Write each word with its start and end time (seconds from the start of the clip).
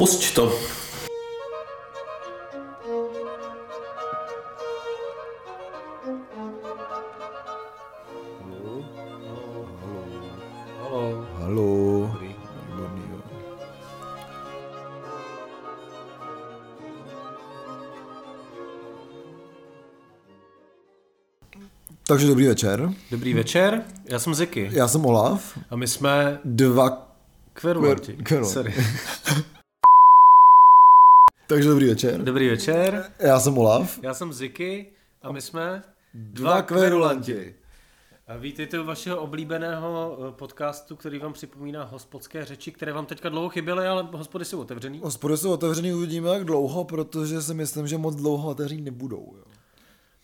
Pusť 0.00 0.32
to. 0.32 0.48
Takže 22.06 22.26
dobrý 22.26 22.46
večer. 22.46 22.90
Dobrý 23.10 23.34
večer, 23.34 23.82
já 24.04 24.18
jsem 24.18 24.34
Ziky 24.34 24.68
Já 24.72 24.88
jsem 24.88 25.06
Olaf. 25.06 25.58
a 25.70 25.76
my 25.76 25.88
jsme 25.88 26.40
Dva... 26.44 27.14
Kverulanti. 27.52 28.12
Kver- 28.12 28.22
kverulanti. 28.22 28.52
Sorry. 28.52 28.74
Takže 31.50 31.68
dobrý 31.68 31.88
večer. 31.88 32.22
Dobrý 32.22 32.48
večer, 32.48 33.12
Já 33.18 33.40
jsem 33.40 33.58
Olaf. 33.58 33.98
já 34.02 34.14
jsem 34.14 34.32
Ziky 34.32 34.92
a 35.22 35.32
my 35.32 35.40
jsme 35.40 35.82
Dva 36.14 36.62
kverulanti. 36.62 37.54
A 38.26 38.36
vítejte 38.36 38.80
u 38.80 38.84
vašeho 38.84 39.20
oblíbeného 39.20 40.18
eh, 40.28 40.32
podcastu, 40.32 40.96
který 40.96 41.18
vám 41.18 41.32
připomíná 41.32 41.84
hospodské 41.84 42.44
řeči, 42.44 42.72
které 42.72 42.92
vám 42.92 43.06
teďka 43.06 43.28
dlouho 43.28 43.48
chyběly, 43.48 43.86
ale 43.86 44.08
hospody 44.12 44.44
jsou 44.44 44.60
otevřený. 44.60 44.98
Hospody 44.98 45.36
jsou 45.36 45.52
otevřený, 45.52 45.92
uvidíme 45.92 46.28
jak 46.28 46.44
dlouho, 46.44 46.84
protože 46.84 47.42
si 47.42 47.54
myslím, 47.54 47.86
že 47.86 47.98
moc 47.98 48.14
dlouho 48.14 48.48
otevřený 48.50 48.82
nebudou. 48.82 49.34
Jo. 49.36 49.44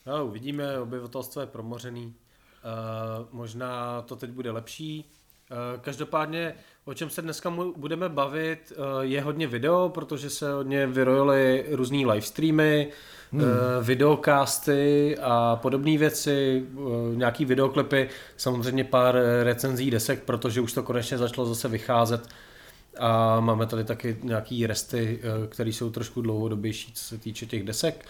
No, 0.07 0.27
uvidíme, 0.27 0.81
obyvatelstvo 0.81 1.41
je 1.41 1.47
promořený. 1.47 2.07
Uh, 2.07 3.27
možná 3.33 4.03
to 4.03 4.17
teď 4.17 4.31
bude 4.31 4.51
lepší. 4.51 5.11
Uh, 5.51 5.81
každopádně, 5.81 6.55
o 6.85 6.95
čem 6.95 7.11
se 7.11 7.23
dneska 7.23 7.55
budeme 7.77 8.09
bavit, 8.09 8.73
uh, 8.77 9.01
je 9.01 9.21
hodně 9.21 9.47
video, 9.47 9.89
protože 9.89 10.31
se 10.31 10.53
hodně 10.53 10.87
vyrojily 10.87 11.65
různý 11.71 12.07
livestreamy, 12.07 12.89
hmm. 13.33 13.43
uh, 13.43 13.49
videocasty 13.83 15.17
a 15.23 15.57
podobné 15.57 15.99
věci, 15.99 16.67
nějaký 17.15 17.45
videoklipy, 17.45 18.09
samozřejmě 18.37 18.85
pár 18.85 19.19
recenzí 19.43 19.91
desek, 19.91 20.23
protože 20.23 20.61
už 20.61 20.73
to 20.73 20.83
konečně 20.83 21.19
začalo 21.19 21.47
zase 21.47 21.69
vycházet. 21.69 22.29
A 22.99 23.41
máme 23.41 23.67
tady 23.67 23.85
taky 23.85 24.17
nějaký 24.23 24.67
resty, 24.67 25.21
eh, 25.23 25.47
které 25.47 25.71
jsou 25.71 25.91
trošku 25.91 26.21
dlouhodobější, 26.23 26.93
co 26.93 27.05
se 27.05 27.19
týče 27.19 27.47
těch 27.47 27.65
desek. 27.65 28.07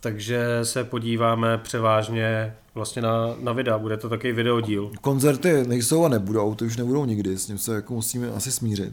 Takže 0.00 0.60
se 0.62 0.84
podíváme 0.84 1.58
převážně 1.58 2.56
vlastně 2.74 3.02
na, 3.02 3.34
na 3.40 3.52
videa. 3.52 3.78
Bude 3.78 3.96
to 3.96 4.08
taky 4.08 4.32
videodíl. 4.32 4.90
Koncerty 5.00 5.64
nejsou 5.66 6.04
a 6.04 6.08
nebudou, 6.08 6.54
to 6.54 6.64
už 6.64 6.76
nebudou 6.76 7.04
nikdy, 7.04 7.38
s 7.38 7.46
tím 7.46 7.58
se 7.58 7.74
jako 7.74 7.94
musíme 7.94 8.30
asi 8.30 8.52
smířit. 8.52 8.92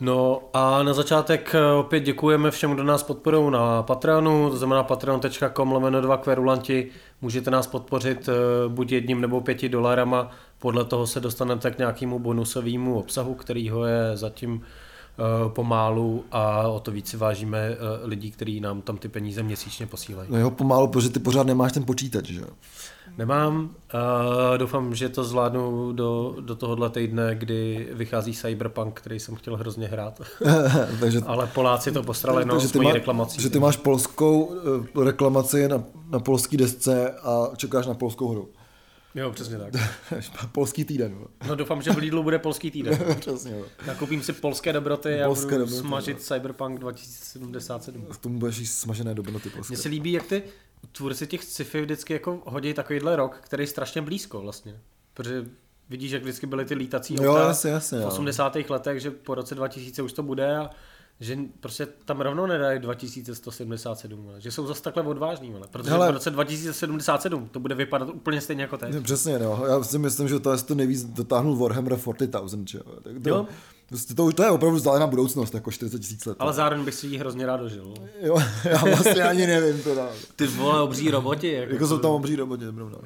No 0.00 0.42
a 0.52 0.82
na 0.82 0.94
začátek 0.94 1.54
eh, 1.54 1.72
opět 1.72 2.00
děkujeme 2.00 2.50
všem, 2.50 2.74
kdo 2.74 2.84
nás 2.84 3.02
podporují 3.02 3.50
na 3.50 3.82
Patreonu, 3.82 4.50
to 4.50 4.56
znamená 4.56 4.82
patreon.com 4.82 5.72
lomeno 5.72 6.00
2 6.00 6.16
kverulanti. 6.16 6.88
Můžete 7.22 7.50
nás 7.50 7.66
podpořit 7.66 8.28
eh, 8.28 8.32
buď 8.68 8.92
jedním 8.92 9.20
nebo 9.20 9.40
pěti 9.40 9.68
dolarama, 9.68 10.30
podle 10.58 10.84
toho 10.84 11.06
se 11.06 11.20
dostanete 11.20 11.70
k 11.70 11.78
nějakému 11.78 12.18
bonusovému 12.18 12.98
obsahu, 12.98 13.34
kterýho 13.34 13.84
je 13.84 14.16
zatím 14.16 14.62
pomálu 15.48 16.24
a 16.32 16.68
o 16.68 16.80
to 16.80 16.90
víc 16.90 17.08
si 17.08 17.16
vážíme 17.16 17.58
eh, 17.58 17.76
lidí, 18.02 18.30
kteří 18.30 18.60
nám 18.60 18.82
tam 18.82 18.96
ty 18.96 19.08
peníze 19.08 19.42
měsíčně 19.42 19.86
posílají. 19.86 20.28
No 20.32 20.38
jo, 20.38 20.50
pomalu, 20.50 20.88
protože 20.88 21.10
ty 21.10 21.18
pořád 21.18 21.46
nemáš 21.46 21.72
ten 21.72 21.84
počítač, 21.84 22.26
že 22.26 22.40
jo. 22.40 22.48
Nemám, 23.18 23.70
uh, 23.94 24.58
doufám, 24.58 24.94
že 24.94 25.08
to 25.08 25.24
zvládnu 25.24 25.92
do, 25.92 26.36
do 26.40 26.54
tohohle 26.54 26.90
týdne, 26.90 27.34
kdy 27.34 27.88
vychází 27.92 28.32
Cyberpunk, 28.32 29.00
který 29.00 29.20
jsem 29.20 29.34
chtěl 29.34 29.56
hrozně 29.56 29.88
hrát. 29.88 30.20
takže, 31.00 31.20
Ale 31.26 31.46
Poláci 31.46 31.92
to 31.92 32.02
postrali 32.02 32.44
no, 32.44 32.54
takže 32.54 32.68
s 32.68 32.72
ty, 32.72 32.78
mojí 32.78 32.88
má, 32.88 32.94
reklamací. 32.94 33.42
že 33.42 33.50
ty 33.50 33.58
máš 33.58 33.76
polskou 33.76 34.52
eh, 35.00 35.04
reklamaci 35.04 35.68
na, 35.68 35.84
na 36.10 36.18
polský 36.18 36.56
desce 36.56 37.10
a 37.10 37.48
čekáš 37.56 37.86
na 37.86 37.94
polskou 37.94 38.28
hru. 38.28 38.48
Jo, 39.14 39.32
přesně 39.32 39.58
tak. 39.58 39.72
Polský 40.52 40.84
týden. 40.84 41.12
jo. 41.12 41.26
No 41.48 41.54
doufám, 41.54 41.82
že 41.82 41.90
v 41.90 41.96
Lidlu 41.96 42.22
bude 42.22 42.38
polský 42.38 42.70
týden. 42.70 42.98
Přesně. 43.20 43.52
jo. 43.52 43.64
Nakoupím 43.86 44.22
si 44.22 44.32
polské 44.32 44.72
dobroty 44.72 45.22
a 45.22 45.26
Polské 45.26 45.44
budu 45.44 45.58
dobroty, 45.58 45.80
smažit 45.80 46.22
Cyberpunk 46.22 46.78
2077. 46.80 48.06
K 48.06 48.16
tomu 48.16 48.38
budeš 48.38 48.58
jíst 48.58 48.78
smažené 48.78 49.14
dobroty 49.14 49.50
polské. 49.50 49.72
Mně 49.72 49.82
se 49.82 49.88
líbí, 49.88 50.12
jak 50.12 50.26
ty 50.26 50.42
tvůrci 50.92 51.26
těch 51.26 51.44
sci-fi 51.44 51.80
vždycky 51.82 52.12
jako 52.12 52.42
hodí 52.46 52.74
takovýhle 52.74 53.16
rok, 53.16 53.38
který 53.42 53.62
je 53.62 53.66
strašně 53.66 54.02
blízko 54.02 54.40
vlastně. 54.40 54.80
Protože 55.14 55.44
vidíš, 55.88 56.10
jak 56.12 56.22
vždycky 56.22 56.46
byly 56.46 56.64
ty 56.64 56.74
lítací 56.74 57.16
Jo, 57.20 57.32
auta 57.34 57.48
jasně, 57.48 57.70
jasně, 57.70 57.98
v 57.98 58.02
jo. 58.02 58.08
80. 58.08 58.56
letech, 58.68 59.00
že 59.00 59.10
po 59.10 59.34
roce 59.34 59.54
2000 59.54 60.02
už 60.02 60.12
to 60.12 60.22
bude 60.22 60.56
a 60.56 60.70
že 61.20 61.38
prostě 61.60 61.86
tam 62.04 62.20
rovnou 62.20 62.46
nedají 62.46 62.78
2177, 62.78 64.28
ale 64.28 64.40
že 64.40 64.50
jsou 64.50 64.66
zase 64.66 64.82
takhle 64.82 65.02
odvážní, 65.02 65.54
ale 65.54 65.66
protože 65.70 65.90
Hele. 65.90 66.08
v 66.10 66.14
roce 66.14 66.30
2077 66.30 67.48
to 67.48 67.60
bude 67.60 67.74
vypadat 67.74 68.08
úplně 68.08 68.40
stejně 68.40 68.62
jako 68.62 68.78
teď. 68.78 68.92
Ne, 68.94 69.00
Přesně, 69.00 69.38
no. 69.38 69.64
Já 69.66 69.82
si 69.82 69.98
myslím, 69.98 70.28
že 70.28 70.40
to 70.40 70.52
je 70.52 70.58
to 70.58 70.74
nejvíc 70.74 71.04
dotáhnul 71.04 71.56
Warhammer 71.56 71.98
40,000, 72.00 72.68
že 72.68 72.78
jo. 72.78 72.84
Tak 73.02 73.12
to, 73.22 73.28
Jo. 73.28 73.46
Prostě 73.88 74.14
to, 74.14 74.32
to 74.32 74.42
je 74.42 74.50
opravdu 74.50 74.76
vzdálená 74.76 75.06
budoucnost, 75.06 75.54
jako 75.54 75.70
40 75.70 75.98
tisíc 75.98 76.26
let. 76.26 76.36
Ale 76.40 76.52
zároveň 76.52 76.84
bych 76.84 76.94
si 76.94 77.06
ji 77.06 77.18
hrozně 77.18 77.46
rád 77.46 77.56
dožil. 77.56 77.94
Jo, 78.22 78.38
já 78.64 78.78
vlastně 78.84 79.22
ani 79.22 79.46
nevím 79.46 79.82
teda. 79.82 80.08
Ty 80.36 80.46
vole 80.46 80.82
obří 80.82 81.10
roboti. 81.10 81.52
Jako, 81.52 81.72
Jako 81.72 81.86
jsou 81.86 81.98
tam 81.98 82.10
obří 82.10 82.36
roboti, 82.36 82.64
pravda. 82.74 82.98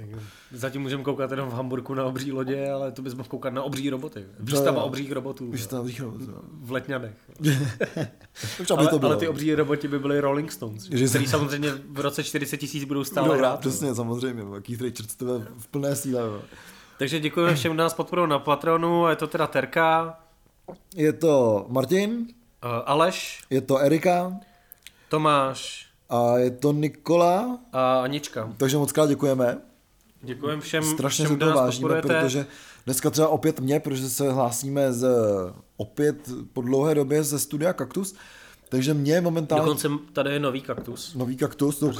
Zatím 0.53 0.82
můžeme 0.82 1.03
koukat 1.03 1.31
jenom 1.31 1.48
v 1.48 1.53
Hamburku 1.53 1.94
na 1.94 2.04
obří 2.04 2.32
lodě, 2.32 2.70
ale 2.70 2.93
to 2.93 3.03
bys 3.03 3.15
mohl 3.15 3.28
koukat 3.28 3.53
na 3.54 3.62
obří 3.62 3.91
roboty. 3.91 4.25
Výstava 4.41 4.81
jo. 4.81 4.87
obřích 4.87 5.12
robotů 5.12 5.47
Už 5.47 5.66
tam 5.66 5.81
obří 5.81 5.98
roboti, 6.03 6.25
jo. 6.25 6.38
v 6.62 6.72
Letňanech. 6.72 7.12
Ale, 8.76 8.87
to 8.88 8.99
bylo. 8.99 9.10
ale 9.12 9.16
ty 9.20 9.28
obří 9.28 9.54
roboti 9.54 9.88
by 9.88 9.99
byly 9.99 10.20
Rolling 10.20 10.53
Stones, 10.53 10.82
Že 10.91 11.06
který 11.09 11.26
samozřejmě 11.26 11.70
v 11.91 12.00
roce 12.00 12.25
40 12.25 12.56
tisíc 12.56 12.84
budou 12.84 13.04
stále 13.04 13.28
No, 13.28 13.34
hrát. 13.34 13.60
přesně, 13.60 13.94
samozřejmě, 13.94 14.44
no. 14.44 14.60
Keith 14.60 14.81
Richards 14.82 15.14
tebe 15.16 15.32
v 15.59 15.66
plné 15.69 15.97
síle. 15.97 16.20
Jo. 16.22 16.41
Takže 16.99 17.20
děkujeme 17.20 17.54
všem, 17.54 17.72
kdo 17.72 17.82
nás 17.82 17.94
podporují 17.94 18.28
na 18.28 18.38
Patronu, 18.38 19.06
je 19.09 19.16
to 19.16 19.26
teda 19.26 19.47
Terka, 19.47 20.19
Je 20.96 21.12
to 21.12 21.66
Martin, 21.68 22.26
eh, 22.62 22.82
Aleš, 22.86 23.42
je 23.50 23.60
to 23.60 23.78
Erika 23.78 24.32
Tomáš. 25.08 25.86
a 26.08 26.38
je 26.38 26.50
to 26.50 26.72
Nikola, 26.72 27.58
a 27.72 28.00
Anička. 28.02 28.52
takže 28.56 28.76
moc 28.76 28.92
krát 28.92 29.08
děkujeme. 29.08 29.58
Děkujeme 30.22 30.62
všem, 30.62 30.84
Strašně 30.84 31.24
všem 31.24 31.38
se 31.38 31.44
to 31.46 31.52
vážíme, 31.52 32.02
protože 32.02 32.46
dneska 32.84 33.10
třeba 33.10 33.28
opět 33.28 33.60
mě, 33.60 33.80
protože 33.80 34.10
se 34.10 34.32
hlásíme 34.32 34.92
z 34.92 35.08
opět 35.76 36.16
po 36.52 36.62
dlouhé 36.62 36.94
době 36.94 37.24
ze 37.24 37.38
studia 37.38 37.72
Kaktus, 37.72 38.14
takže 38.72 38.94
mě 38.94 39.20
momentálně 39.20 39.64
Dokonce 39.64 39.88
tady 40.12 40.30
je 40.32 40.38
nový 40.40 40.60
kaktus. 40.60 41.14
nový 41.14 41.36
kaktus, 41.36 41.78
to 41.78 41.90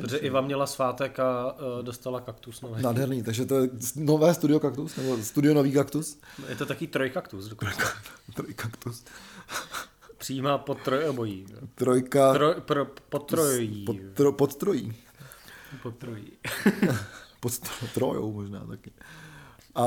Protože 0.00 0.16
Iva 0.16 0.40
měla 0.40 0.66
svátek 0.66 1.20
a 1.20 1.52
uh, 1.52 1.82
dostala 1.84 2.20
kaktus 2.20 2.60
nový. 2.60 2.82
nádherný, 2.82 3.22
takže 3.22 3.46
to 3.46 3.54
je 3.60 3.68
nové 3.96 4.34
studio 4.34 4.60
kaktus, 4.60 4.96
nebo 4.96 5.16
studio 5.22 5.54
nový 5.54 5.72
kaktus, 5.72 6.18
Je 6.48 6.56
to 6.56 6.66
taky 6.66 6.86
trojkaktus. 6.86 7.48
dokonce. 7.48 7.76
troj 8.34 8.54
kaktus, 8.54 9.04
Přijímá 10.18 10.58
pod 10.58 10.78
trojobojí. 10.84 11.46
trojka 11.74 12.32
Troj, 12.32 12.54
pro, 12.60 12.86
pod 13.08 13.26
trojí. 13.26 13.84
pod, 13.84 13.96
tro, 14.14 14.32
pod 14.32 14.54
trojí, 14.54 14.94
Pod 15.82 15.96
trojí. 15.96 16.32
pod 17.40 17.52
trojou 17.94 18.32
možná 18.32 18.66
taky. 18.66 18.90
A, 19.74 19.84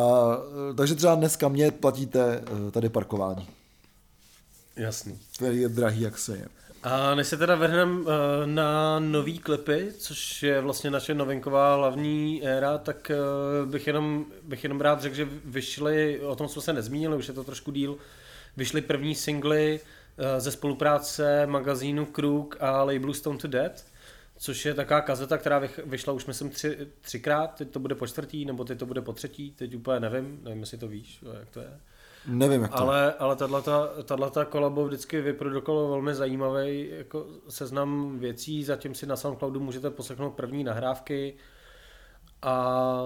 e, 0.72 0.74
takže 0.74 0.96
třeba 0.96 1.16
dneska 1.16 1.48
mě 1.48 1.72
platíte 1.72 2.44
e, 2.68 2.72
tady 2.72 2.90
parkování, 2.90 3.48
Jasný. 4.82 5.20
který 5.36 5.62
je 5.62 5.70
drahý, 5.70 6.02
jak 6.02 6.18
se 6.18 6.38
je. 6.38 6.48
A 6.84 7.16
než 7.16 7.28
se 7.28 7.38
teda 7.38 7.56
vrhneme 7.56 8.06
na 8.46 9.00
nový 9.00 9.40
klipy, 9.40 9.92
což 9.98 10.44
je 10.44 10.62
vlastně 10.62 10.92
naše 10.92 11.14
novinková 11.14 11.76
hlavní 11.76 12.44
éra, 12.44 12.78
tak 12.78 13.12
eh, 13.12 13.16
bych 13.66 13.88
jenom, 13.88 14.26
bych 14.44 14.64
jenom 14.64 14.82
rád 14.82 15.02
řekl, 15.02 15.16
že 15.16 15.28
vyšly, 15.46 16.22
o 16.22 16.36
tom 16.36 16.48
jsme 16.48 16.62
se 16.62 16.74
nezmínili, 16.74 17.18
už 17.18 17.28
je 17.28 17.34
to 17.34 17.44
trošku 17.44 17.72
díl, 17.72 17.98
vyšly 18.58 18.82
první 18.82 19.16
singly 19.16 19.80
eh, 20.18 20.40
ze 20.40 20.52
spolupráce 20.52 21.48
magazínu 21.48 22.06
Kruk 22.06 22.58
a 22.60 22.84
labelu 22.84 23.14
Stone 23.14 23.38
to 23.38 23.48
Dead, 23.48 23.86
což 24.38 24.66
je 24.66 24.74
taková 24.74 25.02
kazeta, 25.02 25.38
která 25.38 25.62
vyšla 25.86 26.14
už 26.14 26.26
myslím 26.26 26.50
tři, 26.50 26.78
třikrát, 27.02 27.48
teď 27.48 27.70
to 27.70 27.80
bude 27.80 27.96
po 27.96 28.08
čtvrtý, 28.08 28.46
nebo 28.46 28.64
teď 28.64 28.80
to 28.80 28.86
bude 28.86 29.02
po 29.02 29.14
třetí, 29.14 29.52
teď 29.52 29.76
úplně 29.76 30.00
nevím, 30.00 30.40
nevím, 30.44 30.60
jestli 30.60 30.78
to 30.78 30.88
víš, 30.88 31.20
jak 31.40 31.50
to 31.50 31.60
je. 31.60 31.80
Nevím, 32.28 32.62
jak 32.62 32.72
to. 32.72 32.78
Ale, 32.78 33.14
ale 33.14 33.36
tato 33.36 34.46
kolabo 34.50 34.86
vždycky 34.86 35.22
vyprodukovalo 35.22 35.90
velmi 35.90 36.16
zajímavý 36.16 36.90
jako 36.90 37.28
seznam 37.50 38.20
věcí, 38.20 38.64
zatím 38.64 38.96
si 38.96 39.06
na 39.06 39.16
Soundcloudu 39.16 39.60
můžete 39.60 39.90
poslechnout 39.90 40.32
první 40.32 40.64
nahrávky 40.64 41.34
a 42.42 43.04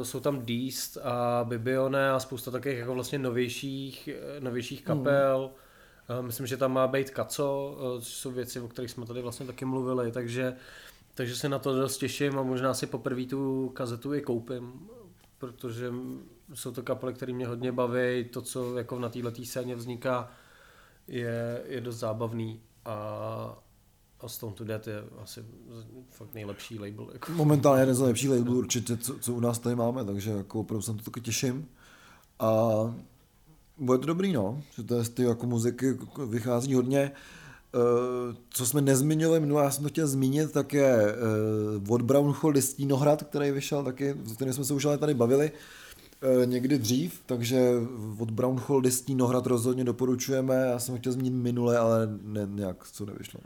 e, 0.00 0.04
jsou 0.04 0.20
tam 0.20 0.42
Deast 0.42 0.96
a 0.96 1.44
Bibione 1.44 2.10
a 2.10 2.20
spousta 2.20 2.50
takových 2.50 2.78
jako 2.78 2.94
vlastně 2.94 3.18
novějších, 3.18 4.08
e, 4.08 4.40
novějších 4.40 4.82
kapel. 4.82 5.50
Mm. 5.50 5.62
Myslím, 6.26 6.46
že 6.46 6.56
tam 6.56 6.72
má 6.72 6.86
být 6.86 7.10
Kaco, 7.10 7.78
což 8.00 8.14
jsou 8.14 8.30
věci, 8.30 8.60
o 8.60 8.68
kterých 8.68 8.90
jsme 8.90 9.06
tady 9.06 9.22
vlastně 9.22 9.46
taky 9.46 9.64
mluvili, 9.64 10.12
takže, 10.12 10.56
takže 11.14 11.36
se 11.36 11.48
na 11.48 11.58
to 11.58 11.76
dost 11.76 11.98
těším 11.98 12.38
a 12.38 12.42
možná 12.42 12.74
si 12.74 12.86
poprvé 12.86 13.24
tu 13.24 13.68
kazetu 13.68 14.14
i 14.14 14.20
koupím, 14.20 14.88
protože 15.38 15.92
jsou 16.54 16.72
to 16.72 16.82
kapely, 16.82 17.14
které 17.14 17.32
mě 17.32 17.46
hodně 17.46 17.72
baví, 17.72 18.24
to, 18.24 18.42
co 18.42 18.78
jako 18.78 18.98
na 18.98 19.08
této 19.08 19.44
scéně 19.44 19.76
vzniká, 19.76 20.30
je, 21.08 21.62
je 21.66 21.80
dost 21.80 21.96
zábavný 21.96 22.60
a, 22.84 22.94
a 24.20 24.28
Stone 24.28 24.54
to 24.54 24.64
Death 24.64 24.86
je 24.86 25.04
asi 25.22 25.44
fakt 26.10 26.34
nejlepší 26.34 26.78
label. 26.78 27.10
Jako. 27.12 27.32
Momentálně 27.32 27.82
jeden 27.82 27.94
z 27.94 28.00
nejlepších 28.00 28.30
labelů 28.30 28.58
určitě, 28.58 28.96
co, 28.96 29.18
co, 29.18 29.34
u 29.34 29.40
nás 29.40 29.58
tady 29.58 29.76
máme, 29.76 30.04
takže 30.04 30.30
jako 30.30 30.60
opravdu 30.60 30.82
jsem 30.82 30.96
to 30.96 31.04
taky 31.04 31.20
těším. 31.20 31.68
A 32.38 32.60
bude 33.78 33.98
to 33.98 34.06
dobrý, 34.06 34.32
no, 34.32 34.62
že 34.76 34.82
to 34.82 34.94
je 34.94 35.04
z 35.04 35.08
ty 35.08 35.22
jako 35.22 35.46
muziky 35.46 35.98
vychází 36.26 36.74
hodně. 36.74 37.12
Uh, 37.74 38.36
co 38.50 38.66
jsme 38.66 38.80
nezmínili 38.80 39.40
minule, 39.40 39.64
já 39.64 39.70
jsem 39.70 39.82
to 39.82 39.88
chtěl 39.88 40.06
zmínit, 40.06 40.52
tak 40.52 40.72
je 40.72 41.16
uh, 41.86 41.92
od 41.94 42.02
Brownhole 42.02 42.54
Listínohrad, 42.54 43.22
který 43.22 43.50
vyšel 43.50 43.84
taky, 43.84 44.12
o 44.12 44.34
kterém 44.34 44.54
jsme 44.54 44.64
se 44.64 44.74
už 44.74 44.84
ale 44.84 44.98
tady 44.98 45.14
bavili 45.14 45.50
uh, 45.50 45.58
někdy 46.44 46.78
dřív, 46.78 47.20
takže 47.26 47.70
od 48.18 48.30
Brownhole 48.30 48.82
Listínohrad 48.82 49.46
rozhodně 49.46 49.84
doporučujeme, 49.84 50.54
já 50.54 50.78
jsem 50.78 50.98
chtěl 50.98 51.12
zmínit 51.12 51.34
minule, 51.34 51.78
ale 51.78 52.08
ne, 52.22 52.46
nějak 52.50 52.76
co 52.92 53.06
nevyšlo. 53.06 53.40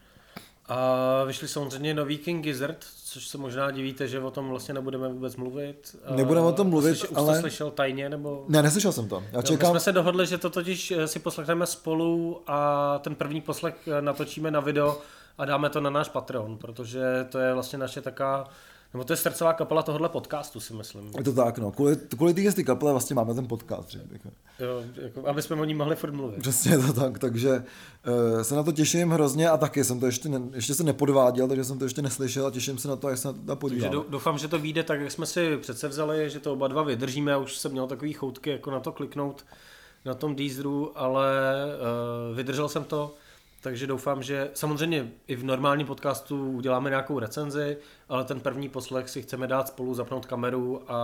A 0.68 1.24
vyšli 1.24 1.48
samozřejmě 1.48 1.94
nový 1.94 2.18
King 2.18 2.44
Gizzard, 2.44 2.84
což 3.04 3.28
se 3.28 3.38
možná 3.38 3.70
divíte, 3.70 4.08
že 4.08 4.20
o 4.20 4.30
tom 4.30 4.48
vlastně 4.48 4.74
nebudeme 4.74 5.08
vůbec 5.08 5.36
mluvit. 5.36 5.96
Nebudeme 6.16 6.46
o 6.46 6.52
tom 6.52 6.70
mluvit, 6.70 6.98
Slyš, 6.98 7.10
ale... 7.14 7.32
Už 7.32 7.36
to 7.36 7.40
slyšel 7.40 7.70
tajně, 7.70 8.08
nebo... 8.08 8.44
Ne, 8.48 8.62
neslyšel 8.62 8.92
jsem 8.92 9.08
to. 9.08 9.16
Já 9.16 9.42
čekám... 9.42 9.44
čekám... 9.44 9.72
My 9.72 9.80
jsme 9.80 9.80
se 9.80 9.92
dohodli, 9.92 10.26
že 10.26 10.38
to 10.38 10.50
totiž 10.50 10.90
eh, 10.90 11.08
si 11.08 11.18
poslechneme 11.18 11.66
spolu 11.66 12.42
a 12.46 12.98
ten 12.98 13.14
první 13.14 13.40
poslech 13.40 13.74
eh, 13.86 14.02
natočíme 14.02 14.50
na 14.50 14.60
video 14.60 15.00
a 15.38 15.44
dáme 15.44 15.70
to 15.70 15.80
na 15.80 15.90
náš 15.90 16.08
Patreon, 16.08 16.58
protože 16.58 17.26
to 17.28 17.38
je 17.38 17.54
vlastně 17.54 17.78
naše 17.78 18.00
taká 18.00 18.48
nebo 18.92 19.04
to 19.04 19.12
je 19.12 19.16
srdcová 19.16 19.52
kapela 19.52 19.82
tohohle 19.82 20.08
podcastu, 20.08 20.60
si 20.60 20.74
myslím. 20.74 21.10
Je 21.18 21.24
to 21.24 21.32
tak, 21.32 21.58
no. 21.58 21.72
Kvůli, 21.72 21.96
kvůli 21.96 22.34
té 22.34 22.62
kapele 22.62 22.92
vlastně 22.92 23.16
máme 23.16 23.34
ten 23.34 23.46
podcast, 23.46 23.90
že? 23.90 24.00
Jo, 24.60 24.82
jako, 25.02 25.28
aby 25.28 25.42
jsme 25.42 25.56
o 25.56 25.64
ní 25.64 25.74
mohli 25.74 25.96
furt 25.96 26.12
mluvit. 26.12 26.40
Přesně 26.40 26.78
to 26.78 26.92
tak, 26.92 27.18
takže 27.18 27.64
uh, 28.34 28.42
se 28.42 28.54
na 28.54 28.62
to 28.62 28.72
těším 28.72 29.10
hrozně 29.10 29.50
a 29.50 29.56
taky 29.56 29.84
jsem 29.84 30.00
to 30.00 30.06
ještě, 30.06 30.28
ne, 30.28 30.40
ještě 30.54 30.74
se 30.74 30.84
nepodváděl, 30.84 31.48
takže 31.48 31.64
jsem 31.64 31.78
to 31.78 31.84
ještě 31.84 32.02
neslyšel 32.02 32.46
a 32.46 32.50
těším 32.50 32.78
se 32.78 32.88
na 32.88 32.96
to, 32.96 33.08
jak 33.08 33.18
se 33.18 33.28
na 33.28 33.34
to 33.46 33.56
podívám. 33.56 33.90
Takže 33.90 34.10
doufám, 34.10 34.38
že 34.38 34.48
to 34.48 34.58
vyjde 34.58 34.82
tak, 34.82 35.00
jak 35.00 35.12
jsme 35.12 35.26
si 35.26 35.56
přece 35.56 35.88
vzali, 35.88 36.30
že 36.30 36.40
to 36.40 36.52
oba 36.52 36.68
dva 36.68 36.82
vydržíme. 36.82 37.30
Já 37.30 37.38
už 37.38 37.56
jsem 37.56 37.72
měl 37.72 37.86
takový 37.86 38.12
choutky 38.12 38.50
jako 38.50 38.70
na 38.70 38.80
to 38.80 38.92
kliknout 38.92 39.44
na 40.04 40.14
tom 40.14 40.36
Deezeru, 40.36 40.92
ale 40.94 41.26
uh, 42.30 42.36
vydržel 42.36 42.68
jsem 42.68 42.84
to 42.84 43.14
takže 43.60 43.86
doufám, 43.86 44.22
že 44.22 44.50
samozřejmě 44.54 45.10
i 45.26 45.36
v 45.36 45.44
normálním 45.44 45.86
podcastu 45.86 46.50
uděláme 46.50 46.90
nějakou 46.90 47.18
recenzi, 47.18 47.76
ale 48.08 48.24
ten 48.24 48.40
první 48.40 48.68
poslech 48.68 49.08
si 49.08 49.22
chceme 49.22 49.46
dát 49.46 49.68
spolu, 49.68 49.94
zapnout 49.94 50.26
kameru 50.26 50.92
a 50.92 50.96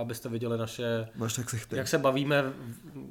abyste 0.00 0.28
viděli 0.28 0.58
naše, 0.58 1.08
jak, 1.38 1.50
se 1.50 1.58
jak 1.70 1.88
se 1.88 1.98
bavíme 1.98 2.52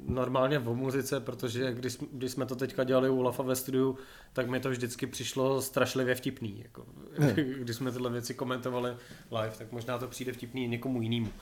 normálně 0.08 0.58
o 0.58 0.74
muzice, 0.74 1.20
protože 1.20 1.72
když, 1.72 1.98
když 2.12 2.32
jsme 2.32 2.46
to 2.46 2.56
teďka 2.56 2.84
dělali 2.84 3.10
u 3.10 3.22
Lafa 3.22 3.42
ve 3.42 3.56
studiu, 3.56 3.98
tak 4.32 4.48
mi 4.48 4.60
to 4.60 4.70
vždycky 4.70 5.06
přišlo 5.06 5.62
strašlivě 5.62 6.14
vtipný. 6.14 6.60
Jako, 6.62 6.86
když 7.58 7.76
jsme 7.76 7.92
tyhle 7.92 8.10
věci 8.10 8.34
komentovali 8.34 8.96
live, 9.30 9.52
tak 9.58 9.72
možná 9.72 9.98
to 9.98 10.08
přijde 10.08 10.32
vtipný 10.32 10.68
někomu 10.68 11.02
jinému. 11.02 11.32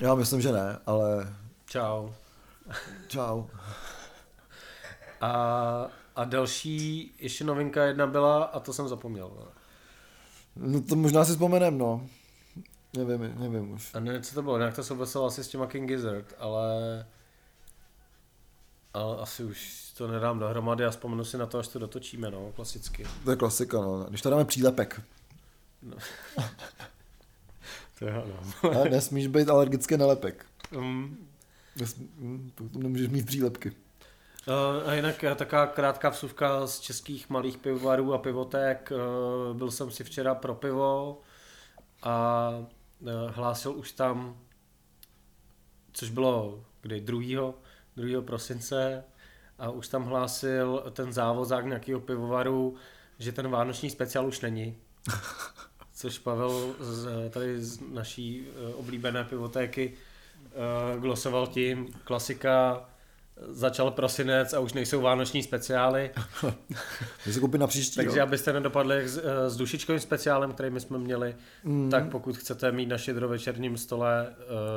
Já 0.00 0.14
myslím, 0.14 0.40
že 0.40 0.52
ne, 0.52 0.78
ale... 0.86 1.34
Čau. 1.66 2.08
Čau. 3.08 3.44
A 5.20 6.05
a 6.16 6.24
další 6.24 7.12
ještě 7.18 7.44
novinka 7.44 7.84
jedna 7.84 8.06
byla, 8.06 8.44
a 8.44 8.60
to 8.60 8.72
jsem 8.72 8.88
zapomněl. 8.88 9.30
No, 9.36 9.48
no 10.56 10.82
to 10.82 10.96
možná 10.96 11.24
si 11.24 11.32
vzpomenem, 11.32 11.78
no. 11.78 12.08
Nevím, 12.96 13.34
nevím 13.40 13.72
už. 13.72 13.94
A 13.94 14.00
nevím, 14.00 14.22
co 14.22 14.34
to 14.34 14.42
bylo, 14.42 14.58
nějak 14.58 14.74
to 14.74 14.84
souviselo 14.84 15.26
asi 15.26 15.44
s 15.44 15.48
těma 15.48 15.66
King 15.66 15.88
Gizzard, 15.88 16.34
ale... 16.38 17.06
Ale 18.94 19.16
asi 19.18 19.44
už 19.44 19.90
to 19.96 20.08
nedám 20.08 20.38
dohromady 20.38 20.84
a 20.84 20.90
vzpomenu 20.90 21.24
si 21.24 21.38
na 21.38 21.46
to, 21.46 21.58
až 21.58 21.68
to 21.68 21.78
dotočíme, 21.78 22.30
no, 22.30 22.52
klasicky. 22.52 23.06
To 23.24 23.30
je 23.30 23.36
klasika, 23.36 23.80
no. 23.80 24.04
Když 24.04 24.22
to 24.22 24.30
dáme 24.30 24.44
přílepek. 24.44 25.02
No. 25.82 25.96
to 27.98 28.04
je 28.04 28.12
no. 28.62 28.70
a 28.80 28.84
nesmíš 28.84 29.26
být 29.26 29.48
alergický 29.48 29.96
na 29.96 30.06
lepek. 30.06 30.46
Mm. 30.70 31.26
Nesmí, 31.76 32.08
mm, 32.16 32.52
nemůžeš 32.72 33.08
mít 33.08 33.26
přílepky. 33.26 33.72
Uh, 34.48 34.88
a 34.88 34.94
jinak 34.94 35.24
eh, 35.24 35.34
taková 35.34 35.66
krátká 35.66 36.08
vsuvka 36.08 36.66
z 36.66 36.80
českých 36.80 37.30
malých 37.30 37.58
pivovarů 37.58 38.14
a 38.14 38.18
pivotek. 38.18 38.92
Uh, 38.92 39.56
byl 39.56 39.70
jsem 39.70 39.90
si 39.90 40.04
včera 40.04 40.34
pro 40.34 40.54
pivo 40.54 41.20
a 42.02 42.50
hlásil 43.28 43.72
už 43.72 43.92
tam, 43.92 44.40
což 45.92 46.10
bylo 46.10 46.64
kdy 46.82 47.00
2. 47.00 47.54
2. 47.96 48.22
prosince 48.22 49.04
a 49.58 49.70
už 49.70 49.88
tam 49.88 50.04
hlásil 50.04 50.84
ten 50.92 51.12
závozák 51.12 51.66
nějakého 51.66 52.00
pivovaru, 52.00 52.74
že 53.18 53.32
ten 53.32 53.48
vánoční 53.50 53.90
speciál 53.90 54.26
už 54.26 54.40
není. 54.40 54.76
Což 55.94 56.18
Pavel 56.18 56.74
z, 56.80 57.30
tady 57.30 57.64
z 57.64 57.80
naší 57.80 58.46
oblíbené 58.74 59.24
pivotéky 59.24 59.94
glosoval 61.00 61.46
tím, 61.46 61.92
klasika 62.04 62.86
začal 63.48 63.90
prosinec 63.90 64.52
a 64.52 64.60
už 64.60 64.72
nejsou 64.72 65.00
vánoční 65.00 65.42
speciály. 65.42 66.10
se 67.30 67.40
koupit 67.40 67.58
na 67.58 67.66
příští 67.66 67.96
Takže 67.96 68.20
abyste 68.20 68.52
nedopadli 68.52 69.08
s, 69.08 69.18
eh, 69.18 69.50
s 69.50 69.56
dušičkovým 69.56 70.00
speciálem, 70.00 70.52
který 70.52 70.70
my 70.70 70.80
jsme 70.80 70.98
měli, 70.98 71.36
mm. 71.64 71.90
tak 71.90 72.10
pokud 72.10 72.36
chcete 72.36 72.72
mít 72.72 72.86
na 72.86 72.98
šedrovečerním 72.98 73.76
stole 73.76 74.26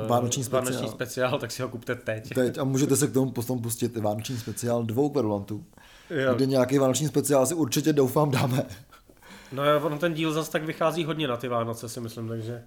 uh, 0.02 0.08
vánoční, 0.08 0.44
speciál. 0.44 0.64
vánoční 0.64 0.88
speciál, 0.88 1.38
tak 1.38 1.50
si 1.50 1.62
ho 1.62 1.68
kupte 1.68 1.94
teď. 1.94 2.34
Teď 2.34 2.58
a 2.58 2.64
můžete 2.64 2.96
se 2.96 3.06
k 3.06 3.12
tomu 3.12 3.30
potom 3.30 3.62
pustit 3.62 3.96
vánoční 3.96 4.36
speciál 4.36 4.82
dvou 4.82 5.10
kverulantů. 5.10 5.64
Kde 6.34 6.46
nějaký 6.46 6.78
vánoční 6.78 7.08
speciál 7.08 7.46
si 7.46 7.54
určitě 7.54 7.92
doufám 7.92 8.30
dáme. 8.30 8.66
No 9.52 9.64
jo, 9.64 9.98
ten 9.98 10.14
díl 10.14 10.32
zase 10.32 10.50
tak 10.50 10.64
vychází 10.64 11.04
hodně 11.04 11.28
na 11.28 11.36
ty 11.36 11.48
Vánoce 11.48 11.88
si 11.88 12.00
myslím, 12.00 12.28
takže... 12.28 12.62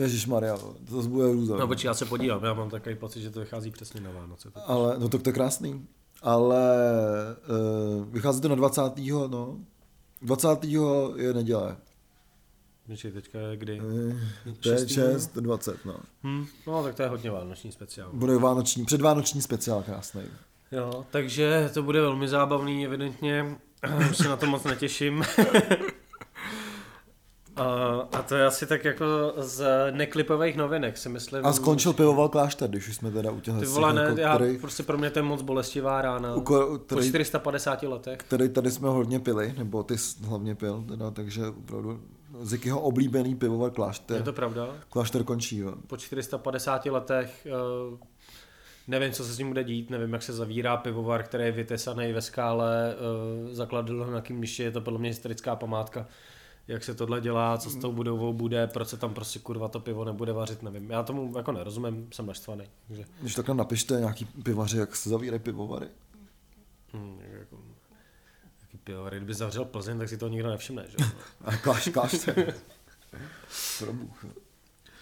Ježíš 0.00 0.26
Maria, 0.26 0.56
to 0.88 1.02
bude 1.02 1.32
různé. 1.32 1.56
No 1.58 1.66
počkej, 1.66 1.88
já 1.88 1.94
se 1.94 2.04
podívám, 2.04 2.44
já 2.44 2.54
mám 2.54 2.70
takový 2.70 2.94
pocit, 2.94 3.20
že 3.20 3.30
to 3.30 3.40
vychází 3.40 3.70
přesně 3.70 4.00
na 4.00 4.10
Vánoce. 4.10 4.52
Ale, 4.66 4.98
no 4.98 5.08
tak 5.08 5.22
to 5.22 5.28
je 5.28 5.34
krásný. 5.34 5.86
Ale 6.22 6.78
uh, 7.98 8.04
vychází 8.04 8.40
to 8.40 8.48
na 8.48 8.54
20. 8.54 8.82
no. 9.28 9.58
20. 10.22 10.64
je 11.16 11.34
neděle. 11.34 11.76
Počkej, 12.86 13.12
teďka 13.12 13.38
je 13.38 13.56
kdy? 13.56 13.80
Uh, 13.80 14.14
to 14.60 14.70
je 14.70 14.88
6, 14.88 15.36
20, 15.36 15.84
no. 15.84 15.96
Hmm, 16.22 16.46
no 16.66 16.82
tak 16.82 16.94
to 16.94 17.02
je 17.02 17.08
hodně 17.08 17.30
vánoční 17.30 17.72
speciál. 17.72 18.10
Bude 18.12 18.38
vánoční, 18.38 18.84
předvánoční 18.84 19.42
speciál 19.42 19.82
krásný. 19.82 20.22
Jo, 20.72 21.04
takže 21.10 21.70
to 21.74 21.82
bude 21.82 22.00
velmi 22.00 22.28
zábavný, 22.28 22.84
evidentně. 22.84 23.58
Už 24.10 24.16
se 24.16 24.28
na 24.28 24.36
to 24.36 24.46
moc 24.46 24.64
netěším. 24.64 25.24
A, 27.56 27.64
a 28.12 28.22
to 28.22 28.34
je 28.34 28.46
asi 28.46 28.66
tak 28.66 28.84
jako 28.84 29.04
z 29.36 29.66
neklipových 29.90 30.56
novinek, 30.56 30.98
si 30.98 31.08
myslím. 31.08 31.46
A 31.46 31.52
skončil 31.52 31.92
pivoval 31.92 32.28
klášter, 32.28 32.70
když 32.70 32.88
už 32.88 32.96
jsme 32.96 33.10
teda 33.10 33.30
u 33.30 33.40
těch 33.40 33.54
Ty 33.60 33.66
vole, 33.66 33.92
ne, 33.92 34.02
jako, 34.02 34.20
já, 34.20 34.34
který, 34.34 34.58
prostě 34.58 34.82
pro 34.82 34.98
mě 34.98 35.10
to 35.10 35.18
je 35.18 35.22
moc 35.22 35.42
bolestivá 35.42 36.02
rána. 36.02 36.34
U, 36.34 36.40
který, 36.40 37.00
po 37.00 37.02
450 37.02 37.82
letech. 37.82 38.18
Který 38.18 38.48
tady 38.48 38.70
jsme 38.70 38.88
hodně 38.88 39.20
pili, 39.20 39.54
nebo 39.58 39.82
ty 39.82 39.94
hlavně 40.24 40.54
pil, 40.54 40.84
teda, 40.88 41.10
takže 41.10 41.46
opravdu 41.46 42.00
Zikyho 42.40 42.80
oblíbený 42.80 43.34
pivovar 43.34 43.70
klášter. 43.70 44.16
Je 44.16 44.22
to 44.22 44.32
pravda? 44.32 44.68
Klášter 44.88 45.24
končí, 45.24 45.58
jo. 45.58 45.74
Po 45.86 45.96
450 45.96 46.86
letech 46.86 47.46
uh, 47.90 47.98
nevím, 48.88 49.12
co 49.12 49.24
se 49.24 49.32
s 49.32 49.38
ním 49.38 49.48
bude 49.48 49.64
dít, 49.64 49.90
nevím, 49.90 50.12
jak 50.12 50.22
se 50.22 50.32
zavírá 50.32 50.76
pivovar, 50.76 51.22
který 51.22 51.44
je 51.44 51.52
vytesaný 51.52 52.12
ve 52.12 52.20
skále, 52.20 52.94
uh, 53.44 53.54
zakladl 53.54 53.98
ho 53.98 54.04
na 54.04 54.10
nějakým 54.10 54.44
je 54.58 54.70
to 54.70 54.80
podle 54.80 54.98
mě 54.98 55.08
historická 55.08 55.56
památka 55.56 56.06
jak 56.70 56.84
se 56.84 56.94
tohle 56.94 57.20
dělá, 57.20 57.58
co 57.58 57.70
s 57.70 57.76
tou 57.76 57.92
budovou 57.92 58.32
bude, 58.32 58.66
proč 58.66 58.88
se 58.88 58.96
tam 58.96 59.14
prostě 59.14 59.38
kurva 59.38 59.68
to 59.68 59.80
pivo 59.80 60.04
nebude 60.04 60.32
vařit, 60.32 60.62
nevím. 60.62 60.90
Já 60.90 61.02
tomu 61.02 61.36
jako 61.36 61.52
nerozumím, 61.52 62.08
jsem 62.12 62.26
naštvaný. 62.26 62.64
Takže... 62.88 63.04
Když 63.20 63.34
takhle 63.34 63.54
napište 63.54 63.94
nějaký 63.94 64.24
pivaři, 64.24 64.78
jak 64.78 64.96
se 64.96 65.10
zavírají 65.10 65.40
pivovary. 65.40 65.86
Hmm, 66.92 67.20
jako, 67.40 67.56
jaký 68.62 68.78
pivovary, 68.84 69.16
kdyby 69.16 69.34
zavřel 69.34 69.64
Plzeň, 69.64 69.98
tak 69.98 70.08
si 70.08 70.18
to 70.18 70.28
nikdo 70.28 70.48
nevšimne, 70.50 70.84
že? 70.88 70.96
A 71.44 71.56
kláš, 71.56 71.88
kláš 71.88 72.10
se. 72.10 72.54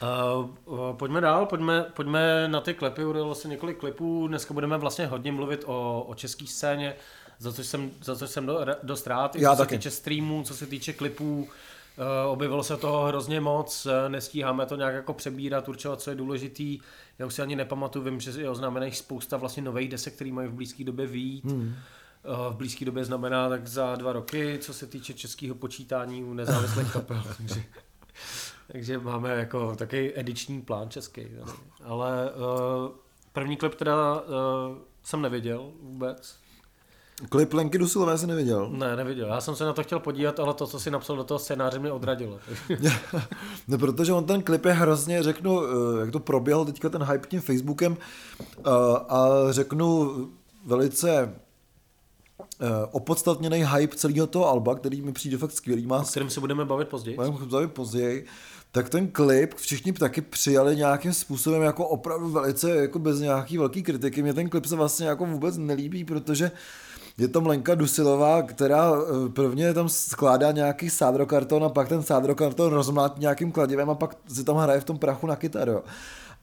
Uh, 0.03 0.97
pojďme 0.97 1.21
dál, 1.21 1.47
pojďme, 1.47 1.83
pojďme 1.83 2.49
na 2.49 2.61
ty 2.61 2.75
klipy, 2.75 3.05
udělalo 3.05 3.35
se 3.35 3.49
několik 3.49 3.79
klipů, 3.79 4.29
dneska 4.29 4.55
budeme 4.55 4.79
vlastně 4.79 5.07
hodně 5.07 5.33
mluvit 5.33 5.65
o, 5.67 6.05
o 6.09 6.15
české 6.15 6.47
scéně, 6.47 6.97
za 7.39 7.53
což 7.53 7.67
jsem, 7.67 7.91
za 8.03 8.17
což 8.17 8.31
jsem 8.31 8.47
do, 8.47 8.67
dost 8.83 9.07
rád, 9.07 9.37
I 9.37 9.43
Já 9.43 9.53
co 9.53 9.59
taky. 9.59 9.75
se 9.75 9.79
týče 9.79 9.91
streamů, 9.91 10.43
co 10.43 10.55
se 10.55 10.67
týče 10.67 10.93
klipů, 10.93 11.39
uh, 11.99 12.05
objevilo 12.33 12.65
se 12.65 12.77
toho 12.77 13.07
hrozně 13.07 13.41
moc, 13.41 13.87
uh, 13.87 13.93
nestíháme 14.09 14.67
to 14.67 14.77
nějak 14.77 14.95
jako 14.95 15.15
přebírat, 15.15 15.69
určovat, 15.69 16.01
co 16.01 16.11
je 16.11 16.17
důležitý, 16.17 16.79
já 17.19 17.27
už 17.27 17.35
si 17.35 17.43
ani 17.43 17.57
nepamatuju, 17.57 18.05
vím, 18.05 18.21
že 18.21 18.31
je 18.31 18.51
oznámených 18.51 18.97
spousta 18.97 19.37
vlastně 19.37 19.63
nových 19.63 19.89
desek, 19.89 20.15
které 20.15 20.33
mají 20.33 20.49
v 20.49 20.53
blízké 20.53 20.85
době 20.85 21.07
výjít. 21.07 21.45
Hmm. 21.45 21.75
Uh, 22.25 22.53
v 22.53 22.57
blízké 22.57 22.85
době 22.85 23.05
znamená 23.05 23.49
tak 23.49 23.67
za 23.67 23.95
dva 23.95 24.13
roky, 24.13 24.59
co 24.61 24.75
se 24.75 24.87
týče 24.87 25.15
českého 25.15 25.55
počítání 25.55 26.25
u 26.25 26.35
nezávislých 26.35 26.93
kapel. 26.93 27.23
takže, 27.37 27.63
takže 28.73 28.99
máme 28.99 29.31
jako 29.31 29.77
takový 29.77 30.19
ediční 30.19 30.63
plán 30.63 30.91
český. 30.91 31.23
Ale 31.85 32.31
uh, 32.33 32.91
první 33.33 33.57
klip 33.57 33.75
teda 33.75 34.15
uh, 34.15 34.23
jsem 35.03 35.23
neviděl 35.23 35.73
vůbec. 35.81 36.39
Klip 37.29 37.53
Lenky 37.53 37.79
Dusilové 37.79 38.19
jsem 38.19 38.29
neviděl. 38.29 38.71
Ne, 38.71 38.97
neviděl. 38.97 39.29
Já 39.29 39.41
jsem 39.41 39.57
se 39.57 39.65
na 39.65 39.73
to 39.73 39.83
chtěl 39.83 40.01
podívat, 40.01 40.41
ale 40.41 40.55
to, 40.55 40.67
co 40.67 40.81
si 40.81 40.91
napsal 40.91 41.17
do 41.17 41.25
toho 41.25 41.39
scénáře, 41.39 41.79
mě 41.79 41.93
odradilo. 41.93 42.39
no, 43.69 43.79
protože 43.79 44.13
on 44.13 44.25
ten 44.25 44.43
klip 44.43 44.65
je 44.65 44.73
hrozně, 44.73 45.23
řeknu, 45.23 45.63
eh, 45.63 46.01
jak 46.01 46.11
to 46.11 46.21
proběhl 46.21 46.65
teďka 46.65 46.89
ten 46.89 47.03
hype 47.03 47.29
tím 47.29 47.41
Facebookem 47.41 47.97
eh, 48.59 48.71
a 49.09 49.29
řeknu 49.51 50.13
velice 50.67 51.35
Eh, 52.61 52.87
opodstatněný 52.91 53.65
hype 53.75 53.97
celého 53.97 54.27
toho 54.27 54.49
alba, 54.49 54.75
který 54.75 55.03
mi 55.03 55.13
přijde 55.13 55.39
fakt 55.39 55.53
skvělý. 55.53 55.87
Má, 55.87 56.01
o 56.01 56.05
kterém 56.05 56.31
se 56.31 56.41
budeme 56.41 56.65
bavit 56.65 56.89
později. 56.89 57.17
Budeme 57.17 57.47
bavit 57.47 57.73
později. 57.73 58.27
Tak 58.73 58.89
ten 58.89 59.09
klip 59.09 59.55
všichni 59.55 59.93
taky 59.93 60.21
přijali 60.21 60.77
nějakým 60.77 61.13
způsobem 61.13 61.63
jako 61.63 61.89
opravdu 61.89 62.29
velice 62.29 62.71
jako 62.71 62.99
bez 62.99 63.21
nějaký 63.21 63.59
velký 63.59 63.83
kritiky. 63.83 64.23
Mně 64.23 64.35
ten 64.35 64.49
klip 64.49 64.67
se 64.67 64.77
vlastně 64.77 65.07
jako 65.07 65.27
vůbec 65.27 65.57
nelíbí, 65.57 66.05
protože 66.05 66.51
je 67.19 67.29
tam 67.29 67.47
Lenka 67.47 67.75
Dusilová, 67.75 68.43
která 68.43 68.93
eh, 68.93 69.29
prvně 69.29 69.75
tam 69.75 69.89
skládá 69.89 70.53
nějaký 70.53 70.91
sádrokarton 70.91 71.65
a 71.65 71.69
pak 71.69 71.89
ten 71.89 72.03
sádrokarton 72.03 72.73
rozmlátí 72.73 73.21
nějakým 73.21 73.53
kladivem 73.53 73.91
a 73.91 73.95
pak 73.95 74.17
si 74.29 74.45
tam 74.45 74.57
hraje 74.57 74.81
v 74.81 74.85
tom 74.85 74.99
prachu 74.99 75.27
na 75.27 75.37
kytaru 75.37 75.83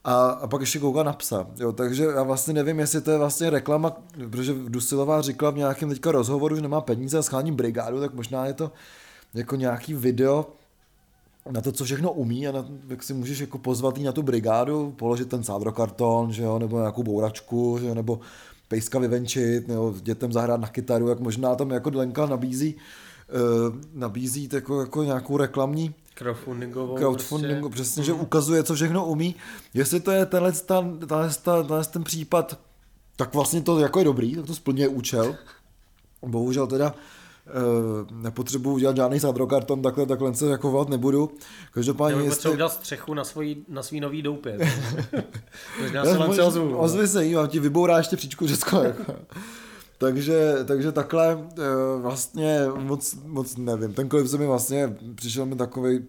a, 0.06 0.26
a 0.26 0.46
pak 0.46 0.60
ještě 0.60 0.78
kouká 0.78 1.02
na 1.02 1.12
psa. 1.12 1.46
Jo, 1.56 1.72
takže 1.72 2.04
já 2.04 2.22
vlastně 2.22 2.54
nevím, 2.54 2.78
jestli 2.78 3.00
to 3.00 3.10
je 3.10 3.18
vlastně 3.18 3.50
reklama, 3.50 3.96
protože 4.30 4.54
Dusilová 4.68 5.22
říkala 5.22 5.50
v 5.50 5.56
nějakém 5.56 5.88
teďka 5.88 6.12
rozhovoru, 6.12 6.56
že 6.56 6.62
nemá 6.62 6.80
peníze 6.80 7.18
a 7.18 7.22
schání 7.22 7.52
brigádu, 7.52 8.00
tak 8.00 8.14
možná 8.14 8.46
je 8.46 8.54
to 8.54 8.72
jako 9.34 9.56
nějaký 9.56 9.94
video 9.94 10.46
na 11.50 11.60
to, 11.60 11.72
co 11.72 11.84
všechno 11.84 12.12
umí 12.12 12.48
a 12.48 12.52
na, 12.52 12.66
jak 12.88 13.02
si 13.02 13.14
můžeš 13.14 13.38
jako 13.38 13.58
pozvat 13.58 13.98
na 13.98 14.12
tu 14.12 14.22
brigádu, 14.22 14.94
položit 14.96 15.28
ten 15.28 15.44
sádrokarton, 15.44 16.32
že 16.32 16.42
jo, 16.42 16.58
nebo 16.58 16.78
nějakou 16.78 17.02
bouračku, 17.02 17.78
že 17.80 17.86
jo, 17.86 17.94
nebo 17.94 18.20
pejska 18.68 18.98
vyvenčit, 18.98 19.68
nebo 19.68 19.94
dětem 20.02 20.32
zahrát 20.32 20.60
na 20.60 20.68
kytaru, 20.68 21.08
jak 21.08 21.20
možná 21.20 21.54
tam 21.54 21.70
jako 21.70 21.90
Lenka 21.94 22.26
nabízí, 22.26 22.74
uh, 22.74 23.76
nabízí 23.94 24.48
jako, 24.52 24.80
jako 24.80 25.02
nějakou 25.02 25.36
reklamní 25.36 25.94
Crowdfundingovou. 26.16 26.96
Crowdfundingu, 26.96 27.68
prostě. 27.68 27.82
přesně, 27.82 28.02
že 28.02 28.12
ukazuje, 28.12 28.62
co 28.62 28.74
všechno 28.74 29.06
umí. 29.06 29.34
Jestli 29.74 30.00
to 30.00 30.10
je 30.10 30.26
tenhle, 30.26 30.52
tenhle, 30.52 30.94
tenhle, 31.02 31.30
tenhle 31.42 31.84
ten 31.84 32.04
případ, 32.04 32.60
tak 33.16 33.34
vlastně 33.34 33.62
to 33.62 33.78
jako 33.78 33.98
je 33.98 34.04
dobrý, 34.04 34.34
tak 34.34 34.46
to 34.46 34.54
splňuje 34.54 34.88
účel. 34.88 35.36
Bohužel 36.22 36.66
teda 36.66 36.94
e, 37.46 38.14
nepotřebuji 38.14 38.74
udělat 38.74 38.96
žádný 38.96 39.20
sádrokarton, 39.20 39.82
takhle, 39.82 40.06
takhle 40.06 40.34
se 40.34 40.46
jako 40.46 40.70
volat 40.70 40.88
nebudu. 40.88 41.30
Každopádně 41.72 42.20
Já 42.20 42.24
jestli... 42.24 42.50
udělat 42.50 42.72
střechu 42.72 43.14
na, 43.14 43.24
svůj, 43.24 43.56
na 43.68 43.82
svý 43.82 44.00
nový 44.00 44.22
doupě. 44.22 44.58
Možná 45.82 46.04
se 46.04 46.18
vám 46.18 46.30
ozvu. 46.30 46.76
Ozvi 46.76 47.08
se 47.08 47.24
jí, 47.24 47.36
ti 47.48 47.60
vybourá 47.60 47.98
ještě 47.98 48.16
příčku 48.16 48.46
Řecko. 48.46 48.76
Jako. 48.82 49.14
takže, 49.98 50.54
takže 50.64 50.92
takhle 50.92 51.32
e, 51.32 52.00
vlastně 52.00 52.60
moc, 52.78 53.16
moc 53.24 53.56
nevím. 53.56 53.92
Ten 53.92 54.08
klip 54.08 54.26
se 54.26 54.38
mi 54.38 54.46
vlastně 54.46 54.96
přišel 55.14 55.46
mi 55.46 55.56
takový 55.56 56.04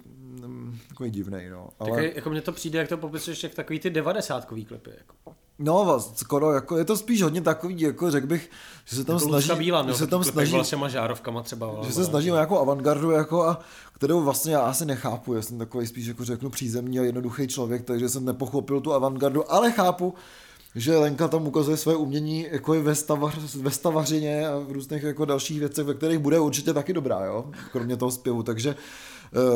takový 0.97 1.11
divný, 1.11 1.49
no. 1.49 1.69
Ale... 1.79 1.91
Tak 1.91 2.15
jako 2.15 2.29
mně 2.29 2.41
to 2.41 2.51
přijde, 2.51 2.79
jak 2.79 2.89
to 2.89 2.97
popisuješ, 2.97 3.43
jak 3.43 3.53
takový 3.53 3.79
ty 3.79 3.89
devadesátkový 3.89 4.65
klipy. 4.65 4.89
Jako. 4.97 5.35
No, 5.59 5.99
skoro, 6.15 6.53
jako, 6.53 6.77
je 6.77 6.85
to 6.85 6.97
spíš 6.97 7.21
hodně 7.21 7.41
takový, 7.41 7.81
jako 7.81 8.11
řekl 8.11 8.27
bych, 8.27 8.49
že 8.85 8.95
se 8.95 9.03
tam 9.03 9.15
jako 9.15 9.27
snaží, 9.27 9.51
Bíla, 9.55 9.87
že 9.87 9.93
se 9.93 10.07
tam 10.07 10.23
snaží, 10.23 10.57
žárovkama 10.87 11.43
třeba. 11.43 11.83
Že 11.83 11.91
se 11.91 12.05
snaží 12.05 12.27
jako 12.27 12.59
avantgardu, 12.59 13.11
jako 13.11 13.43
a 13.43 13.59
kterou 13.93 14.23
vlastně 14.23 14.53
já 14.53 14.59
asi 14.59 14.85
nechápu, 14.85 15.33
já 15.33 15.41
jsem 15.41 15.57
takový 15.57 15.87
spíš 15.87 16.07
jako 16.07 16.25
řeknu 16.25 16.49
přízemní 16.49 16.99
a 16.99 17.03
jednoduchý 17.03 17.47
člověk, 17.47 17.85
takže 17.85 18.09
jsem 18.09 18.25
nepochopil 18.25 18.81
tu 18.81 18.93
avantgardu, 18.93 19.51
ale 19.51 19.71
chápu, 19.71 20.13
že 20.75 20.97
Lenka 20.97 21.27
tam 21.27 21.47
ukazuje 21.47 21.77
své 21.77 21.95
umění 21.95 22.47
jako 22.51 22.73
je 22.73 22.81
ve, 22.81 22.95
stavař, 22.95 23.55
ve 23.55 23.71
stavařině 23.71 24.47
a 24.47 24.57
v 24.57 24.71
různých 24.71 25.03
jako 25.03 25.25
dalších 25.25 25.59
věcech, 25.59 25.85
ve 25.85 25.93
kterých 25.93 26.19
bude 26.19 26.39
určitě 26.39 26.73
taky 26.73 26.93
dobrá, 26.93 27.25
jo? 27.25 27.45
kromě 27.71 27.97
toho 27.97 28.11
zpěvu, 28.11 28.43
takže 28.43 28.75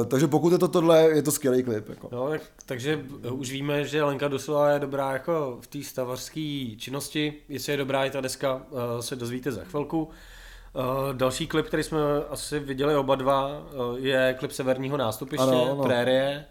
takže 0.08 0.28
pokud 0.28 0.54
je 0.54 0.60
to 0.60 0.68
tohle, 0.68 1.02
je 1.02 1.22
to 1.22 1.32
skvělý 1.32 1.64
klip. 1.64 1.90
Jako. 1.90 2.10
No, 2.12 2.30
tak, 2.30 2.42
takže 2.66 3.06
už 3.32 3.52
víme, 3.52 3.86
že 3.86 4.04
Lenka 4.04 4.28
Dusová 4.28 4.70
je 4.70 4.80
dobrá 4.80 5.12
jako 5.12 5.58
v 5.62 5.68
té 5.68 5.84
stavařské 5.84 6.66
činnosti. 6.78 7.34
Jestli 7.50 7.74
je 7.74 7.78
dobrá 7.78 8.06
i 8.06 8.10
ta 8.10 8.22
deska, 8.22 8.56
uh, 8.56 8.80
se 9.00 9.16
dozvíte 9.16 9.52
za 9.52 9.64
chvilku. 9.64 10.04
Uh, 10.04 11.14
další 11.14 11.48
klip, 11.48 11.66
který 11.66 11.84
jsme 11.84 12.00
asi 12.30 12.60
viděli 12.60 12.96
oba 12.96 13.16
dva, 13.16 13.60
uh, 13.60 13.98
je 14.00 14.36
klip 14.40 14.52
Severního 14.52 14.98
nástupiště, 14.98 15.44
ano, 15.44 15.72
ano. 15.72 15.84
Prérie, 15.84 16.46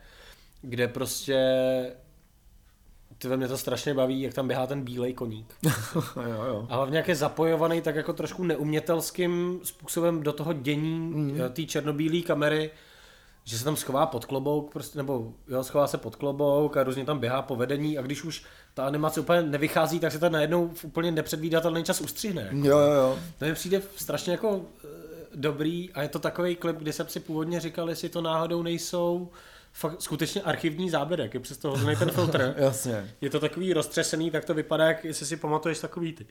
kde 0.62 0.88
prostě 0.88 1.36
ty 3.18 3.36
mě 3.36 3.48
to 3.48 3.58
strašně 3.58 3.94
baví, 3.94 4.22
jak 4.22 4.34
tam 4.34 4.46
běhá 4.46 4.66
ten 4.66 4.82
bílej 4.82 5.12
koník. 5.12 5.54
jo, 6.16 6.44
jo. 6.46 6.66
A 6.70 6.76
hlavně 6.76 6.96
jak 6.96 7.08
je 7.08 7.14
zapojovaný 7.14 7.80
tak 7.80 7.94
jako 7.94 8.12
trošku 8.12 8.44
neumětelským 8.44 9.60
způsobem 9.62 10.22
do 10.22 10.32
toho 10.32 10.52
dění 10.52 10.98
mm. 10.98 11.40
té 11.52 11.62
černobílé 11.62 12.20
kamery, 12.20 12.70
že 13.44 13.58
se 13.58 13.64
tam 13.64 13.76
schová 13.76 14.06
pod 14.06 14.24
klobouk, 14.24 14.72
prostě, 14.72 14.98
nebo 14.98 15.32
jo, 15.48 15.64
schová 15.64 15.86
se 15.86 15.98
pod 15.98 16.16
klobouk 16.16 16.76
a 16.76 16.82
různě 16.82 17.04
tam 17.04 17.18
běhá 17.18 17.42
po 17.42 17.56
vedení 17.56 17.98
a 17.98 18.02
když 18.02 18.24
už 18.24 18.44
ta 18.74 18.86
animace 18.86 19.20
úplně 19.20 19.42
nevychází, 19.42 20.00
tak 20.00 20.12
se 20.12 20.18
to 20.18 20.30
najednou 20.30 20.68
v 20.68 20.84
úplně 20.84 21.12
nepředvídatelný 21.12 21.84
čas 21.84 22.00
ustřihne. 22.00 22.42
Jako. 22.42 22.56
Jo, 22.56 22.78
jo, 22.78 22.92
jo. 22.92 23.18
To 23.38 23.44
mi 23.44 23.54
přijde 23.54 23.82
strašně 23.96 24.32
jako 24.32 24.60
eh, 24.84 24.88
dobrý 25.34 25.90
a 25.92 26.02
je 26.02 26.08
to 26.08 26.18
takový 26.18 26.56
klip, 26.56 26.76
kdy 26.76 26.92
jsem 26.92 27.08
si 27.08 27.20
původně 27.20 27.60
říkal, 27.60 27.90
jestli 27.90 28.08
to 28.08 28.22
náhodou 28.22 28.62
nejsou 28.62 29.30
fakt 29.72 30.02
skutečně 30.02 30.42
archivní 30.42 30.90
záběr, 30.90 31.20
jak 31.20 31.34
je 31.34 31.40
přes 31.40 31.58
to 31.58 31.70
hozený 31.70 31.96
ten 31.96 32.10
filtr. 32.10 32.54
Jasně. 32.58 33.14
Je 33.20 33.30
to 33.30 33.40
takový 33.40 33.72
roztřesený, 33.72 34.30
tak 34.30 34.44
to 34.44 34.54
vypadá, 34.54 34.86
jak 34.86 35.04
jestli 35.04 35.26
si 35.26 35.36
pamatuješ 35.36 35.78
takový 35.78 36.12
ty. 36.12 36.26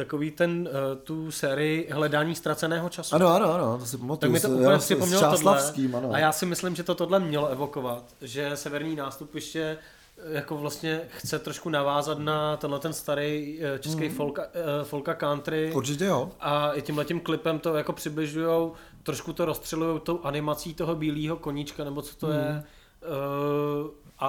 Takový 0.00 0.30
ten, 0.30 0.68
uh, 0.68 0.98
tu 1.02 1.30
sérii 1.30 1.90
hledání 1.90 2.34
ztraceného 2.34 2.88
času. 2.88 3.14
Ano, 3.14 3.28
ano, 3.28 3.54
ano, 3.54 3.78
to 3.78 3.86
si 3.86 3.98
pamatuju. 3.98 4.18
Tak 4.18 4.30
mi 4.30 4.40
to 4.40 4.48
úplně 4.48 4.78
připomnělo 4.78 5.22
tohle. 5.22 5.72
Ano. 5.96 6.12
A 6.12 6.18
já 6.18 6.32
si 6.32 6.46
myslím, 6.46 6.76
že 6.76 6.82
to 6.82 6.94
tohle 6.94 7.20
mělo 7.20 7.48
evokovat, 7.48 8.04
že 8.22 8.50
severní 8.54 8.96
nástupiště 8.96 9.78
eh, 10.18 10.34
jako 10.34 10.56
vlastně 10.56 11.00
chce 11.08 11.38
trošku 11.38 11.68
navázat 11.68 12.18
na 12.18 12.56
tenhle 12.56 12.78
ten 12.78 12.92
starý 12.92 13.58
eh, 13.62 13.78
český 13.78 14.08
mm. 14.08 14.14
folka, 14.14 14.46
folka 14.82 15.14
country. 15.14 15.72
Určitě 15.74 16.04
jo. 16.04 16.30
A 16.40 16.72
i 16.72 16.82
tímhletím 16.82 17.20
klipem 17.20 17.58
to 17.58 17.76
jako 17.76 17.92
přibližujou 17.92 18.74
trošku 19.02 19.32
to 19.32 19.44
rozstřelují 19.44 20.00
tou 20.00 20.20
animací 20.22 20.74
toho 20.74 20.94
bílého 20.94 21.36
koníčka, 21.36 21.84
nebo 21.84 22.02
co 22.02 22.16
to 22.16 22.26
hmm. 22.26 22.36
je. 22.36 22.64
Uh, 23.00 23.90
a, 24.20 24.28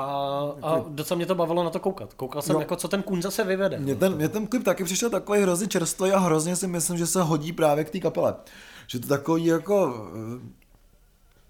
a 0.61 0.83
docela 0.87 1.15
mě 1.15 1.25
to 1.25 1.35
bavilo 1.35 1.63
na 1.63 1.69
to 1.69 1.79
koukat. 1.79 2.13
Koukal 2.13 2.41
jsem, 2.41 2.53
no. 2.53 2.59
jako, 2.59 2.75
co 2.75 2.87
ten 2.87 3.03
kůň 3.03 3.21
zase 3.21 3.43
vyvede. 3.43 3.79
Mě 3.79 3.95
ten, 3.95 4.15
mě 4.15 4.29
ten 4.29 4.47
klip 4.47 4.63
taky 4.63 4.83
přišel 4.83 5.09
takový 5.09 5.41
hrozně 5.41 5.67
čerstvý 5.67 6.11
a 6.11 6.19
hrozně 6.19 6.55
si 6.55 6.67
myslím, 6.67 6.97
že 6.97 7.07
se 7.07 7.21
hodí 7.21 7.53
právě 7.53 7.83
k 7.83 7.89
té 7.89 7.99
kapele. 7.99 8.35
Že 8.87 8.99
to 8.99 9.07
takový 9.07 9.45
jako 9.45 10.07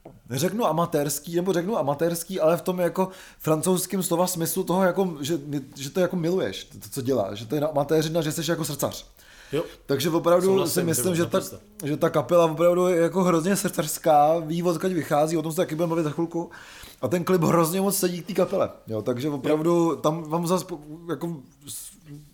eh, 0.06 0.12
neřeknu 0.30 0.66
amatérský, 0.66 1.36
nebo 1.36 1.54
řeknu 1.54 1.78
amatérský, 1.78 2.40
ale 2.40 2.58
v 2.58 2.62
tom 2.62 2.80
jako 2.80 3.10
francouzském 3.40 4.04
slova 4.04 4.28
smyslu 4.28 4.64
toho, 4.64 4.84
jako, 4.84 5.18
že, 5.22 5.40
že 5.76 5.90
to 5.90 6.00
jako 6.00 6.16
miluješ, 6.16 6.64
to, 6.64 6.90
co 6.92 7.02
děláš, 7.02 7.40
že 7.40 7.46
to 7.46 7.56
je 7.56 7.62
amatéřina, 7.62 8.22
že 8.22 8.32
jsi 8.32 8.52
jako 8.52 8.66
srdcař. 8.66 9.06
Jo. 9.52 9.64
Takže 9.86 10.10
opravdu 10.10 10.48
Souhlasím, 10.48 10.74
si 10.74 10.84
myslím, 10.84 11.16
že 11.16 11.26
ta, 11.26 11.40
že 11.84 11.98
ta 11.98 12.10
kapela 12.10 12.46
opravdu 12.46 12.88
je 12.88 13.02
jako 13.02 13.24
hrozně 13.24 13.56
srdcařská, 13.56 14.40
ví, 14.40 14.64
odkud 14.64 14.92
vychází, 14.92 15.38
o 15.38 15.42
tom 15.42 15.52
se 15.52 15.56
taky 15.56 15.76
budeme 15.76 15.90
bavit 15.90 16.04
za 16.04 16.10
chvilku. 16.10 16.52
A 17.02 17.08
ten 17.08 17.24
klip 17.24 17.42
hrozně 17.42 17.82
moc 17.82 17.98
sedí 17.98 18.22
k 18.22 18.28
té 18.28 18.34
kapele. 18.34 18.70
Jo, 18.88 19.02
takže 19.02 19.30
opravdu 19.30 19.96
tam 19.96 20.24
vám 20.24 20.48
zase 20.48 20.66
jako 21.10 21.36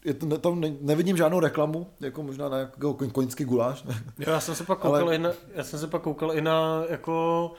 je 0.05 0.13
to, 0.13 0.37
tam 0.37 0.59
ne, 0.59 0.73
nevidím 0.81 1.17
žádnou 1.17 1.39
reklamu, 1.39 1.87
jako 1.99 2.23
možná 2.23 2.49
na 2.49 2.57
jako 2.57 2.93
koňský 2.93 3.45
guláš. 3.45 3.85
Jo, 4.19 4.31
já 4.31 4.39
jsem 4.39 4.55
se 4.55 4.63
pak 4.63 4.79
koukal, 4.79 5.01
Ale... 5.01 5.15
i 5.15 5.17
na, 5.17 5.29
já 5.53 5.63
jsem 5.63 5.79
se 5.79 5.87
pak 5.87 6.01
koukal 6.01 6.33
i 6.33 6.41
na 6.41 6.83
jako 6.89 7.51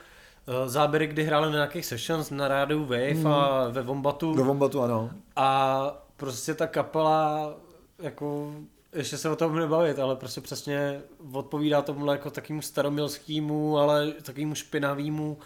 uh, 0.47 0.67
záběry, 0.67 1.07
kdy 1.07 1.23
hráli 1.23 1.45
na 1.45 1.53
nějakých 1.53 1.85
sessions 1.85 2.29
na 2.29 2.47
rádiu 2.47 2.81
Wave 2.85 3.11
hmm. 3.11 3.27
a 3.27 3.67
ve 3.69 3.81
Vombatu. 3.81 4.33
Ve 4.33 4.43
Vombatu, 4.43 4.81
ano. 4.81 5.09
A 5.35 6.03
prostě 6.17 6.53
ta 6.53 6.67
kapela 6.67 7.53
jako 7.99 8.53
ještě 8.93 9.17
se 9.17 9.29
o 9.29 9.35
tom 9.35 9.55
nebavit, 9.55 9.99
ale 9.99 10.15
prostě 10.15 10.41
přesně 10.41 11.01
odpovídá 11.31 11.81
tomu 11.81 12.11
jako 12.11 12.29
takovému 12.29 12.61
staromilskému, 12.61 13.77
ale 13.77 14.11
takovému 14.11 14.55
špinavému 14.55 15.37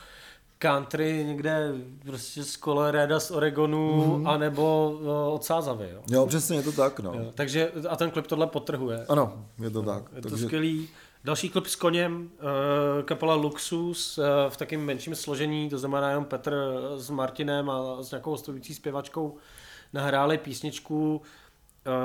country 0.64 1.24
někde 1.28 1.74
prostě 2.06 2.44
z 2.44 2.58
Colorado, 2.58 3.20
z 3.20 3.32
Oregonu, 3.32 4.06
mm-hmm. 4.06 4.30
anebo 4.30 4.94
uh, 5.02 5.10
od 5.34 5.44
Sázavy. 5.44 5.90
Jo. 5.94 6.02
jo, 6.10 6.26
přesně, 6.28 6.58
je 6.58 6.64
to 6.64 6.72
tak, 6.72 7.00
no. 7.00 7.14
Jo, 7.14 7.32
takže 7.36 7.72
a 7.90 7.96
ten 7.96 8.12
klip 8.12 8.28
tohle 8.28 8.48
potrhuje. 8.48 9.06
Ano, 9.10 9.46
je 9.60 9.70
to 9.70 9.82
tak. 9.82 10.04
Je 10.16 10.22
takže... 10.22 10.38
to 10.38 10.44
skvělý. 10.44 10.90
Další 11.24 11.50
klip 11.50 11.68
s 11.68 11.76
koněm, 11.76 12.30
uh, 12.34 13.04
kapela 13.06 13.36
Luxus 13.36 14.18
uh, 14.18 14.24
v 14.50 14.58
takém 14.58 14.82
menším 14.82 15.16
složení, 15.16 15.70
to 15.70 15.78
znamená 15.78 16.10
jenom 16.10 16.26
Petr 16.26 16.56
s 16.96 17.10
Martinem 17.10 17.70
a 17.70 18.04
s 18.04 18.12
nějakou 18.12 18.32
hostující 18.32 18.74
zpěvačkou 18.74 19.38
nahráli 19.94 20.38
písničku 20.38 21.16
uh, 21.16 21.22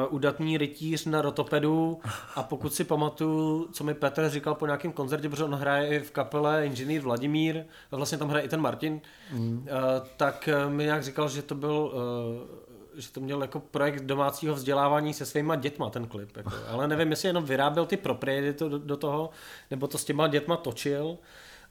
udatný 0.09 0.59
rytíř 0.59 1.05
na 1.05 1.23
rotopedu 1.23 2.01
a 2.35 2.43
pokud 2.43 2.75
si 2.75 2.85
pamatuju, 2.85 3.69
co 3.73 3.85
mi 3.85 3.95
Petr 3.95 4.29
říkal 4.29 4.55
po 4.55 4.67
nějakém 4.67 4.93
koncertě, 4.93 5.29
protože 5.29 5.45
on 5.45 5.55
hraje 5.55 5.89
i 5.89 6.01
v 6.01 6.11
kapele 6.11 6.67
inženýr 6.67 7.01
Vladimír, 7.01 7.65
a 7.93 7.97
vlastně 7.97 8.19
tam 8.19 8.29
hraje 8.29 8.45
i 8.45 8.49
ten 8.49 8.61
Martin, 8.61 9.01
mm. 9.33 9.59
uh, 9.59 10.07
tak 10.17 10.49
mi 10.69 10.85
nějak 10.85 11.03
říkal, 11.03 11.29
že 11.29 11.43
to 11.43 11.55
byl 11.55 11.93
uh, 11.95 12.69
že 13.01 13.13
to 13.13 13.21
měl 13.21 13.43
jako 13.43 13.61
projekt 13.61 14.05
domácího 14.05 14.55
vzdělávání 14.55 15.15
se 15.15 15.27
svýma 15.27 15.57
dětma, 15.57 15.91
ten 15.91 16.07
klip. 16.07 16.37
Jako. 16.37 16.51
Ale 16.69 16.89
nevím, 16.89 17.11
jestli 17.11 17.29
jenom 17.29 17.45
vyráběl 17.45 17.87
ty 17.87 17.97
propriety 17.97 18.65
do, 18.69 18.79
do 18.79 18.97
toho, 18.97 19.31
nebo 19.71 19.87
to 19.87 19.99
s 19.99 20.05
těma 20.05 20.27
dětma 20.27 20.57
točil, 20.57 21.19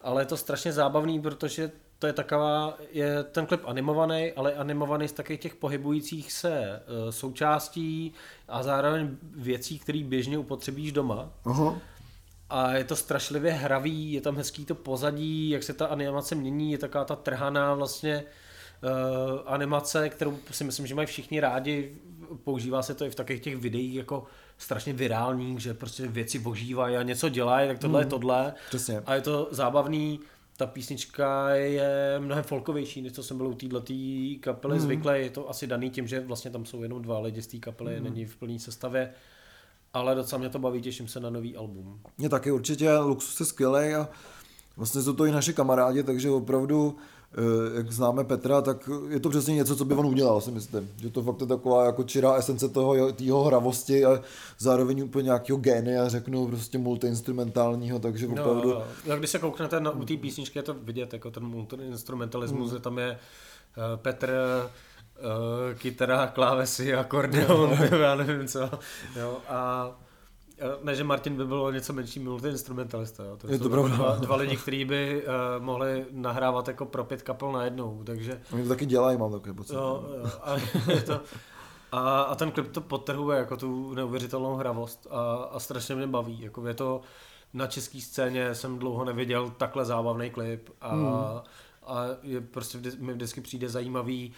ale 0.01 0.21
je 0.21 0.25
to 0.25 0.37
strašně 0.37 0.73
zábavný, 0.73 1.21
protože 1.21 1.71
to 1.99 2.07
je 2.07 2.13
taková, 2.13 2.77
je 2.91 3.23
ten 3.23 3.45
klip 3.45 3.61
animovaný, 3.65 4.31
ale 4.35 4.53
animovaný 4.53 5.07
z 5.07 5.11
takových 5.11 5.41
těch 5.41 5.55
pohybujících 5.55 6.31
se 6.31 6.81
uh, 7.05 7.11
součástí 7.11 8.13
a 8.47 8.63
zároveň 8.63 9.17
věcí, 9.35 9.79
které 9.79 10.03
běžně 10.03 10.37
upotřebíš 10.37 10.91
doma. 10.91 11.29
Aha. 11.45 11.77
A 12.49 12.73
je 12.73 12.83
to 12.83 12.95
strašlivě 12.95 13.51
hravý, 13.51 14.13
je 14.13 14.21
tam 14.21 14.35
hezký 14.35 14.65
to 14.65 14.75
pozadí, 14.75 15.49
jak 15.49 15.63
se 15.63 15.73
ta 15.73 15.85
animace 15.85 16.35
mění, 16.35 16.71
je 16.71 16.77
taková 16.77 17.05
ta 17.05 17.15
trhaná 17.15 17.73
vlastně 17.73 18.23
uh, 18.83 19.39
animace, 19.45 20.09
kterou 20.09 20.37
si 20.51 20.63
myslím, 20.63 20.87
že 20.87 20.95
mají 20.95 21.07
všichni 21.07 21.39
rádi. 21.39 21.95
Používá 22.43 22.81
se 22.81 22.93
to 22.93 23.05
i 23.05 23.09
v 23.09 23.15
takových 23.15 23.41
těch 23.41 23.57
videích 23.57 23.95
jako 23.95 24.23
strašně 24.57 24.93
virálních, 24.93 25.59
že 25.59 25.73
prostě 25.73 26.07
věci 26.07 26.39
ožívají 26.45 26.97
a 26.97 27.03
něco 27.03 27.29
dělají, 27.29 27.67
tak 27.67 27.79
tohle 27.79 27.99
mm. 27.99 28.05
je 28.05 28.09
tohle. 28.09 28.53
Přesně. 28.67 29.01
A 29.05 29.15
je 29.15 29.21
to 29.21 29.47
zábavný. 29.51 30.19
Ta 30.57 30.65
písnička 30.65 31.49
je 31.49 32.15
mnohem 32.19 32.43
folkovější, 32.43 33.01
než 33.01 33.13
to 33.13 33.23
jsem 33.23 33.37
byl 33.37 33.47
u 33.47 33.53
této 33.53 33.81
kapely 34.39 34.75
mm. 34.75 34.79
zvyklý. 34.79 35.11
Je 35.13 35.29
to 35.29 35.49
asi 35.49 35.67
daný 35.67 35.89
tím, 35.89 36.07
že 36.07 36.19
vlastně 36.19 36.51
tam 36.51 36.65
jsou 36.65 36.83
jenom 36.83 37.01
dva 37.01 37.19
lidi 37.19 37.41
z 37.41 37.47
té 37.47 37.57
kapely, 37.57 37.97
mm. 37.97 38.03
není 38.03 38.25
v 38.25 38.35
plné 38.35 38.59
sestavě. 38.59 39.13
Ale 39.93 40.15
docela 40.15 40.39
mě 40.39 40.49
to 40.49 40.59
baví, 40.59 40.81
těším 40.81 41.07
se 41.07 41.19
na 41.19 41.29
nový 41.29 41.55
album. 41.55 41.99
Mě 42.17 42.29
taky 42.29 42.51
určitě, 42.51 42.97
Luxus 42.97 43.39
je 43.39 43.45
skvělý 43.45 43.93
a 43.93 44.09
vlastně 44.77 45.01
jsou 45.01 45.13
to 45.13 45.25
i 45.25 45.31
naši 45.31 45.53
kamarádi, 45.53 46.03
takže 46.03 46.29
opravdu 46.29 46.97
jak 47.75 47.91
známe 47.91 48.23
Petra, 48.23 48.61
tak 48.61 48.89
je 49.09 49.19
to 49.19 49.29
přesně 49.29 49.55
něco, 49.55 49.75
co 49.75 49.85
by 49.85 49.93
on 49.95 50.05
udělal, 50.05 50.41
si 50.41 50.51
myslím. 50.51 50.89
Že 50.97 51.09
to 51.09 51.23
fakt 51.23 51.41
je 51.41 51.47
taková 51.47 51.85
jako 51.85 52.03
čirá 52.03 52.33
esence 52.33 52.69
toho, 52.69 52.95
jeho 53.19 53.43
hravosti 53.43 54.05
a 54.05 54.21
zároveň 54.59 55.03
úplně 55.03 55.23
nějakého 55.23 55.59
génia, 55.59 56.09
řeknu, 56.09 56.47
prostě 56.47 56.77
multiinstrumentálního, 56.77 57.99
takže 57.99 58.27
no, 58.27 58.33
opravdu... 58.33 58.69
No, 58.69 58.83
no. 59.07 59.17
Když 59.17 59.29
se 59.29 59.39
kouknete 59.39 59.79
na, 59.79 59.91
u 59.91 60.05
té 60.05 60.17
písničky, 60.17 60.59
je 60.59 60.63
to 60.63 60.73
vidět, 60.73 61.13
jako 61.13 61.31
ten 61.31 61.43
multiinstrumentalismus, 61.43 62.71
mm. 62.71 62.79
tam 62.79 62.97
je 62.97 63.11
uh, 63.11 63.83
Petr 63.95 64.29
uh, 64.29 65.77
kytara, 65.77 66.27
klávesy, 66.27 66.93
akordeon, 66.93 67.71
já 68.01 68.15
nevím 68.15 68.47
co. 68.47 68.69
Jo, 69.15 69.37
a 69.47 69.91
ne, 70.83 70.95
že 70.95 71.03
Martin 71.03 71.37
by 71.37 71.45
byl 71.45 71.71
něco 71.71 71.93
menší 71.93 72.19
multi-instrumentalista. 72.19 73.23
Jo. 73.23 73.37
To 73.37 73.51
je 73.51 73.59
to 73.59 73.69
pravda. 73.69 73.95
Dva, 73.95 74.15
dva 74.15 74.35
lidi, 74.35 74.57
kteří 74.57 74.85
by 74.85 75.23
uh, 75.27 75.63
mohli 75.63 76.05
nahrávat 76.11 76.67
jako 76.67 76.85
pro 76.85 77.03
pět 77.03 77.21
kapel 77.21 77.51
najednou, 77.51 78.03
takže... 78.03 78.41
Oni 78.53 78.63
to 78.63 78.69
taky 78.69 78.85
dělají, 78.85 79.17
mám 79.17 79.31
takový 79.31 79.55
pocit. 79.55 79.73
Jo, 79.73 80.05
jo, 80.17 80.31
a, 80.43 80.55
to, 81.05 81.21
a, 81.91 82.21
a, 82.21 82.35
ten 82.35 82.51
klip 82.51 82.71
to 82.71 82.81
potrhuje 82.81 83.37
jako 83.37 83.57
tu 83.57 83.93
neuvěřitelnou 83.93 84.55
hravost 84.55 85.07
a, 85.09 85.33
a 85.35 85.59
strašně 85.59 85.95
mě 85.95 86.07
baví. 86.07 86.41
Jako 86.41 86.67
je 86.67 86.73
to 86.73 87.01
na 87.53 87.67
české 87.67 88.01
scéně 88.01 88.55
jsem 88.55 88.79
dlouho 88.79 89.05
neviděl 89.05 89.49
takhle 89.49 89.85
zábavný 89.85 90.29
klip 90.29 90.69
a, 90.81 90.95
hmm. 90.95 91.07
a 91.85 92.03
je 92.23 92.41
prostě 92.41 92.77
vždy, 92.77 92.91
mi 92.99 93.13
vždycky 93.13 93.41
přijde 93.41 93.69
zajímavý 93.69 94.33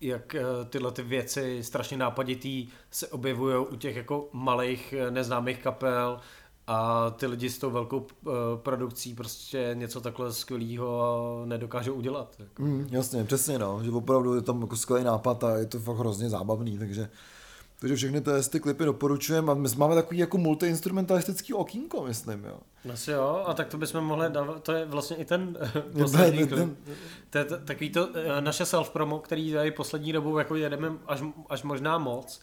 jak 0.00 0.34
eh, 0.34 0.42
tyhle 0.68 0.92
ty 0.92 1.02
věci 1.02 1.64
strašně 1.64 1.96
nápaditý 1.96 2.68
se 2.90 3.06
objevují 3.08 3.66
u 3.66 3.76
těch 3.76 3.96
jako 3.96 4.28
malých 4.32 4.92
eh, 4.92 5.10
neznámých 5.10 5.58
kapel 5.58 6.20
a 6.66 7.10
ty 7.10 7.26
lidi 7.26 7.50
s 7.50 7.58
tou 7.58 7.70
velkou 7.70 7.98
uh, 7.98 8.32
produkcí 8.56 9.14
prostě 9.14 9.70
něco 9.74 10.00
takhle 10.00 10.32
skvělého 10.32 11.42
nedokážou 11.46 11.94
udělat. 11.94 12.36
Jako. 12.38 12.62
Mm, 12.62 12.86
jasně, 12.90 13.24
přesně 13.24 13.58
no, 13.58 13.80
že 13.84 13.90
opravdu 13.90 14.34
je 14.34 14.42
tam 14.42 14.60
jako 14.60 14.76
skvělý 14.76 15.04
nápad 15.04 15.44
a 15.44 15.56
je 15.56 15.66
to 15.66 15.80
fakt 15.80 15.96
hrozně 15.96 16.28
zábavný, 16.28 16.78
takže 16.78 17.10
takže 17.80 17.96
všechny 17.96 18.20
ty, 18.20 18.30
ty 18.50 18.60
klipy 18.60 18.84
doporučujeme 18.84 19.52
a 19.52 19.54
my 19.54 19.68
máme 19.76 19.94
takový 19.94 20.18
jako 20.18 20.38
multiinstrumentalistický 20.38 21.54
okýnko, 21.54 22.04
myslím, 22.04 22.44
jo. 22.44 22.58
Asi 22.92 23.10
jo, 23.10 23.44
a 23.46 23.54
tak 23.54 23.68
to 23.68 23.78
bychom 23.78 24.04
mohli 24.04 24.30
dávat, 24.30 24.62
to 24.62 24.72
je 24.72 24.86
vlastně 24.86 25.16
i 25.16 25.24
ten 25.24 25.58
poslední 25.98 26.48
klip. 26.48 26.78
To 27.30 27.38
je 27.38 27.44
takový 27.44 27.90
to 27.90 28.08
eh, 28.14 28.40
naše 28.40 28.64
self-promo, 28.64 29.18
který 29.18 29.52
tady 29.52 29.70
poslední 29.70 30.12
dobou 30.12 30.38
jako 30.38 30.56
jedeme 30.56 30.92
až, 31.06 31.22
až 31.48 31.62
možná 31.62 31.98
moc. 31.98 32.40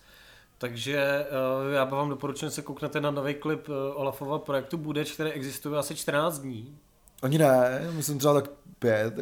Takže 0.60 1.26
uh, 1.66 1.74
já 1.74 1.84
vám 1.84 2.10
doporučuji, 2.10 2.50
se 2.50 2.62
kouknete 2.62 3.02
na 3.02 3.12
nový 3.12 3.34
klip 3.34 3.70
Olafova 3.94 4.40
projektu 4.40 4.78
Budeč, 4.78 5.12
který 5.12 5.32
existuje 5.32 5.78
asi 5.80 5.96
14 5.96 6.40
dní. 6.40 6.78
Ani 7.22 7.38
ne, 7.38 7.88
myslím 7.92 8.20
třeba 8.20 8.34
tak 8.34 8.50
pět. 8.80 9.14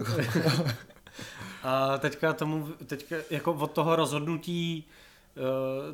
a 1.64 1.98
teďka 1.98 2.34
tomu, 2.34 2.68
teďka 2.86 3.16
jako 3.30 3.54
od 3.54 3.72
toho 3.72 3.96
rozhodnutí 3.96 4.86
Eh, 4.86 5.05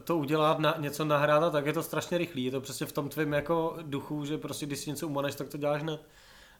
to 0.03 0.17
udělat, 0.17 0.59
na, 0.59 0.75
něco 0.79 1.05
nahrát, 1.05 1.51
tak 1.51 1.65
je 1.65 1.73
to 1.73 1.83
strašně 1.83 2.17
rychlý. 2.17 2.43
Je 2.45 2.51
to 2.51 2.61
přesně 2.61 2.85
v 2.85 2.91
tom 2.91 3.09
tvém 3.09 3.33
jako 3.33 3.77
duchu, 3.81 4.25
že 4.25 4.37
prostě 4.37 4.65
když 4.65 4.79
si 4.79 4.89
něco 4.89 5.07
umaneš, 5.07 5.35
tak 5.35 5.49
to 5.49 5.57
děláš 5.57 5.81
hned. 5.81 6.01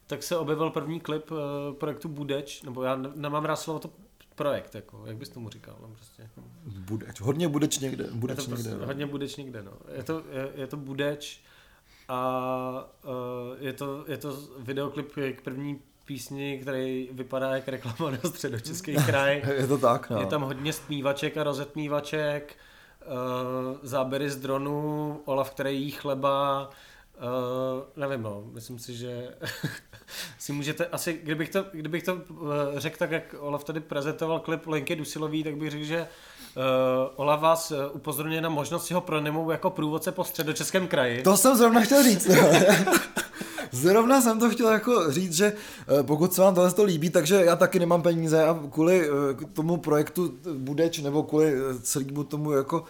Tak 0.08 0.24
se 0.24 0.38
objevil 0.38 0.70
první 0.70 1.00
klip 1.00 1.32
uh, 1.32 1.38
projektu 1.74 2.10
Budeč, 2.10 2.62
nebo 2.62 2.84
já 2.84 2.96
nemám 3.16 3.46
rád 3.46 3.56
slovo 3.56 3.80
to 3.80 3.90
projekt, 4.36 4.76
jako, 4.76 5.04
jak 5.06 5.18
bys 5.18 5.30
tomu 5.30 5.50
říkal? 5.50 5.78
No, 5.82 5.88
prostě, 5.88 6.22
jako. 6.22 6.42
Budeč, 6.66 7.22
hodně 7.22 7.48
Budeč 7.48 7.80
někde. 7.80 8.08
Budeč 8.12 8.38
je 8.38 8.44
to 8.44 8.52
někde 8.52 8.64
prostě, 8.64 8.80
no. 8.80 8.86
Hodně 8.86 9.06
Budeč 9.06 9.36
někde, 9.36 9.64
no. 9.64 9.72
Je 9.96 10.04
to, 10.04 10.24
je, 10.32 10.50
je 10.56 10.68
to 10.68 10.78
Budeč 10.78 11.40
a 12.08 12.92
uh, 13.04 13.12
je, 13.60 13.74
to, 13.74 14.06
je 14.08 14.18
to 14.18 14.38
videoklip 14.60 15.12
k 15.12 15.42
první 15.44 15.80
písni, 16.06 16.60
který 16.62 17.10
vypadá 17.12 17.56
jak 17.56 17.68
reklama 17.68 18.12
na 18.24 18.30
středočeský 18.30 18.96
kraj. 18.96 19.44
je 19.58 19.68
to 19.68 19.78
tak, 19.78 20.10
no. 20.10 20.20
Je 20.20 20.26
tam 20.26 20.42
hodně 20.42 20.74
zpívaček 20.74 21.38
a 21.38 21.44
rozetmívaček 21.44 22.58
uh, 22.58 22.71
záběry 23.84 24.30
z 24.30 24.38
dronu, 24.38 25.22
Olaf, 25.26 25.52
který 25.52 25.84
jí 25.84 25.92
chleba, 25.92 26.70
uh, 27.18 27.84
nevím, 27.96 28.24
no, 28.24 28.44
myslím 28.54 28.80
si, 28.80 28.94
že 28.94 29.36
si 30.40 30.54
můžete, 30.54 30.86
asi, 30.86 31.20
kdybych 31.24 31.50
to, 31.50 31.66
kdybych 31.72 32.04
to 32.04 32.14
uh, 32.14 32.50
řekl 32.78 32.98
tak, 32.98 33.12
jak 33.12 33.36
Olaf 33.40 33.64
tady 33.64 33.80
prezentoval 33.80 34.40
klip 34.40 34.68
Lenky 34.68 34.96
Dusilový, 34.96 35.44
tak 35.44 35.58
bych 35.58 35.72
řekl, 35.72 35.84
že 35.84 36.02
uh, 36.02 36.64
Olaf 37.16 37.40
vás 37.40 37.74
upozorňuje 37.92 38.42
na 38.42 38.50
možnost 38.50 38.86
si 38.86 38.94
ho 38.94 39.02
pronajmout 39.02 39.52
jako 39.52 39.70
průvodce 39.70 40.12
po 40.12 40.24
středočeském 40.24 40.88
kraji. 40.88 41.22
To 41.22 41.38
jsem 41.38 41.56
zrovna 41.56 41.82
chtěl 41.82 42.04
říct. 42.04 42.30
Zrovna 43.72 44.22
jsem 44.22 44.40
to 44.40 44.50
chtěl 44.50 44.70
jako 44.70 45.12
říct, 45.12 45.34
že 45.34 45.54
pokud 46.02 46.34
se 46.34 46.42
vám 46.42 46.56
tohle 46.56 46.72
to 46.72 46.84
líbí, 46.84 47.10
takže 47.10 47.36
já 47.36 47.56
taky 47.56 47.80
nemám 47.80 48.02
peníze 48.02 48.44
a 48.44 48.60
kvůli 48.72 49.10
tomu 49.54 49.78
projektu 49.78 50.34
Budeč 50.58 51.00
nebo 51.00 51.24
kvůli 51.24 51.54
celému 51.82 52.24
tomu 52.24 52.52
jako 52.52 52.84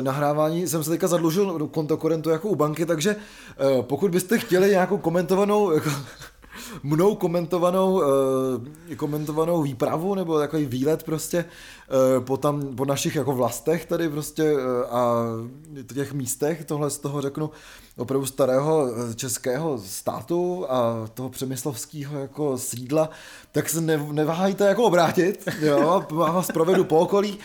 nahrávání 0.00 0.68
jsem 0.68 0.84
se 0.84 0.90
teďka 0.90 1.08
zadlužil 1.08 1.58
do 1.58 1.66
kontokorentu 1.66 2.30
jako 2.30 2.48
u 2.48 2.54
banky, 2.54 2.86
takže 2.86 3.16
pokud 3.80 4.10
byste 4.10 4.38
chtěli 4.38 4.70
nějakou 4.70 4.98
komentovanou 4.98 5.70
jako, 5.70 5.90
mnou 6.82 7.14
komentovanou, 7.14 8.02
komentovanou 8.96 9.62
výpravu 9.62 10.14
nebo 10.14 10.38
takový 10.38 10.66
výlet 10.66 11.02
prostě 11.02 11.44
po, 12.20 12.36
tam, 12.36 12.76
po 12.76 12.84
našich 12.84 13.16
jako 13.16 13.32
vlastech 13.32 13.86
tady 13.86 14.08
prostě 14.08 14.56
a 14.90 15.24
těch 15.94 16.12
místech, 16.12 16.64
tohle 16.64 16.90
z 16.90 16.98
toho 16.98 17.20
řeknu, 17.20 17.50
opravdu 17.98 18.26
starého 18.26 18.88
eh, 18.88 19.14
českého 19.14 19.78
státu 19.78 20.66
a 20.68 21.08
toho 21.14 21.28
přemyslovského 21.28 22.18
jako 22.18 22.58
sídla, 22.58 23.10
tak 23.52 23.68
se 23.68 23.80
ne, 23.80 24.06
neváhejte 24.12 24.64
jako 24.66 24.84
obrátit, 24.84 25.48
jo, 25.60 26.06
vás 26.10 26.46
provedu 26.52 26.84
po 26.84 26.98
okolí, 26.98 27.38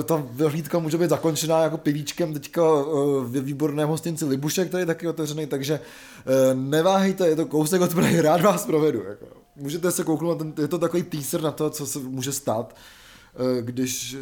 e, 0.00 0.02
ta 0.02 0.22
vyhlídka 0.30 0.78
může 0.78 0.98
být 0.98 1.10
zakončená 1.10 1.62
jako 1.62 1.78
pivíčkem 1.78 2.32
teďka 2.34 2.62
e, 2.62 2.84
ve 3.24 3.40
výborném 3.40 3.88
hostinci 3.88 4.24
Libušek, 4.24 4.68
který 4.68 4.82
je 4.82 4.86
taky 4.86 5.08
otevřený, 5.08 5.46
takže 5.46 5.74
e, 5.74 6.54
neváhejte, 6.54 7.28
je 7.28 7.36
to 7.36 7.46
kousek 7.46 7.80
od 7.80 7.94
Prahy, 7.94 8.20
rád 8.20 8.40
vás 8.40 8.66
provedu. 8.66 9.02
Jako. 9.08 9.26
Můžete 9.56 9.90
se 9.90 10.04
kouknout, 10.04 10.58
je 10.58 10.68
to 10.68 10.78
takový 10.78 11.02
teaser 11.02 11.42
na 11.42 11.50
to, 11.50 11.70
co 11.70 11.86
se 11.86 11.98
může 11.98 12.32
stát, 12.32 12.76
když, 13.60 14.16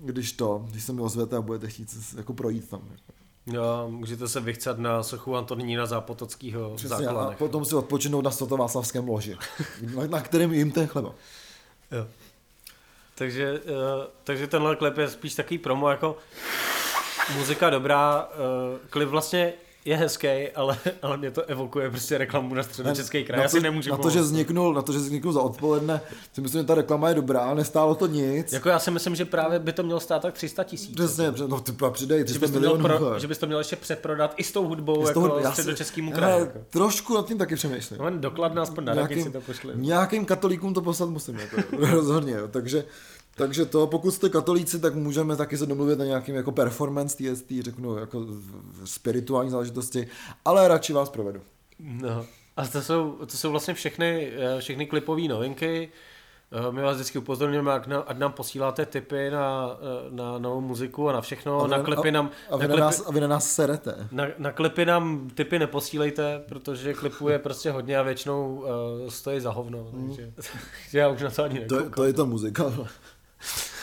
když 0.00 0.32
to, 0.32 0.66
když 0.70 0.84
se 0.84 0.92
mi 0.92 1.00
ozvete 1.00 1.36
a 1.36 1.40
budete 1.40 1.68
chtít 1.68 1.88
jako 2.16 2.32
projít 2.32 2.68
tam. 2.68 2.80
Jako. 2.90 3.19
Jo, 3.46 3.88
můžete 3.90 4.28
se 4.28 4.40
vychcat 4.40 4.78
na 4.78 5.02
sochu 5.02 5.36
Antonína 5.36 5.86
Zápotockého 5.86 6.76
v 6.76 6.80
základech. 6.80 7.36
A 7.36 7.38
potom 7.38 7.64
si 7.64 7.74
odpočinout 7.74 8.50
na 8.50 8.56
Václavském 8.56 9.08
loži, 9.08 9.36
na 10.08 10.20
kterém 10.20 10.52
jim 10.52 10.72
ten 10.72 10.86
chleba. 10.86 11.14
Jo. 11.92 12.06
Takže, 13.14 13.60
uh, 13.60 14.04
takže 14.24 14.46
tenhle 14.46 14.76
klip 14.76 14.98
je 14.98 15.08
spíš 15.08 15.34
takový 15.34 15.58
promo 15.58 15.90
jako 15.90 16.16
muzika 17.36 17.70
dobrá, 17.70 18.28
uh, 18.28 18.78
klip 18.90 19.08
vlastně 19.08 19.52
je 19.90 19.96
hezký, 19.96 20.48
ale, 20.54 20.78
ale 21.02 21.16
mě 21.16 21.30
to 21.30 21.42
evokuje 21.44 21.90
prostě 21.90 22.18
reklamu 22.18 22.54
na 22.54 22.62
středočeský 22.62 23.24
kraj. 23.24 23.36
Na 23.36 23.42
to, 23.42 23.44
Já 23.44 23.48
si 23.48 23.60
nemůžu 23.60 23.90
na 23.90 23.96
to, 23.96 24.10
že 24.10 24.20
vzniknul, 24.20 24.74
na 24.74 24.82
to, 24.82 24.92
že 24.92 24.98
vzniknul 24.98 25.32
za 25.32 25.40
odpoledne, 25.40 26.00
si 26.32 26.40
myslím, 26.40 26.62
že 26.62 26.66
ta 26.66 26.74
reklama 26.74 27.08
je 27.08 27.14
dobrá, 27.14 27.54
nestálo 27.54 27.94
to 27.94 28.06
nic. 28.06 28.52
Jako 28.52 28.68
já 28.68 28.78
si 28.78 28.90
myslím, 28.90 29.14
že 29.14 29.24
právě 29.24 29.58
by 29.58 29.72
to 29.72 29.82
mělo 29.82 30.00
stát 30.00 30.22
tak 30.22 30.34
300 30.34 30.64
tisíc. 30.64 30.94
Přesně, 30.94 31.24
jako. 31.24 31.46
no 31.46 31.60
ty 31.60 31.72
přidej 31.90 32.24
300 32.24 32.46
že 32.46 32.52
milionů. 32.52 32.84
Pro, 32.84 33.18
že 33.18 33.26
bys 33.26 33.38
to 33.38 33.46
měl 33.46 33.58
ještě 33.58 33.76
přeprodat 33.76 34.34
i 34.36 34.44
s 34.44 34.52
tou 34.52 34.68
hudbou, 34.68 35.06
s 35.06 35.10
tou, 35.10 35.38
jako 35.38 35.52
středočeskýmu 35.52 36.12
kraji. 36.12 36.40
Jako. 36.40 36.58
Trošku 36.70 37.14
nad 37.14 37.26
tím 37.26 37.38
taky 37.38 37.54
přemýšlím. 37.56 37.98
No, 38.00 38.10
dokladně 38.10 38.60
aspoň 38.60 38.84
na 38.84 38.94
nějakým, 38.94 39.24
si 39.24 39.30
to 39.30 39.40
pošli. 39.40 39.72
Nějakým 39.76 40.24
katolíkům 40.24 40.74
to 40.74 40.82
poslat 40.82 41.10
musím, 41.10 41.38
jako, 41.38 41.56
rozhodně, 41.86 42.32
jo. 42.32 42.48
takže 42.48 42.84
Takže 43.34 43.64
to, 43.64 43.86
pokud 43.86 44.10
jste 44.10 44.28
katolíci, 44.28 44.80
tak 44.80 44.94
můžeme 44.94 45.36
taky 45.36 45.58
se 45.58 45.66
domluvit 45.66 45.98
na 45.98 46.04
nějakým 46.04 46.34
jako 46.34 46.52
performance 46.52 47.16
TST, 47.16 47.52
řeknu, 47.60 47.96
jako 47.96 48.26
spirituální 48.84 49.50
záležitosti, 49.50 50.06
ale 50.44 50.68
radši 50.68 50.92
vás 50.92 51.10
provedu. 51.10 51.40
No. 51.78 52.26
A 52.56 52.66
to 52.66 52.82
jsou, 52.82 53.12
to 53.12 53.36
jsou 53.36 53.50
vlastně 53.50 53.74
všechny, 53.74 54.32
eh, 54.36 54.60
všechny 54.60 54.86
klipové 54.86 55.22
novinky. 55.22 55.88
Eh, 56.52 56.72
my 56.72 56.82
vás 56.82 56.94
vždycky 56.94 57.18
upozorňujeme, 57.18 57.72
ať 58.06 58.18
nám 58.18 58.32
posíláte 58.32 58.86
tipy 58.86 59.30
na, 59.30 59.76
eh, 59.80 60.10
na 60.10 60.38
novou 60.38 60.60
muziku 60.60 61.08
a 61.08 61.12
na 61.12 61.20
všechno. 61.20 61.60
A 61.60 61.64
vy, 61.64 61.70
na 61.70 61.82
klipy 61.82 62.12
nám... 62.12 62.30
A, 62.50 62.54
a, 62.54 62.56
vy 62.56 62.62
na, 62.62 62.68
klipy, 62.68 62.80
nás, 62.80 63.02
a 63.06 63.12
vy 63.12 63.20
na 63.20 63.26
nás 63.26 63.52
serete. 63.52 64.08
Na, 64.12 64.26
na 64.38 64.52
klipy 64.52 64.86
nám 64.86 65.30
tipy 65.34 65.58
neposílejte, 65.58 66.42
protože 66.48 66.94
klipů 66.94 67.28
je 67.28 67.38
prostě 67.38 67.70
hodně 67.70 67.98
a 67.98 68.02
většinou 68.02 68.54
uh, 68.54 68.66
stojí 69.08 69.40
za 69.40 69.50
hovno. 69.50 69.88
Mm. 69.92 70.08
Takže, 70.08 70.32
já 70.92 71.08
už 71.08 71.22
na 71.22 71.30
to 71.30 71.42
ani 71.42 71.60
To, 71.60 71.90
to 71.90 72.04
je 72.04 72.12
ta 72.12 72.24
muzika. 72.24 72.72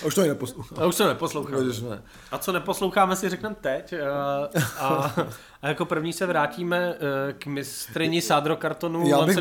A 0.03 0.05
už 0.05 0.15
to 0.15 0.21
ani 0.21 0.29
neposlouchám. 0.29 0.79
A 0.79 0.85
už 0.85 0.95
to 0.95 1.07
neposlouchám. 1.07 1.67
ne. 1.89 2.01
A 2.31 2.37
co 2.37 2.51
neposloucháme 2.51 3.15
si 3.15 3.29
řekneme 3.29 3.55
teď. 3.61 3.93
A, 3.93 4.49
a, 4.79 5.15
a 5.61 5.67
jako 5.67 5.85
první 5.85 6.13
se 6.13 6.25
vrátíme 6.25 6.95
eh, 6.95 7.33
k 7.33 7.45
mistrini 7.45 8.21
sádro 8.21 8.55
kartonu 8.55 9.07
já 9.07 9.25
bych, 9.25 9.37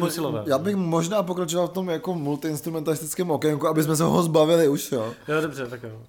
já 0.46 0.58
bych 0.58 0.76
možná 0.76 1.22
pokračoval 1.22 1.68
v 1.68 1.72
tom 1.72 1.88
jako 1.88 2.14
multiinstrumentalistickém 2.14 3.30
okénku, 3.30 3.68
aby 3.68 3.82
jsme 3.82 3.96
se 3.96 4.02
ho 4.04 4.22
zbavili 4.22 4.68
už, 4.68 4.92
jo. 4.92 5.12
Jo, 5.28 5.40
dobře, 5.40 5.66
tak 5.66 5.82
jo. 5.82 6.02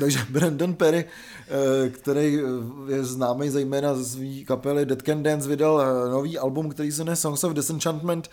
Takže 0.00 0.18
Brandon 0.30 0.74
Perry, 0.74 1.04
eh, 1.04 1.88
který 1.88 2.38
eh, 2.40 2.92
je 2.92 3.04
známý 3.04 3.50
zejména 3.50 3.94
ze 3.94 4.04
své 4.04 4.44
kapely 4.46 4.86
Dead 4.86 5.02
Can 5.02 5.22
Dance, 5.22 5.48
vydal 5.48 5.82
nový 6.10 6.38
album, 6.38 6.70
který 6.70 6.92
se 6.92 7.00
jmenuje 7.00 7.16
Songs 7.16 7.44
of 7.44 7.52
Disenchantment. 7.52 8.28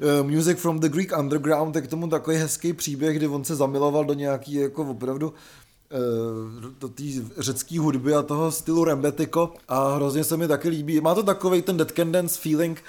Uh, 0.00 0.30
Music 0.30 0.58
from 0.58 0.80
the 0.80 0.88
Greek 0.88 1.18
Underground 1.18 1.76
je 1.76 1.82
k 1.82 1.86
tomu 1.86 2.08
takový 2.08 2.36
hezký 2.36 2.72
příběh, 2.72 3.16
kdy 3.16 3.26
on 3.26 3.44
se 3.44 3.54
zamiloval 3.54 4.04
do 4.04 4.14
nějaký 4.14 4.54
jako 4.54 4.82
opravdu 4.82 5.28
uh, 5.28 6.70
do 6.78 6.88
té 6.88 7.02
řecké 7.38 7.80
hudby 7.80 8.14
a 8.14 8.22
toho 8.22 8.52
stylu 8.52 8.84
rembetiko. 8.84 9.52
A 9.68 9.94
hrozně 9.94 10.24
se 10.24 10.36
mi 10.36 10.48
taky 10.48 10.68
líbí. 10.68 11.00
Má 11.00 11.14
to 11.14 11.22
takový 11.22 11.62
ten 11.62 11.76
Dead 11.76 11.90
Can 11.90 12.12
Dance 12.12 12.40
feeling, 12.42 12.82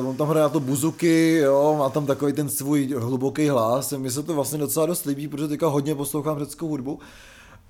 uh, 0.00 0.08
on 0.08 0.16
tam 0.16 0.28
hraje 0.28 0.42
na 0.42 0.48
to 0.48 0.60
buzuky, 0.60 1.36
jo, 1.36 1.76
má 1.78 1.90
tam 1.90 2.06
takový 2.06 2.32
ten 2.32 2.48
svůj 2.48 2.94
hluboký 2.98 3.48
hlas, 3.48 3.92
mi 3.92 4.10
se 4.10 4.22
to 4.22 4.34
vlastně 4.34 4.58
docela 4.58 4.86
dost 4.86 5.04
líbí, 5.04 5.28
protože 5.28 5.48
teďka 5.48 5.66
hodně 5.66 5.94
poslouchám 5.94 6.38
řeckou 6.38 6.68
hudbu 6.68 6.98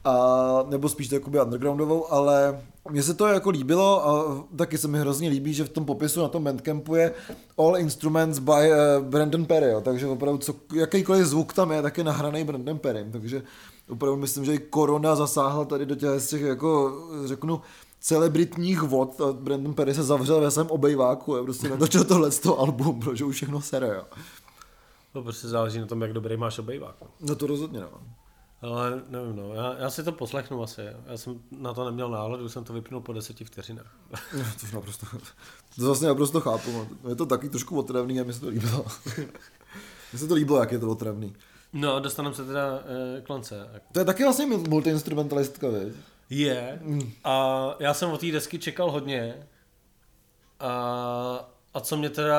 a, 0.05 0.65
nebo 0.69 0.89
spíš 0.89 1.09
to 1.09 1.15
jakoby 1.15 1.41
undergroundovou, 1.41 2.13
ale 2.13 2.61
mně 2.91 3.03
se 3.03 3.15
to 3.15 3.27
jako 3.27 3.51
líbilo 3.51 4.09
a 4.09 4.45
taky 4.57 4.79
se 4.79 4.89
mi 4.89 4.99
hrozně 4.99 5.29
líbí, 5.29 5.55
že 5.55 5.65
v 5.65 5.69
tom 5.69 5.85
popisu 5.85 6.23
na 6.23 6.29
tom 6.29 6.45
bandcampu 6.45 6.95
je 6.95 7.15
All 7.59 7.77
Instruments 7.77 8.39
by 8.39 8.53
uh, 8.53 9.05
Brandon 9.05 9.47
Perry, 9.47 9.71
jo, 9.71 9.81
takže 9.81 10.07
opravdu 10.07 10.39
co, 10.39 10.55
jakýkoliv 10.75 11.27
zvuk 11.27 11.53
tam 11.53 11.71
je, 11.71 11.83
tak 11.83 11.99
je 11.99 12.05
nahraný 12.05 12.45
Brandon 12.45 12.79
Perry, 12.79 13.07
takže 13.13 13.43
opravdu 13.89 14.17
myslím, 14.17 14.45
že 14.45 14.55
i 14.55 14.59
korona 14.59 15.17
zasáhla 15.17 15.65
tady 15.65 15.87
do 15.87 15.95
těch, 15.95 16.29
těch 16.29 16.43
jako 16.43 16.93
řeknu, 17.25 17.61
celebritních 18.01 18.83
vod 18.83 19.21
a 19.21 19.33
Brandon 19.33 19.75
Perry 19.75 19.95
se 19.95 20.03
zavřel 20.03 20.41
ve 20.41 20.51
svém 20.51 20.67
obejváku 20.67 21.37
a 21.37 21.43
prostě 21.43 21.69
natočil 21.69 22.05
tohle 22.05 22.31
z 22.31 22.39
toho 22.39 22.59
album, 22.59 23.01
protože 23.01 23.25
už 23.25 23.37
všechno 23.37 23.61
sere, 23.61 23.89
jo. 23.89 24.05
To 25.13 25.23
prostě 25.23 25.49
záleží 25.49 25.79
na 25.79 25.87
tom, 25.87 26.03
jak 26.03 26.13
dobrý 26.13 26.37
máš 26.37 26.59
obejvák. 26.59 26.95
No 27.21 27.35
to 27.35 27.47
rozhodně, 27.47 27.81
no. 27.81 27.89
Ale 28.63 29.03
nevím, 29.09 29.37
no, 29.37 29.55
já, 29.55 29.77
já 29.79 29.91
si 29.91 30.03
to 30.03 30.13
poslechnu 30.13 30.63
asi. 30.63 30.81
Já 31.07 31.17
jsem 31.17 31.41
na 31.51 31.75
to 31.75 31.85
neměl 31.85 32.11
náladu, 32.11 32.49
jsem 32.49 32.65
to 32.65 32.73
vypnul 32.73 33.01
po 33.01 33.13
deseti 33.13 33.45
vteřinách. 33.45 33.95
No, 34.39 34.45
to 34.61 34.77
naprosto, 34.77 35.07
to 35.77 35.85
vlastně 35.87 36.09
naprosto 36.09 36.41
chápu. 36.41 36.73
No. 36.73 37.09
Je 37.09 37.15
to 37.15 37.27
taky 37.27 37.49
trošku 37.49 37.79
otravný 37.79 38.21
a 38.21 38.25
mi 38.25 38.33
se 38.33 38.41
to 38.41 38.49
líbilo. 38.49 38.87
Mně 40.13 40.19
se 40.19 40.29
to 40.29 40.35
líbilo, 40.35 40.61
jak 40.61 40.73
je 40.73 40.79
to 40.79 40.91
otravný. 40.91 41.35
No, 41.73 42.01
dostaneme 42.01 42.35
se 42.35 42.45
teda 42.45 42.83
eh, 43.17 43.21
k 43.21 43.31
lance. 43.31 43.83
To 43.93 43.99
je 43.99 44.05
taky 44.05 44.23
vlastně 44.23 44.47
multiinstrumentalistka, 44.47 45.69
věď? 45.69 45.95
Je. 46.31 46.79
Mm. 46.83 47.13
A 47.25 47.67
já 47.79 47.95
jsem 47.95 48.11
od 48.11 48.21
té 48.21 48.27
desky 48.27 48.59
čekal 48.59 48.91
hodně. 48.91 49.47
A, 50.61 51.51
a 51.75 51.81
co 51.81 51.97
mě 51.97 52.11
teda 52.11 52.37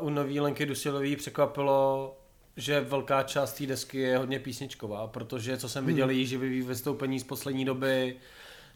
u 0.00 0.10
nový 0.10 0.40
Lenky 0.40 0.66
Dusilový 0.66 1.16
překvapilo, 1.16 2.16
že 2.56 2.80
velká 2.80 3.22
část 3.22 3.52
té 3.52 3.66
desky 3.66 3.98
je 3.98 4.18
hodně 4.18 4.38
písničková, 4.38 5.06
protože 5.06 5.56
co 5.56 5.68
jsem 5.68 5.86
viděl 5.86 6.06
hmm. 6.06 6.16
její 6.16 6.26
živý 6.26 6.62
vystoupení 6.62 7.20
z 7.20 7.24
poslední 7.24 7.64
doby, 7.64 8.16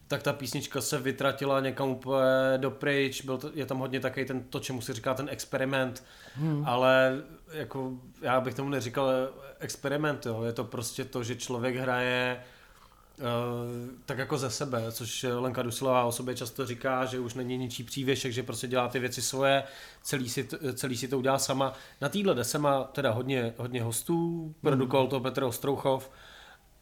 tak 0.08 0.22
ta 0.22 0.32
písnička 0.32 0.80
se 0.80 0.98
vytratila 0.98 1.60
někam 1.60 1.88
úplně 1.88 2.18
dopryč, 2.56 3.22
byl 3.22 3.38
to, 3.38 3.50
je 3.54 3.66
tam 3.66 3.78
hodně 3.78 4.00
takový 4.00 4.26
ten, 4.26 4.42
to, 4.42 4.60
čemu 4.60 4.80
si 4.80 4.92
říká 4.92 5.14
ten 5.14 5.28
experiment, 5.30 6.04
hmm. 6.34 6.64
ale 6.66 7.22
jako 7.52 7.92
já 8.22 8.40
bych 8.40 8.54
tomu 8.54 8.68
neříkal 8.70 9.10
experiment, 9.58 10.26
jo. 10.26 10.42
je 10.42 10.52
to 10.52 10.64
prostě 10.64 11.04
to, 11.04 11.24
že 11.24 11.36
člověk 11.36 11.76
hraje 11.76 12.36
Uh, 12.38 12.57
tak 14.06 14.18
jako 14.18 14.38
ze 14.38 14.50
sebe, 14.50 14.92
což 14.92 15.26
Lenka 15.38 15.62
Dusilová 15.62 16.04
o 16.04 16.12
sobě 16.12 16.34
často 16.34 16.66
říká, 16.66 17.04
že 17.04 17.20
už 17.20 17.34
není 17.34 17.58
ničí 17.58 17.84
přívěšek, 17.84 18.32
že 18.32 18.42
prostě 18.42 18.68
dělá 18.68 18.88
ty 18.88 18.98
věci 18.98 19.22
svoje, 19.22 19.62
celý 20.02 20.28
si, 20.28 20.48
celý 20.74 20.96
si 20.96 21.08
to 21.08 21.18
udělá 21.18 21.38
sama. 21.38 21.72
Na 22.00 22.08
téhle 22.08 22.34
dese 22.34 22.58
má 22.58 22.84
teda 22.84 23.10
hodně, 23.10 23.54
hodně 23.56 23.82
hostů, 23.82 24.54
produkoval 24.60 25.04
mm. 25.04 25.10
to 25.10 25.20
Petr 25.20 25.42
Ostrouchov 25.42 26.10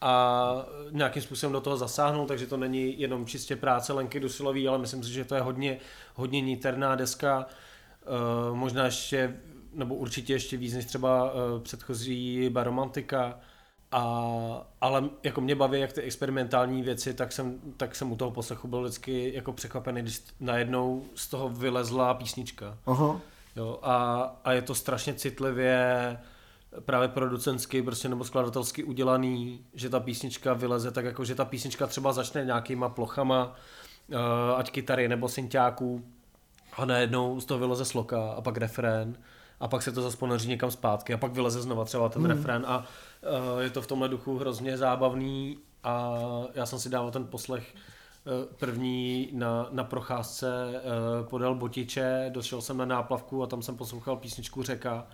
a 0.01 0.55
nějakým 0.91 1.23
způsobem 1.23 1.53
do 1.53 1.61
toho 1.61 1.77
zasáhnul, 1.77 2.27
takže 2.27 2.47
to 2.47 2.57
není 2.57 3.01
jenom 3.01 3.27
čistě 3.27 3.57
práce 3.57 3.93
Lenky 3.93 4.21
Dusilový, 4.21 4.69
ale 4.69 4.79
myslím 4.79 5.05
si, 5.05 5.13
že 5.13 5.25
to 5.25 5.35
je 5.35 5.41
hodně, 5.41 5.79
hodně 6.15 6.41
niterná 6.41 6.95
deska, 6.95 7.47
uh, 8.49 8.57
možná 8.57 8.85
ještě, 8.85 9.37
nebo 9.73 9.95
určitě 9.95 10.33
ještě 10.33 10.57
víc 10.57 10.75
než 10.75 10.85
třeba 10.85 11.33
uh, 11.33 11.63
předchozí 11.63 12.51
Baromantika, 12.51 13.41
a, 13.93 14.67
ale 14.81 15.05
jako 15.23 15.41
mě 15.41 15.55
baví 15.55 15.81
jak 15.81 15.93
ty 15.93 16.01
experimentální 16.01 16.83
věci, 16.83 17.15
tak 17.15 17.33
jsem, 17.33 17.61
tak 17.77 17.95
jsem 17.95 18.13
u 18.13 18.17
toho 18.17 18.31
poslechu 18.31 18.69
byl 18.69 18.83
vždycky 18.83 19.33
jako 19.35 19.53
překvapený, 19.53 20.03
když 20.03 20.23
najednou 20.41 21.05
z 21.15 21.29
toho 21.29 21.49
vylezla 21.49 22.15
písnička. 22.15 22.79
Aha. 22.87 23.21
Jo, 23.57 23.79
a, 23.83 24.23
a 24.45 24.53
je 24.53 24.63
to 24.63 24.75
strašně 24.75 25.15
citlivě 25.15 26.19
právě 26.81 27.09
producentsky 27.09 27.83
prostě 27.83 28.09
nebo 28.09 28.25
skladatelsky 28.25 28.85
udělaný, 28.85 29.61
že 29.75 29.89
ta 29.89 30.01
písnička 30.01 30.53
vyleze 30.53 30.91
tak 30.91 31.05
jako, 31.05 31.25
že 31.25 31.35
ta 31.35 31.45
písnička 31.45 31.87
třeba 31.87 32.13
začne 32.13 32.45
nějakýma 32.45 32.89
plochama, 32.89 33.55
uh, 34.09 34.19
ať 34.57 34.71
kytary 34.71 35.09
nebo 35.09 35.29
synťáků 35.29 36.05
a 36.77 36.85
najednou 36.85 37.41
z 37.41 37.45
toho 37.45 37.61
vyleze 37.61 37.85
sloka 37.85 38.33
a 38.33 38.41
pak 38.41 38.57
refrén 38.57 39.17
a 39.61 39.69
pak 39.69 39.83
se 39.83 39.93
to 39.93 40.03
zase 40.03 40.17
ponoří 40.17 40.49
někam 40.49 40.71
zpátky 40.71 41.15
a 41.15 41.19
pak 41.19 41.33
vyleze 41.33 41.63
znova 41.63 41.85
třeba 41.85 42.09
ten 42.09 42.23
hmm. 42.23 42.31
refrén 42.31 42.65
a 42.67 42.79
uh, 42.79 43.61
je 43.61 43.71
to 43.71 43.83
v 43.83 43.87
tomhle 43.87 44.09
duchu 44.09 44.39
hrozně 44.39 44.77
zábavný 44.77 45.59
a 45.85 46.19
já 46.55 46.67
jsem 46.67 46.79
si 46.79 46.89
dával 46.89 47.11
ten 47.11 47.27
poslech 47.27 47.75
uh, 47.75 48.55
první 48.59 49.29
na, 49.33 49.69
na 49.71 49.85
procházce 49.85 50.47
uh, 50.69 51.29
podél 51.29 51.55
Botiče, 51.55 52.31
došel 52.35 52.63
jsem 52.63 52.77
na 52.77 52.85
náplavku 52.85 53.43
a 53.43 53.47
tam 53.47 53.63
jsem 53.63 53.77
poslouchal 53.77 54.17
písničku 54.17 54.63
Řeka 54.63 55.07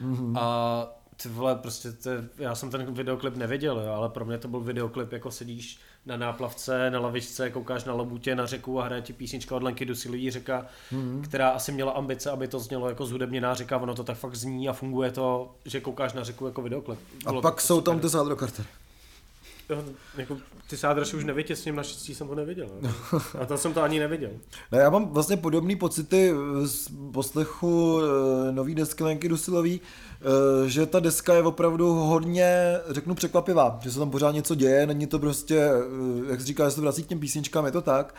hmm. 0.00 0.36
a 0.36 0.86
ty 1.22 1.28
vole, 1.28 1.54
prostě 1.54 1.92
ty, 1.92 2.10
já 2.38 2.54
jsem 2.54 2.70
ten 2.70 2.94
videoklip 2.94 3.36
neviděl, 3.36 3.80
jo, 3.80 3.92
ale 3.92 4.08
pro 4.08 4.24
mě 4.24 4.38
to 4.38 4.48
byl 4.48 4.60
videoklip, 4.60 5.12
jako 5.12 5.30
sedíš 5.30 5.78
na 6.06 6.16
náplavce, 6.16 6.90
na 6.90 7.00
lavičce, 7.00 7.50
koukáš 7.50 7.84
na 7.84 7.92
lobutě, 7.92 8.34
na 8.34 8.46
řeku 8.46 8.80
a 8.80 8.84
hraje 8.84 9.02
ti 9.02 9.12
písnička 9.12 9.56
od 9.56 9.62
Lenky 9.62 9.84
Dusilí 9.84 10.30
řeka, 10.30 10.66
mm-hmm. 10.92 11.22
která 11.22 11.48
asi 11.48 11.72
měla 11.72 11.92
ambice, 11.92 12.30
aby 12.30 12.48
to 12.48 12.58
znělo 12.58 12.88
jako 12.88 13.06
zhudebněná 13.06 13.54
řeka, 13.54 13.78
ono 13.78 13.94
to 13.94 14.04
tak 14.04 14.16
fakt 14.16 14.34
zní 14.34 14.68
a 14.68 14.72
funguje 14.72 15.10
to, 15.10 15.54
že 15.64 15.80
koukáš 15.80 16.12
na 16.12 16.24
řeku 16.24 16.46
jako 16.46 16.62
videoklip. 16.62 16.98
Bylo 17.24 17.38
a 17.38 17.42
pak 17.42 17.60
jsou 17.60 17.80
tam 17.80 18.00
ty 18.00 18.10
sádrokarty. 18.10 18.62
Jo, 19.70 19.84
jako, 20.16 20.36
ty 20.70 20.76
sádraši 20.76 21.16
už 21.16 21.24
nevytěsním, 21.24 21.76
naštěstí 21.76 22.14
jsem 22.14 22.26
ho 22.26 22.34
neviděl. 22.34 22.66
Ne? 22.80 22.90
A 23.40 23.46
to 23.46 23.58
jsem 23.58 23.74
to 23.74 23.82
ani 23.82 23.98
neviděl. 23.98 24.30
No, 24.72 24.78
já 24.78 24.90
mám 24.90 25.08
vlastně 25.08 25.36
podobné 25.36 25.76
pocity 25.76 26.32
z 26.64 26.88
poslechu 27.12 28.00
e, 28.00 28.52
nový 28.52 28.74
desky 28.74 29.04
Lenky 29.04 29.28
Dusilový, 29.28 29.80
e, 29.80 30.68
že 30.68 30.86
ta 30.86 31.00
deska 31.00 31.34
je 31.34 31.42
opravdu 31.42 31.94
hodně, 31.94 32.78
řeknu, 32.90 33.14
překvapivá, 33.14 33.78
že 33.82 33.92
se 33.92 33.98
tam 33.98 34.10
pořád 34.10 34.30
něco 34.30 34.54
děje, 34.54 34.86
není 34.86 35.06
to 35.06 35.18
prostě, 35.18 35.70
jak 36.28 36.40
se 36.40 36.46
říká, 36.46 36.64
že 36.64 36.70
se 36.70 36.80
vrací 36.80 37.02
k 37.02 37.06
těm 37.06 37.20
písničkám, 37.20 37.66
je 37.66 37.72
to 37.72 37.82
tak, 37.82 38.14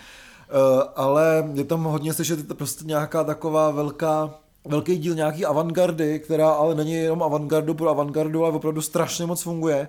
ale 0.96 1.50
je 1.54 1.64
tam 1.64 1.84
hodně 1.84 2.14
slyšet 2.14 2.48
to 2.48 2.56
prostě 2.56 2.86
nějaká 2.86 3.24
taková 3.24 3.72
velká, 3.72 4.34
velký 4.66 4.98
díl 4.98 5.16
nějaký 5.16 5.46
avantgardy, 5.46 6.20
která 6.20 6.50
ale 6.50 6.76
není 6.76 6.94
jenom 6.94 7.24
avantgardu 7.24 7.74
pro 7.74 7.90
avantgardu, 7.90 8.46
ale 8.46 8.54
opravdu 8.54 8.82
strašně 8.82 9.26
moc 9.26 9.42
funguje. 9.42 9.88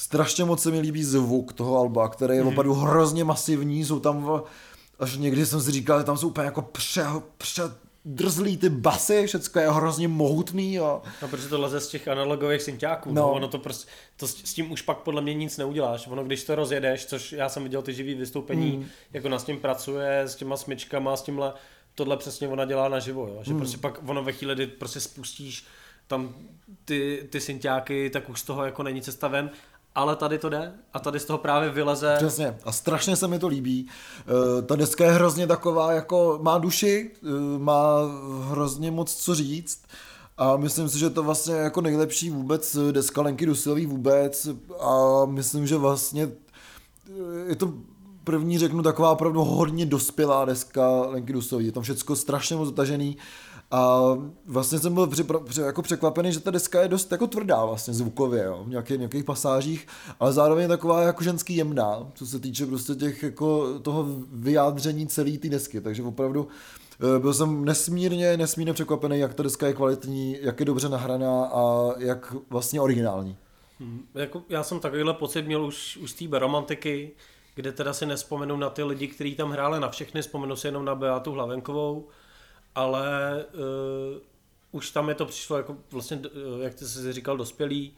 Strašně 0.00 0.44
moc 0.44 0.62
se 0.62 0.70
mi 0.70 0.80
líbí 0.80 1.04
zvuk 1.04 1.52
toho 1.52 1.78
alba, 1.78 2.08
který 2.08 2.36
je 2.36 2.42
mm. 2.42 2.48
opravdu 2.48 2.74
hrozně 2.74 3.24
masivní, 3.24 3.84
jsou 3.84 4.00
tam, 4.00 4.42
až 4.98 5.16
někdy 5.16 5.46
jsem 5.46 5.60
si 5.60 5.70
říkal, 5.70 5.98
že 5.98 6.04
tam 6.04 6.16
jsou 6.16 6.28
úplně 6.28 6.44
jako 6.44 6.62
pře, 6.62 7.04
pře 7.38 7.62
drzlý 8.04 8.56
ty 8.56 8.68
basy, 8.68 9.26
všechno 9.26 9.60
je 9.60 9.70
hrozně 9.70 10.08
mohutný. 10.08 10.78
A... 10.78 11.00
No, 11.22 11.28
protože 11.28 11.48
to 11.48 11.60
leze 11.60 11.80
z 11.80 11.88
těch 11.88 12.08
analogových 12.08 12.62
synťáků, 12.62 13.12
no. 13.12 13.22
no. 13.22 13.32
ono 13.32 13.48
to 13.48 13.58
prostě, 13.58 13.90
to 14.16 14.28
s, 14.28 14.42
s, 14.44 14.54
tím 14.54 14.72
už 14.72 14.82
pak 14.82 14.98
podle 14.98 15.22
mě 15.22 15.34
nic 15.34 15.56
neuděláš, 15.56 16.06
ono 16.06 16.24
když 16.24 16.44
to 16.44 16.54
rozjedeš, 16.54 17.06
což 17.06 17.32
já 17.32 17.48
jsem 17.48 17.62
viděl 17.62 17.82
ty 17.82 17.94
živý 17.94 18.14
vystoupení, 18.14 18.76
mm. 18.76 18.86
jako 19.12 19.28
na 19.28 19.38
s 19.38 19.44
tím 19.44 19.60
pracuje, 19.60 20.20
s 20.20 20.36
těma 20.36 20.56
smyčkama, 20.56 21.16
s 21.16 21.22
tímhle, 21.22 21.52
tohle 21.94 22.16
přesně 22.16 22.48
ona 22.48 22.64
dělá 22.64 22.88
naživo, 22.88 23.26
jo? 23.26 23.40
že 23.42 23.52
mm. 23.52 23.58
prostě 23.58 23.78
pak 23.78 24.08
ono 24.08 24.24
ve 24.24 24.32
chvíli, 24.32 24.54
kdy 24.54 24.66
prostě 24.66 25.00
spustíš 25.00 25.64
tam 26.06 26.34
ty, 26.84 27.28
ty 27.30 27.40
synťáky, 27.40 28.10
tak 28.10 28.28
už 28.28 28.40
z 28.40 28.44
toho 28.44 28.64
jako 28.64 28.82
není 28.82 29.02
cesta 29.02 29.28
ven 29.28 29.50
ale 29.94 30.16
tady 30.16 30.38
to 30.38 30.48
jde 30.48 30.72
a 30.92 30.98
tady 30.98 31.20
z 31.20 31.24
toho 31.24 31.38
právě 31.38 31.70
vyleze. 31.70 32.14
Přesně. 32.18 32.58
A 32.64 32.72
strašně 32.72 33.16
se 33.16 33.28
mi 33.28 33.38
to 33.38 33.48
líbí. 33.48 33.86
Uh, 33.86 34.66
ta 34.66 34.76
deska 34.76 35.04
je 35.04 35.12
hrozně 35.12 35.46
taková, 35.46 35.92
jako 35.92 36.38
má 36.42 36.58
duši, 36.58 37.10
uh, 37.22 37.62
má 37.62 37.96
hrozně 38.48 38.90
moc 38.90 39.14
co 39.14 39.34
říct. 39.34 39.82
A 40.38 40.56
myslím 40.56 40.88
si, 40.88 40.98
že 40.98 41.10
to 41.10 41.22
vlastně 41.22 41.54
jako 41.54 41.80
nejlepší 41.80 42.30
vůbec 42.30 42.76
deska 42.92 43.22
Lenky 43.22 43.46
Dusilový 43.46 43.86
vůbec 43.86 44.48
a 44.80 45.24
myslím, 45.26 45.66
že 45.66 45.76
vlastně 45.76 46.30
je 47.46 47.56
to 47.56 47.72
první 48.24 48.58
řeknu 48.58 48.82
taková 48.82 49.10
opravdu 49.10 49.44
hodně 49.44 49.86
dospělá 49.86 50.44
deska 50.44 50.88
Lenky 50.88 51.32
Dusový. 51.32 51.66
Je 51.66 51.72
tam 51.72 51.82
všechno 51.82 52.16
strašně 52.16 52.56
moc 52.56 52.68
zatažený. 52.68 53.16
A 53.70 54.02
vlastně 54.46 54.78
jsem 54.78 54.94
byl 54.94 55.06
připra- 55.06 55.44
při, 55.44 55.60
jako 55.60 55.82
překvapený, 55.82 56.32
že 56.32 56.40
ta 56.40 56.50
deska 56.50 56.82
je 56.82 56.88
dost 56.88 57.12
jako 57.12 57.26
tvrdá 57.26 57.64
vlastně 57.64 57.94
zvukově, 57.94 58.44
jo, 58.44 58.64
v 58.64 58.68
nějakých, 58.68 58.98
nějakých 58.98 59.24
pasážích, 59.24 59.86
ale 60.20 60.32
zároveň 60.32 60.68
taková 60.68 61.02
jako 61.02 61.24
ženský 61.24 61.56
jemná, 61.56 62.06
co 62.14 62.26
se 62.26 62.38
týče 62.38 62.66
prostě 62.66 62.94
těch 62.94 63.22
jako 63.22 63.78
toho 63.78 64.06
vyjádření 64.32 65.06
celé 65.06 65.30
té 65.30 65.48
desky, 65.48 65.80
takže 65.80 66.02
opravdu 66.02 66.48
eh, 67.16 67.18
byl 67.18 67.34
jsem 67.34 67.64
nesmírně, 67.64 68.36
nesmírně 68.36 68.72
překvapený, 68.72 69.18
jak 69.18 69.34
ta 69.34 69.42
deska 69.42 69.66
je 69.66 69.72
kvalitní, 69.72 70.36
jak 70.40 70.60
je 70.60 70.66
dobře 70.66 70.88
nahraná 70.88 71.44
a 71.44 71.90
jak 71.98 72.34
vlastně 72.50 72.80
originální. 72.80 73.36
Hmm, 73.80 74.02
jako 74.14 74.42
já 74.48 74.62
jsem 74.62 74.80
takovýhle 74.80 75.14
pocit 75.14 75.42
měl 75.42 75.64
už, 75.64 75.96
už 75.96 76.10
z 76.10 76.14
té 76.14 76.38
romantiky, 76.38 77.10
kde 77.54 77.72
teda 77.72 77.92
si 77.92 78.06
nespomenu 78.06 78.56
na 78.56 78.70
ty 78.70 78.82
lidi, 78.82 79.08
kteří 79.08 79.34
tam 79.34 79.50
hráli 79.50 79.80
na 79.80 79.88
všechny, 79.88 80.22
vzpomenu 80.22 80.56
si 80.56 80.68
jenom 80.68 80.84
na 80.84 80.94
Beatu 80.94 81.32
Hlavenkovou, 81.32 82.08
ale 82.74 83.44
uh, 83.54 84.20
už 84.72 84.90
tam 84.90 85.08
je 85.08 85.14
to 85.14 85.26
přišlo 85.26 85.56
jako 85.56 85.76
vlastně, 85.90 86.16
uh, 86.16 86.62
jak 86.62 86.74
ty 86.74 86.84
jsi 86.84 87.12
říkal, 87.12 87.36
dospělý, 87.36 87.96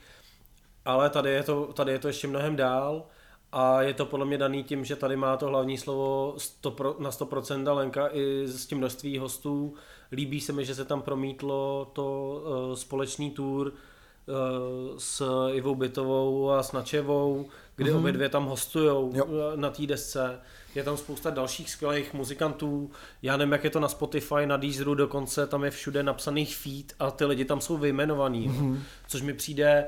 ale 0.85 1.11
tady 1.11 1.31
je 1.31 1.43
to, 1.43 1.73
tady 1.73 1.93
je 1.93 1.99
to 1.99 2.09
ještě 2.09 2.29
mnohem 2.29 2.57
dál 2.57 3.07
a 3.53 3.83
je 3.83 3.95
to 3.95 4.07
podle 4.07 4.27
mě 4.27 4.39
daný 4.39 4.65
tím, 4.65 4.85
že 4.85 4.97
tady 4.97 5.17
má 5.17 5.37
to 5.37 5.47
hlavní 5.47 5.79
slovo 5.79 6.35
100 6.39 6.97
na 6.99 7.11
100% 7.11 7.75
Lenka 7.75 8.09
i 8.13 8.43
s 8.47 8.67
tím 8.67 8.79
množství 8.79 9.19
hostů. 9.19 9.75
Líbí 10.13 10.41
se 10.41 10.53
mi, 10.53 10.65
že 10.65 10.75
se 10.75 10.85
tam 10.85 11.03
promítlo 11.03 11.91
to 11.93 12.43
uh, 12.45 12.75
společný 12.75 13.31
tour 13.31 13.67
uh, 13.67 14.99
s 14.99 15.23
Ivou 15.53 15.75
Bytovou 15.75 16.51
a 16.51 16.63
s 16.63 16.73
Načevou, 16.73 17.49
kdy 17.83 17.91
mm-hmm. 17.91 17.99
obě 17.99 18.13
dvě 18.13 18.29
tam 18.29 18.45
hostujou 18.45 19.13
jo. 19.15 19.27
na 19.57 19.71
té 19.71 19.87
desce. 19.87 20.41
Je 20.75 20.85
tam 20.85 20.97
spousta 20.97 21.31
dalších 21.31 21.71
skvělých 21.71 22.15
muzikantů. 22.15 22.91
Já 23.23 23.37
nevím, 23.37 23.53
jak 23.53 23.65
je 23.65 23.71
to 23.71 23.81
na 23.81 23.89
Spotify, 23.89 24.47
na 24.47 24.57
Deezeru 24.57 24.95
dokonce, 24.95 25.47
tam 25.47 25.65
je 25.65 25.71
všude 25.71 26.03
napsaných 26.03 26.57
feed 26.57 26.93
a 26.99 27.11
ty 27.11 27.25
lidi 27.25 27.45
tam 27.45 27.61
jsou 27.61 27.77
vyjmenovaní. 27.77 28.49
Mm-hmm. 28.49 28.79
Což 29.09 29.23
mi 29.23 29.35
přijde 29.35 29.87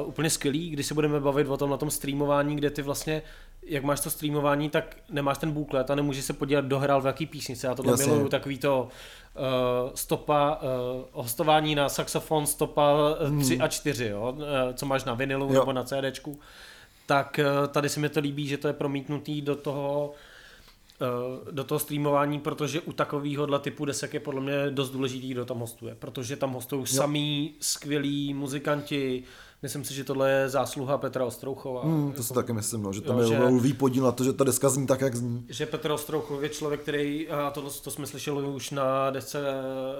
uh, 0.00 0.08
úplně 0.08 0.30
skvělý, 0.30 0.70
když 0.70 0.86
se 0.86 0.94
budeme 0.94 1.20
bavit 1.20 1.48
o 1.48 1.56
tom 1.56 1.70
na 1.70 1.76
tom 1.76 1.90
streamování, 1.90 2.56
kde 2.56 2.70
ty 2.70 2.82
vlastně 2.82 3.22
jak 3.68 3.84
máš 3.84 4.00
to 4.00 4.10
streamování, 4.10 4.70
tak 4.70 4.96
nemáš 5.10 5.38
ten 5.38 5.52
booklet 5.52 5.90
a 5.90 5.94
nemůžeš 5.94 6.24
se 6.24 6.32
podívat, 6.32 6.64
kdo 6.64 6.78
hrál 6.78 7.00
v 7.00 7.06
jaký 7.06 7.26
písnici. 7.26 7.66
Já 7.66 7.74
tohle 7.74 7.92
Jasně. 7.92 8.06
miluju, 8.06 8.28
takový 8.28 8.58
to 8.58 8.88
uh, 9.34 9.90
stopa, 9.94 10.60
uh, 10.62 11.04
hostování 11.12 11.74
na 11.74 11.88
saxofon, 11.88 12.46
stopa 12.46 12.92
uh, 13.30 13.42
3 13.42 13.58
a 13.58 13.68
4, 13.68 14.06
jo? 14.06 14.34
Uh, 14.36 14.44
co 14.74 14.86
máš 14.86 15.04
na 15.04 15.14
vinilu 15.14 15.46
jo. 15.52 15.60
nebo 15.60 15.72
na 15.72 15.84
CDčku 15.84 16.40
tak 17.08 17.38
eh, 17.38 17.44
tady 17.68 17.88
se 17.88 18.00
mi 18.00 18.08
to 18.08 18.20
líbí, 18.20 18.46
že 18.46 18.56
to 18.56 18.68
je 18.68 18.72
promítnutý 18.72 19.42
do 19.42 19.56
toho 19.56 20.12
eh, 21.02 21.50
do 21.50 21.64
toho 21.64 21.78
streamování, 21.78 22.40
protože 22.40 22.80
u 22.80 22.92
takového 22.92 23.58
typu 23.58 23.84
desek 23.84 24.14
je 24.14 24.20
podle 24.20 24.40
mě 24.40 24.70
dost 24.70 24.90
důležitý, 24.90 25.28
kdo 25.28 25.44
tam 25.44 25.58
hostuje, 25.58 25.94
protože 25.94 26.36
tam 26.36 26.52
hostují 26.52 26.86
samý 26.86 27.54
skvělí 27.60 28.34
muzikanti, 28.34 29.24
Myslím 29.62 29.84
si, 29.84 29.94
že 29.94 30.04
tohle 30.04 30.30
je 30.30 30.48
zásluha 30.48 30.98
Petra 30.98 31.24
Ostrouchova. 31.24 31.82
Hmm, 31.82 32.12
to 32.12 32.22
si 32.22 32.34
taky 32.34 32.52
myslím, 32.52 32.82
no, 32.82 32.92
že 32.92 33.00
tam 33.00 33.18
jo, 33.18 33.32
je 33.32 33.38
lví 33.38 33.72
podíl 33.72 34.04
na 34.04 34.12
to, 34.12 34.24
že 34.24 34.32
ta 34.32 34.44
deska 34.44 34.68
zní 34.68 34.86
tak, 34.86 35.00
jak 35.00 35.14
zní. 35.16 35.46
Že 35.48 35.66
Petr 35.66 35.90
Ostrouchov 35.90 36.42
je 36.42 36.48
člověk, 36.48 36.80
který, 36.80 37.28
a 37.28 37.50
to, 37.50 37.70
to 37.84 37.90
jsme 37.90 38.06
slyšeli 38.06 38.46
už 38.46 38.70
na 38.70 39.10
desce 39.10 39.38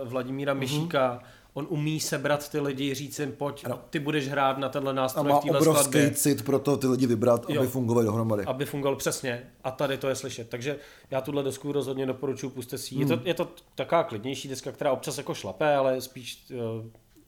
Vladimíra 0.04 0.54
mm-hmm. 0.54 1.20
On 1.58 1.66
umí 1.70 2.00
sebrat 2.00 2.48
ty 2.48 2.60
lidi, 2.60 2.94
říct 2.94 3.18
jim, 3.18 3.32
pojď, 3.32 3.64
ano. 3.64 3.80
ty 3.90 3.98
budeš 3.98 4.28
hrát 4.28 4.58
na 4.58 4.68
tenhle 4.68 4.94
nástroj 4.94 5.30
A 5.30 5.34
má 5.34 5.38
obrovský 5.38 5.72
skladbě. 5.72 6.10
cit 6.10 6.44
pro 6.44 6.58
to 6.58 6.76
ty 6.76 6.86
lidi 6.86 7.06
vybrat, 7.06 7.50
jo. 7.50 7.60
aby 7.60 7.68
fungovali 7.68 8.06
dohromady. 8.06 8.44
Aby 8.44 8.64
fungoval 8.64 8.96
přesně. 8.96 9.42
A 9.64 9.70
tady 9.70 9.98
to 9.98 10.08
je 10.08 10.14
slyšet. 10.14 10.48
Takže 10.48 10.78
já 11.10 11.20
tuhle 11.20 11.42
desku 11.42 11.72
rozhodně 11.72 12.06
doporučuji, 12.06 12.50
puste 12.50 12.78
si. 12.78 12.94
Hmm. 12.94 13.02
Je, 13.02 13.16
to, 13.16 13.22
je 13.24 13.34
to 13.34 13.48
taková 13.74 14.04
klidnější 14.04 14.48
deska, 14.48 14.72
která 14.72 14.92
občas 14.92 15.18
jako 15.18 15.34
šlape, 15.34 15.74
ale 15.74 16.00
spíš 16.00 16.46
eh, 16.50 16.56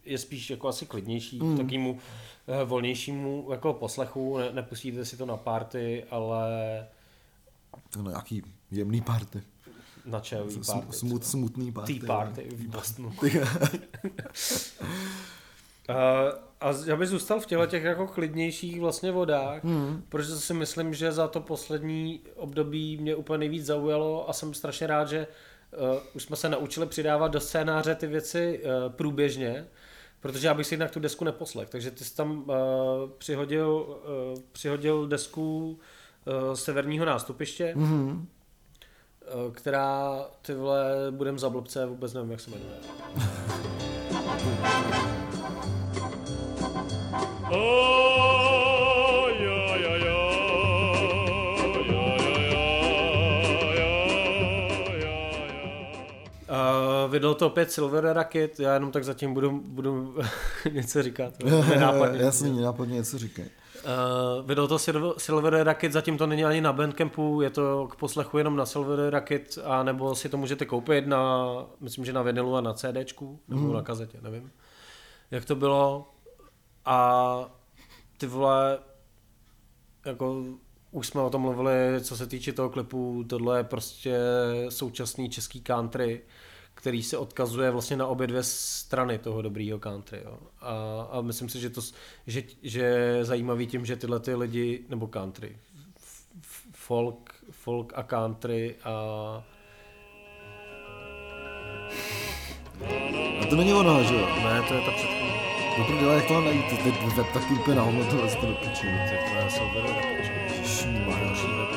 je 0.04 0.18
spíš 0.18 0.50
jako 0.50 0.68
asi 0.68 0.86
klidnější, 0.86 1.40
hmm. 1.40 1.56
takýmu 1.56 1.98
eh, 2.48 2.64
volnějšímu 2.64 3.48
jako 3.50 3.72
poslechu, 3.72 4.38
ne, 4.38 4.52
nepustíte 4.52 5.04
si 5.04 5.16
to 5.16 5.26
na 5.26 5.36
party, 5.36 6.04
ale... 6.10 6.48
To 7.90 8.02
nějaký 8.02 8.42
jemný 8.70 9.00
party. 9.00 9.42
Na 10.04 10.20
čajový 10.20 10.60
party. 10.66 10.92
Smut, 10.92 11.24
smutný 11.24 11.72
party. 11.72 11.98
Tea 11.98 12.06
party 12.06 12.48
v 12.50 12.68
Bostonu. 12.68 13.12
A 16.60 16.72
já 16.86 16.96
bych 16.96 17.08
zůstal 17.08 17.40
v 17.40 17.46
těchto 17.46 17.66
těch 17.66 17.84
jako 17.84 18.06
klidnějších 18.06 18.80
vlastně 18.80 19.12
vodách, 19.12 19.64
hmm. 19.64 20.02
protože 20.08 20.36
si 20.36 20.54
myslím, 20.54 20.94
že 20.94 21.12
za 21.12 21.28
to 21.28 21.40
poslední 21.40 22.20
období 22.36 22.96
mě 22.96 23.16
úplně 23.16 23.38
nejvíc 23.38 23.66
zaujalo 23.66 24.30
a 24.30 24.32
jsem 24.32 24.54
strašně 24.54 24.86
rád, 24.86 25.08
že 25.08 25.26
uh, 25.72 25.98
už 26.14 26.22
jsme 26.22 26.36
se 26.36 26.48
naučili 26.48 26.86
přidávat 26.86 27.28
do 27.28 27.40
scénáře 27.40 27.94
ty 27.94 28.06
věci 28.06 28.60
uh, 28.64 28.92
průběžně, 28.92 29.66
protože 30.20 30.46
já 30.46 30.54
bych 30.54 30.66
si 30.66 30.74
jinak 30.74 30.90
tu 30.90 31.00
desku 31.00 31.24
neposlech. 31.24 31.68
Takže 31.68 31.90
ty 31.90 32.04
jsi 32.04 32.16
tam 32.16 32.38
uh, 32.38 32.46
přihodil, 33.18 34.00
uh, 34.34 34.40
přihodil 34.52 35.06
desku 35.06 35.78
uh, 36.26 36.54
severního 36.54 37.04
nástupiště, 37.04 37.74
hmm. 37.76 38.26
Uh, 39.34 39.52
která 39.52 40.18
ty 40.42 40.54
vole 40.54 40.94
budem 41.10 41.38
za 41.38 41.50
blbce, 41.50 41.86
vůbec 41.86 42.12
nevím, 42.12 42.30
jak 42.30 42.40
se 42.40 42.50
jmenuje. 42.50 42.70
Uh, 56.50 57.10
vydal 57.10 57.34
to 57.34 57.46
opět 57.46 57.72
Silver 57.72 58.04
Racket, 58.04 58.60
já 58.60 58.74
jenom 58.74 58.92
tak 58.92 59.04
zatím 59.04 59.34
budu, 59.34 59.60
budu 59.64 60.14
něco 60.72 61.02
říkat. 61.02 61.34
Nenápadně. 61.68 62.22
Jasně, 62.22 62.52
nenápadně 62.52 62.94
něco 62.94 63.18
říkej. 63.18 63.50
Uh, 63.84 64.46
vydal 64.46 64.68
to 64.68 64.78
Silver 65.18 65.64
Racket, 65.64 65.92
zatím 65.92 66.18
to 66.18 66.26
není 66.26 66.44
ani 66.44 66.60
na 66.60 66.72
Bandcampu, 66.72 67.40
je 67.40 67.50
to 67.50 67.88
k 67.88 67.96
poslechu 67.96 68.38
jenom 68.38 68.56
na 68.56 68.66
Silver 68.66 69.10
Racket, 69.10 69.58
a 69.64 69.82
nebo 69.82 70.14
si 70.14 70.28
to 70.28 70.36
můžete 70.36 70.66
koupit 70.66 71.06
na, 71.06 71.46
myslím, 71.80 72.04
že 72.04 72.12
na 72.12 72.22
vinilu 72.22 72.56
a 72.56 72.60
na 72.60 72.74
CDčku, 72.74 73.40
nebo 73.48 73.60
mm. 73.60 73.72
na 73.72 73.82
kazetě, 73.82 74.18
nevím. 74.20 74.50
Jak 75.30 75.44
to 75.44 75.54
bylo, 75.54 76.08
a 76.84 77.44
ty 78.18 78.26
vole, 78.26 78.78
jako 80.06 80.44
už 80.90 81.06
jsme 81.06 81.20
o 81.20 81.30
tom 81.30 81.42
mluvili, 81.42 82.00
co 82.00 82.16
se 82.16 82.26
týče 82.26 82.52
toho 82.52 82.70
klipu, 82.70 83.24
tohle 83.28 83.58
je 83.58 83.64
prostě 83.64 84.18
současný 84.68 85.30
český 85.30 85.60
country, 85.60 86.22
který 86.80 87.02
se 87.02 87.18
odkazuje 87.18 87.70
vlastně 87.70 87.96
na 87.96 88.06
obě 88.06 88.26
dvě 88.26 88.42
strany 88.42 89.18
toho 89.18 89.42
dobrýho 89.42 89.78
country. 89.78 90.20
Jo. 90.24 90.38
A, 90.60 91.02
a 91.10 91.20
myslím 91.20 91.48
si, 91.48 91.60
že, 91.60 91.70
to, 91.70 91.80
že, 92.26 92.42
že 92.62 92.80
je 92.80 93.24
zajímavý 93.24 93.66
tím, 93.66 93.86
že 93.86 93.96
tyhle 93.96 94.20
ty 94.20 94.34
lidi, 94.34 94.84
nebo 94.88 95.06
country, 95.06 95.56
folk, 96.72 97.34
folk 97.50 97.92
a 97.96 98.02
country 98.02 98.76
a 98.84 98.94
a 103.42 103.46
to 103.50 103.56
není 103.56 103.74
ono, 103.74 104.04
že 104.04 104.14
jo? 104.14 104.26
Ne, 104.44 104.62
to 104.68 104.74
je 104.74 104.80
ta 104.80 104.90
předchozí. 104.90 105.32
Do 105.78 105.84
prdele, 105.84 106.14
jak 106.14 106.26
to 106.28 106.40
najít, 106.40 106.66
ty 106.82 106.90
web 107.16 107.26
taky 107.32 107.54
úplně 107.54 107.76
na 107.76 107.82
hovno 107.82 108.04
tohle 108.04 108.36
to 108.36 108.46
do 108.46 108.54
piči. 108.54 108.86
Ty 108.86 109.16
tvoje 109.30 109.50
jsou 109.50 109.64
vedou 109.74 109.88
na 109.88 110.00
piči. 110.56 110.84
Další 111.20 111.46
web, 111.46 111.68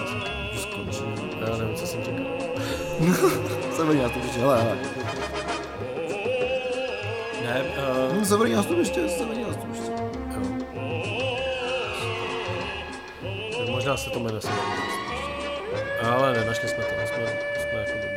už 0.54 0.60
skončí. 0.62 1.04
Já 1.48 1.58
nevím, 1.58 1.76
co 1.76 1.88
jsem 1.88 2.04
říkal. 2.04 3.63
Severní 3.76 4.02
nástupiště, 4.02 4.40
hele, 4.40 4.62
hele. 4.64 4.78
Ne, 7.44 7.64
uh... 7.64 8.14
Hmm, 8.14 8.26
severní 8.26 8.54
nástupiště, 8.54 9.10
severní 9.10 9.44
nástupiště. 9.44 9.92
Jo. 10.32 10.56
Možná 13.72 13.98
se 13.98 14.10
to 14.10 14.20
jmenuje 14.20 14.42
severní 14.42 14.62
nástupiště. 14.62 16.08
Ale 16.08 16.34
nenašli 16.34 16.70
jsme 16.70 16.78
to, 16.78 16.90
jsme, 16.90 17.08
jsme 17.08 17.80
jako 17.80 17.92
dobrý. 17.92 18.14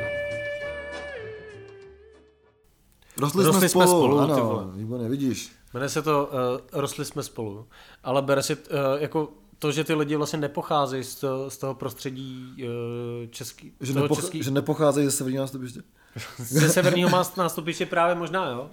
Rostli, 3.21 3.45
Rostli 3.45 3.69
jsme 3.69 3.87
spolu, 3.87 3.87
jsme 3.87 3.97
spolu 3.97 4.19
ano, 4.19 4.71
výborně, 4.75 5.09
vidíš. 5.09 5.53
Jmenuje 5.75 5.88
se 5.88 6.03
to 6.03 6.27
uh, 6.73 6.81
Rostli 6.81 7.05
jsme 7.05 7.23
spolu, 7.23 7.66
ale 8.05 8.23
bere 8.23 8.42
si 8.42 8.57
uh, 8.57 8.62
jako 8.99 9.29
to, 9.59 9.73
že 9.73 9.85
ty 9.85 9.95
lidi 9.95 10.16
vlastně 10.16 10.38
nepocházejí 10.38 11.05
z 11.05 11.14
toho, 11.14 11.51
z 11.51 11.57
toho 11.57 11.75
prostředí 11.75 12.55
uh, 12.59 13.31
český, 13.31 13.73
že, 13.81 13.92
toho 13.92 14.07
nepoch- 14.07 14.21
český... 14.21 14.42
že 14.42 14.51
nepocházejí 14.51 15.07
ze 15.07 15.12
severního 15.12 15.42
nástupiště. 15.42 15.81
Ze 16.38 16.69
severního 16.69 17.11
nástupiště 17.37 17.87
právě 17.87 18.14
možná, 18.14 18.51
jo. 18.51 18.71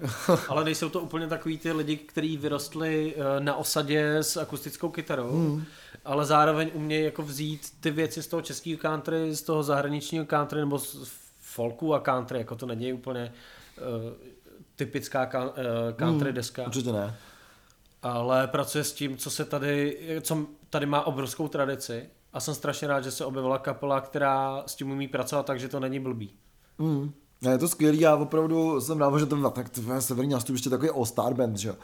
Ale 0.49 0.63
nejsou 0.63 0.89
to 0.89 0.99
úplně 0.99 1.27
takový 1.27 1.57
ty 1.57 1.71
lidi, 1.71 1.97
kteří 1.97 2.37
vyrostli 2.37 3.15
eh, 3.17 3.39
na 3.39 3.55
osadě 3.55 4.17
s 4.17 4.37
akustickou 4.37 4.89
kytarou, 4.89 5.31
hmm. 5.31 5.63
ale 6.05 6.25
zároveň 6.25 6.71
umějí 6.73 7.05
jako 7.05 7.21
vzít 7.21 7.61
ty 7.79 7.91
věci 7.91 8.23
z 8.23 8.27
toho 8.27 8.41
českého 8.41 8.77
country, 8.77 9.35
z 9.35 9.41
toho 9.41 9.63
zahraničního 9.63 10.25
country 10.25 10.59
nebo 10.59 10.79
z 10.79 11.11
folku 11.41 11.93
a 11.93 11.99
country, 11.99 12.37
jako 12.37 12.55
to 12.55 12.65
není 12.65 12.93
úplně 12.93 13.33
uh, 13.77 14.13
typická 14.75 15.25
country 15.95 16.29
hmm, 16.29 16.35
deska. 16.35 16.65
Určitě 16.65 16.91
ne. 16.91 17.15
Ale 18.03 18.47
pracuje 18.47 18.83
s 18.83 18.93
tím, 18.93 19.17
co 19.17 19.29
se 19.29 19.45
tady, 19.45 19.97
co 20.21 20.45
tady 20.69 20.85
má 20.85 21.07
obrovskou 21.07 21.47
tradici 21.47 22.09
a 22.33 22.39
jsem 22.39 22.53
strašně 22.53 22.87
rád, 22.87 23.03
že 23.03 23.11
se 23.11 23.25
objevila 23.25 23.57
kapela, 23.57 24.01
která 24.01 24.63
s 24.67 24.75
tím 24.75 24.91
umí 24.91 25.07
pracovat 25.07 25.45
tak, 25.45 25.59
že 25.59 25.69
to 25.69 25.79
není 25.79 25.99
blbý. 25.99 26.33
Mm. 26.77 27.11
Je 27.51 27.57
to 27.57 27.67
skvělý, 27.67 27.99
já 27.99 28.15
opravdu 28.15 28.81
jsem 28.81 28.97
rád, 28.97 29.19
že 29.19 29.25
to 29.25 29.49
tak 29.49 29.69
je 29.95 30.01
severní 30.01 30.35
ještě 30.51 30.69
takový 30.69 30.89
all-star 30.89 31.33
band, 31.33 31.57
že 31.57 31.75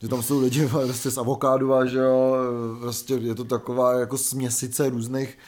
že 0.00 0.08
tam 0.08 0.22
jsou 0.22 0.40
lidi 0.40 0.68
prostě 0.86 1.10
z 1.10 1.18
avokádu 1.18 1.74
a 1.74 1.86
že 1.86 1.98
jo, 1.98 2.36
prostě 2.80 3.14
je 3.14 3.34
to 3.34 3.44
taková 3.44 3.92
jako 3.92 4.18
směsice 4.18 4.90
různých 4.90 5.38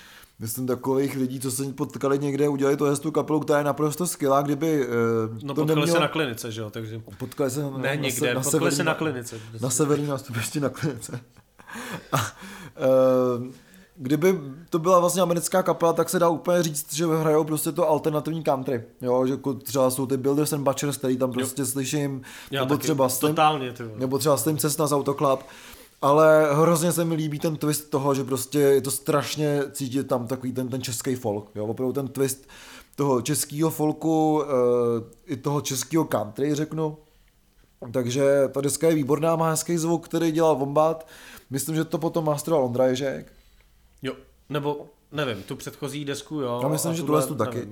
Myslím 0.40 0.66
takových 0.66 1.16
lidí, 1.16 1.40
co 1.40 1.50
se 1.50 1.72
potkali 1.72 2.18
někde, 2.18 2.48
udělali 2.48 2.76
to 2.76 2.96
tu 2.96 3.10
kapelu, 3.10 3.40
která 3.40 3.58
je 3.58 3.64
naprosto 3.64 4.06
skvělá, 4.06 4.42
kdyby 4.42 4.86
uh, 4.86 4.92
No 5.42 5.54
to 5.54 5.60
potkali 5.60 5.66
nemělo... 5.66 5.96
se 5.96 6.00
na 6.00 6.08
klinice, 6.08 6.52
že 6.52 6.60
jo, 6.60 6.70
takže... 6.70 7.00
Potkali 7.18 7.50
se 7.50 7.62
na, 7.62 7.70
ne, 7.78 7.96
někde, 7.96 8.34
na, 8.34 8.40
potkali 8.40 8.72
se 8.72 8.84
na 8.84 8.94
klinice. 8.94 9.40
Na 9.60 9.70
severní 9.70 10.06
nástupišti 10.06 10.60
na 10.60 10.68
klinice. 10.68 11.20
A, 12.12 12.16
uh, 12.16 13.44
kdyby 13.96 14.40
to 14.70 14.78
byla 14.78 15.00
vlastně 15.00 15.22
americká 15.22 15.62
kapela, 15.62 15.92
tak 15.92 16.08
se 16.08 16.18
dá 16.18 16.28
úplně 16.28 16.62
říct, 16.62 16.94
že 16.94 17.06
hrajou 17.06 17.44
prostě 17.44 17.72
to 17.72 17.88
alternativní 17.88 18.42
country. 18.42 18.82
Jo, 19.00 19.26
že 19.26 19.32
jako 19.32 19.54
třeba 19.54 19.90
jsou 19.90 20.06
ty 20.06 20.16
Builders 20.16 20.52
and 20.52 20.62
Butchers, 20.62 20.96
který 20.96 21.16
tam 21.16 21.32
prostě 21.32 21.62
jo. 21.62 21.66
slyším, 21.66 22.22
Já 22.50 22.60
nebo 22.64 22.76
třeba 22.76 23.08
Slim, 23.08 23.32
totálně, 23.32 23.74
nebo 23.96 24.18
třeba 24.18 24.36
Slim 24.36 24.58
Cessna 24.58 24.86
z 24.86 24.92
Autoclub. 24.92 25.40
Ale 26.02 26.54
hrozně 26.54 26.92
se 26.92 27.04
mi 27.04 27.14
líbí 27.14 27.38
ten 27.38 27.56
twist 27.56 27.90
toho, 27.90 28.14
že 28.14 28.24
prostě 28.24 28.58
je 28.58 28.80
to 28.80 28.90
strašně 28.90 29.62
cítit 29.72 30.04
tam 30.04 30.26
takový 30.26 30.52
ten, 30.52 30.68
ten 30.68 30.82
český 30.82 31.14
folk. 31.14 31.50
Jo? 31.54 31.66
Opravdu 31.66 31.92
ten 31.92 32.08
twist 32.08 32.48
toho 32.96 33.22
českého 33.22 33.70
folku, 33.70 34.42
e, 34.42 34.46
i 35.32 35.36
toho 35.36 35.60
českého 35.60 36.04
country, 36.04 36.54
řeknu. 36.54 36.98
Takže 37.92 38.48
ta 38.52 38.60
deska 38.60 38.88
je 38.88 38.94
výborná, 38.94 39.36
má 39.36 39.50
hezký 39.50 39.76
zvuk, 39.76 40.08
který 40.08 40.32
dělal 40.32 40.56
Vombat. 40.56 41.06
Myslím, 41.50 41.76
že 41.76 41.84
to 41.84 41.98
potom 41.98 42.24
masteroval 42.24 42.66
Ondra 42.66 42.86
Ježek. 42.86 43.32
Jo, 44.02 44.14
nebo 44.48 44.86
nevím, 45.12 45.42
tu 45.42 45.56
předchozí 45.56 46.04
desku, 46.04 46.40
jo. 46.40 46.60
Já 46.62 46.68
myslím, 46.68 46.94
že 46.94 47.02
tuhle 47.02 47.26
tu 47.26 47.34
taky. 47.34 47.68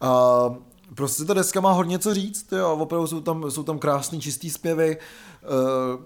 A 0.00 0.54
prostě 0.94 1.24
ta 1.24 1.34
deska 1.34 1.60
má 1.60 1.72
hodně 1.72 1.98
co 1.98 2.14
říct, 2.14 2.52
jo, 2.52 2.76
opravdu 2.80 3.06
jsou 3.06 3.20
tam, 3.20 3.50
jsou 3.50 3.62
tam 3.62 3.78
krásný 3.78 4.20
čistý 4.20 4.50
zpěvy, 4.50 4.96
eh, 4.96 5.46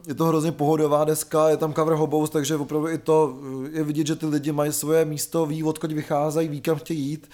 je 0.09 0.15
to 0.15 0.25
hrozně 0.25 0.53
pohodová 0.53 1.05
deska, 1.05 1.49
je 1.49 1.57
tam 1.57 1.75
cover 1.75 1.95
hobos, 1.95 2.31
takže 2.31 2.57
opravdu 2.57 2.89
i 2.89 2.99
to 2.99 3.39
je 3.71 3.85
vidět, 3.85 4.07
že 4.07 4.17
ty 4.17 4.27
lidi 4.27 4.53
mají 4.53 4.73
svoje 4.73 5.05
místo, 5.05 5.47
ví, 5.47 5.63
odkud 5.63 5.93
vycházejí, 5.93 6.49
ví, 6.49 6.61
kam 6.61 6.77
chtějí 6.77 7.01
jít, 7.01 7.31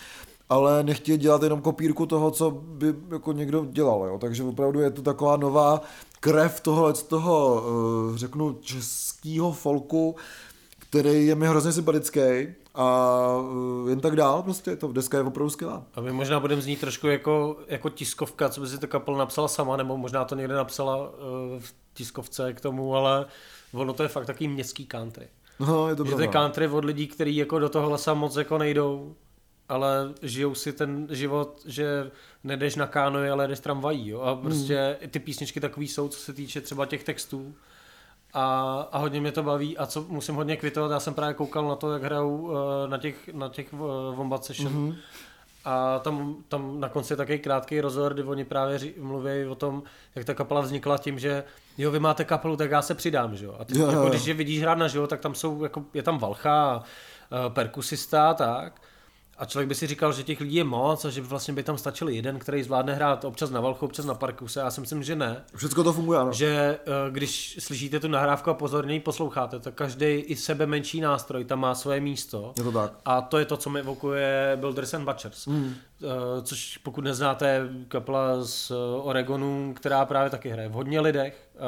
ale 0.49 0.83
nechtějí 0.83 1.19
dělat 1.19 1.43
jenom 1.43 1.61
kopírku 1.61 2.07
toho, 2.07 2.31
co 2.31 2.51
by 2.51 2.95
jako 3.11 3.33
někdo 3.33 3.67
dělal, 3.71 4.07
jo. 4.07 4.19
takže 4.21 4.45
opravdu 4.45 4.81
je 4.81 4.91
to 4.91 5.03
taková 5.03 5.37
nová 5.37 5.81
krev 6.21 6.61
tohle 6.61 6.95
z 6.95 7.03
toho, 7.03 7.65
eh, 8.15 8.19
řeknu, 8.19 8.59
českého 8.61 9.53
folku, 9.53 10.17
který 10.79 11.27
je 11.27 11.35
mi 11.35 11.49
hrozně 11.49 11.73
sympatický 11.73 12.21
a 12.79 13.37
uh, 13.37 13.89
jen 13.89 14.01
tak 14.01 14.17
dál, 14.17 14.43
prostě 14.43 14.77
to 14.77 14.93
deska 14.93 15.17
je 15.17 15.23
opravdu 15.23 15.51
skvělá. 15.51 15.85
A 15.95 16.01
my 16.01 16.13
možná 16.13 16.41
budeme 16.41 16.63
znít 16.63 16.81
trošku 16.81 17.07
jako, 17.07 17.57
jako 17.69 17.91
tiskovka, 17.91 18.49
co 18.49 18.61
by 18.61 18.67
si 18.67 18.79
to 18.79 18.87
kapel 18.87 19.17
napsala 19.17 19.49
sama, 19.49 19.77
nebo 19.77 19.97
možná 19.97 20.25
to 20.25 20.35
někde 20.35 20.55
napsala 20.55 20.97
uh, 20.97 21.13
v 21.59 21.75
tiskovce 21.95 22.53
k 22.53 22.61
tomu, 22.61 22.97
ale 22.97 23.27
ono 23.73 23.93
to 23.93 24.03
je 24.03 24.09
fakt 24.09 24.27
takový 24.27 24.49
městský 24.49 24.87
country. 24.87 25.29
No, 25.61 25.89
je 25.89 25.97
to 25.97 26.05
že 26.05 26.15
to 26.15 26.21
je 26.21 26.29
country 26.29 26.69
od 26.69 26.85
lidí, 26.85 27.07
kteří 27.07 27.37
jako 27.37 27.59
do 27.59 27.69
toho 27.69 27.91
lesa 27.91 28.15
moc 28.15 28.37
jako 28.37 28.59
nejdou, 28.59 29.15
ale 29.69 30.15
žijou 30.23 30.55
si 30.55 30.73
ten 30.73 31.09
život, 31.11 31.63
že 31.67 32.11
nedeš 32.45 32.77
na 32.77 32.87
kánoji, 32.87 33.31
ale 33.31 33.49
jdeš 33.49 33.61
tramvají. 33.61 34.09
Jo? 34.09 34.21
A 34.21 34.37
prostě 34.37 34.97
hmm. 35.01 35.11
ty 35.11 35.19
písničky 35.19 35.61
takový 35.61 35.89
jsou, 35.89 36.09
co 36.09 36.19
se 36.19 36.33
týče 36.33 36.61
třeba 36.61 36.87
těch 36.87 37.05
textů 37.05 37.55
a, 38.35 38.89
a 38.93 38.99
hodně 38.99 39.21
mě 39.21 39.33
to 39.33 39.43
baví 39.43 39.79
a 39.79 39.87
co 39.87 40.05
musím 40.09 40.35
hodně 40.35 40.57
kvitovat, 40.57 40.91
já 40.91 41.01
jsem 41.01 41.15
právě 41.15 41.35
koukal 41.35 41.69
na 41.69 41.77
to, 41.77 41.93
jak 41.93 42.03
hrajou 42.03 42.37
uh, 42.37 42.53
na 42.87 42.99
těch, 42.99 43.29
na 43.29 43.49
těch 43.49 43.73
uh, 43.73 43.81
Wombat 44.15 44.45
Session 44.45 44.73
mm-hmm. 44.73 44.97
a 45.65 45.99
tam, 45.99 46.37
tam 46.49 46.81
na 46.81 46.89
konci 46.89 47.13
je 47.13 47.17
takový 47.17 47.39
krátký 47.39 47.81
rozhovor, 47.81 48.15
kdy 48.15 48.23
oni 48.23 48.45
právě 48.45 48.79
ří, 48.79 48.95
mluví 49.01 49.47
o 49.47 49.55
tom, 49.55 49.83
jak 50.15 50.25
ta 50.25 50.35
kapela 50.35 50.61
vznikla 50.61 50.99
tím, 50.99 51.19
že 51.19 51.45
jo, 51.79 51.91
vy 51.91 52.01
máte 52.01 52.25
kapelu, 52.25 52.57
tak 52.57 52.71
já 52.71 52.83
se 52.83 52.95
přidám, 52.95 53.37
že 53.37 53.45
jo. 53.45 53.57
A 53.59 53.65
ty, 53.65 53.79
jo, 53.79 53.87
jako, 53.87 54.09
když 54.09 54.27
je 54.27 54.35
vidíš 54.35 54.63
hrát 54.63 54.79
na 54.79 54.89
živo, 54.89 55.07
tak 55.07 55.21
tam 55.21 55.35
jsou, 55.35 55.63
jako, 55.63 55.85
je 55.95 56.03
tam 56.03 56.19
Valcha, 56.19 56.77
uh, 56.77 57.53
perkusista 57.53 58.35
tak. 58.35 58.81
A 59.39 59.45
člověk 59.45 59.69
by 59.69 59.75
si 59.75 59.87
říkal, 59.87 60.13
že 60.13 60.23
těch 60.23 60.41
lidí 60.41 60.57
je 60.57 60.65
moc 60.65 61.05
a 61.05 61.11
že 61.11 61.21
by 61.21 61.27
vlastně 61.27 61.55
by 61.55 61.63
tam 61.63 61.79
stačil 61.79 62.09
jeden, 62.09 62.39
který 62.39 62.63
zvládne 62.63 62.95
hrát 62.95 63.25
občas 63.25 63.51
na 63.51 63.61
valchu, 63.61 63.87
občas 63.87 64.05
na 64.05 64.15
parkuse. 64.15 64.61
Já 64.61 64.71
si 64.71 64.81
myslím, 64.81 65.03
že 65.03 65.17
ne. 65.17 65.45
Všechno 65.55 65.85
to 65.85 65.93
funguje, 65.93 66.19
ano. 66.19 66.33
Že 66.33 66.49
eh, 66.49 67.11
když 67.11 67.57
slyšíte 67.61 68.01
tu 68.01 68.09
nahrávku 68.09 68.51
a 68.51 68.55
pozorně 68.55 69.01
posloucháte, 69.01 69.59
tak 69.59 69.75
každý 69.75 70.07
i 70.07 70.37
sebe 70.37 70.67
menší 70.67 71.01
nástroj 71.01 71.45
tam 71.45 71.61
má 71.61 71.75
svoje 71.75 72.01
místo. 72.01 72.53
Je 72.57 72.63
to 72.63 72.73
tak. 72.73 72.93
A 73.05 73.21
to 73.21 73.39
je 73.39 73.45
to, 73.45 73.57
co 73.57 73.71
mi 73.71 73.81
evokuje 73.81 74.53
Builders 74.61 74.95
and 74.95 75.05
Butchers. 75.05 75.47
Mm. 75.47 75.75
Což 76.43 76.79
pokud 76.79 77.05
neznáte, 77.05 77.69
kapela 77.89 78.45
z 78.45 78.73
Oregonu, 79.03 79.75
která 79.77 80.05
právě 80.05 80.31
taky 80.31 80.49
hraje 80.49 80.69
v 80.69 80.73
hodně 80.73 81.01
lidech. 81.01 81.49
Eh, 81.57 81.61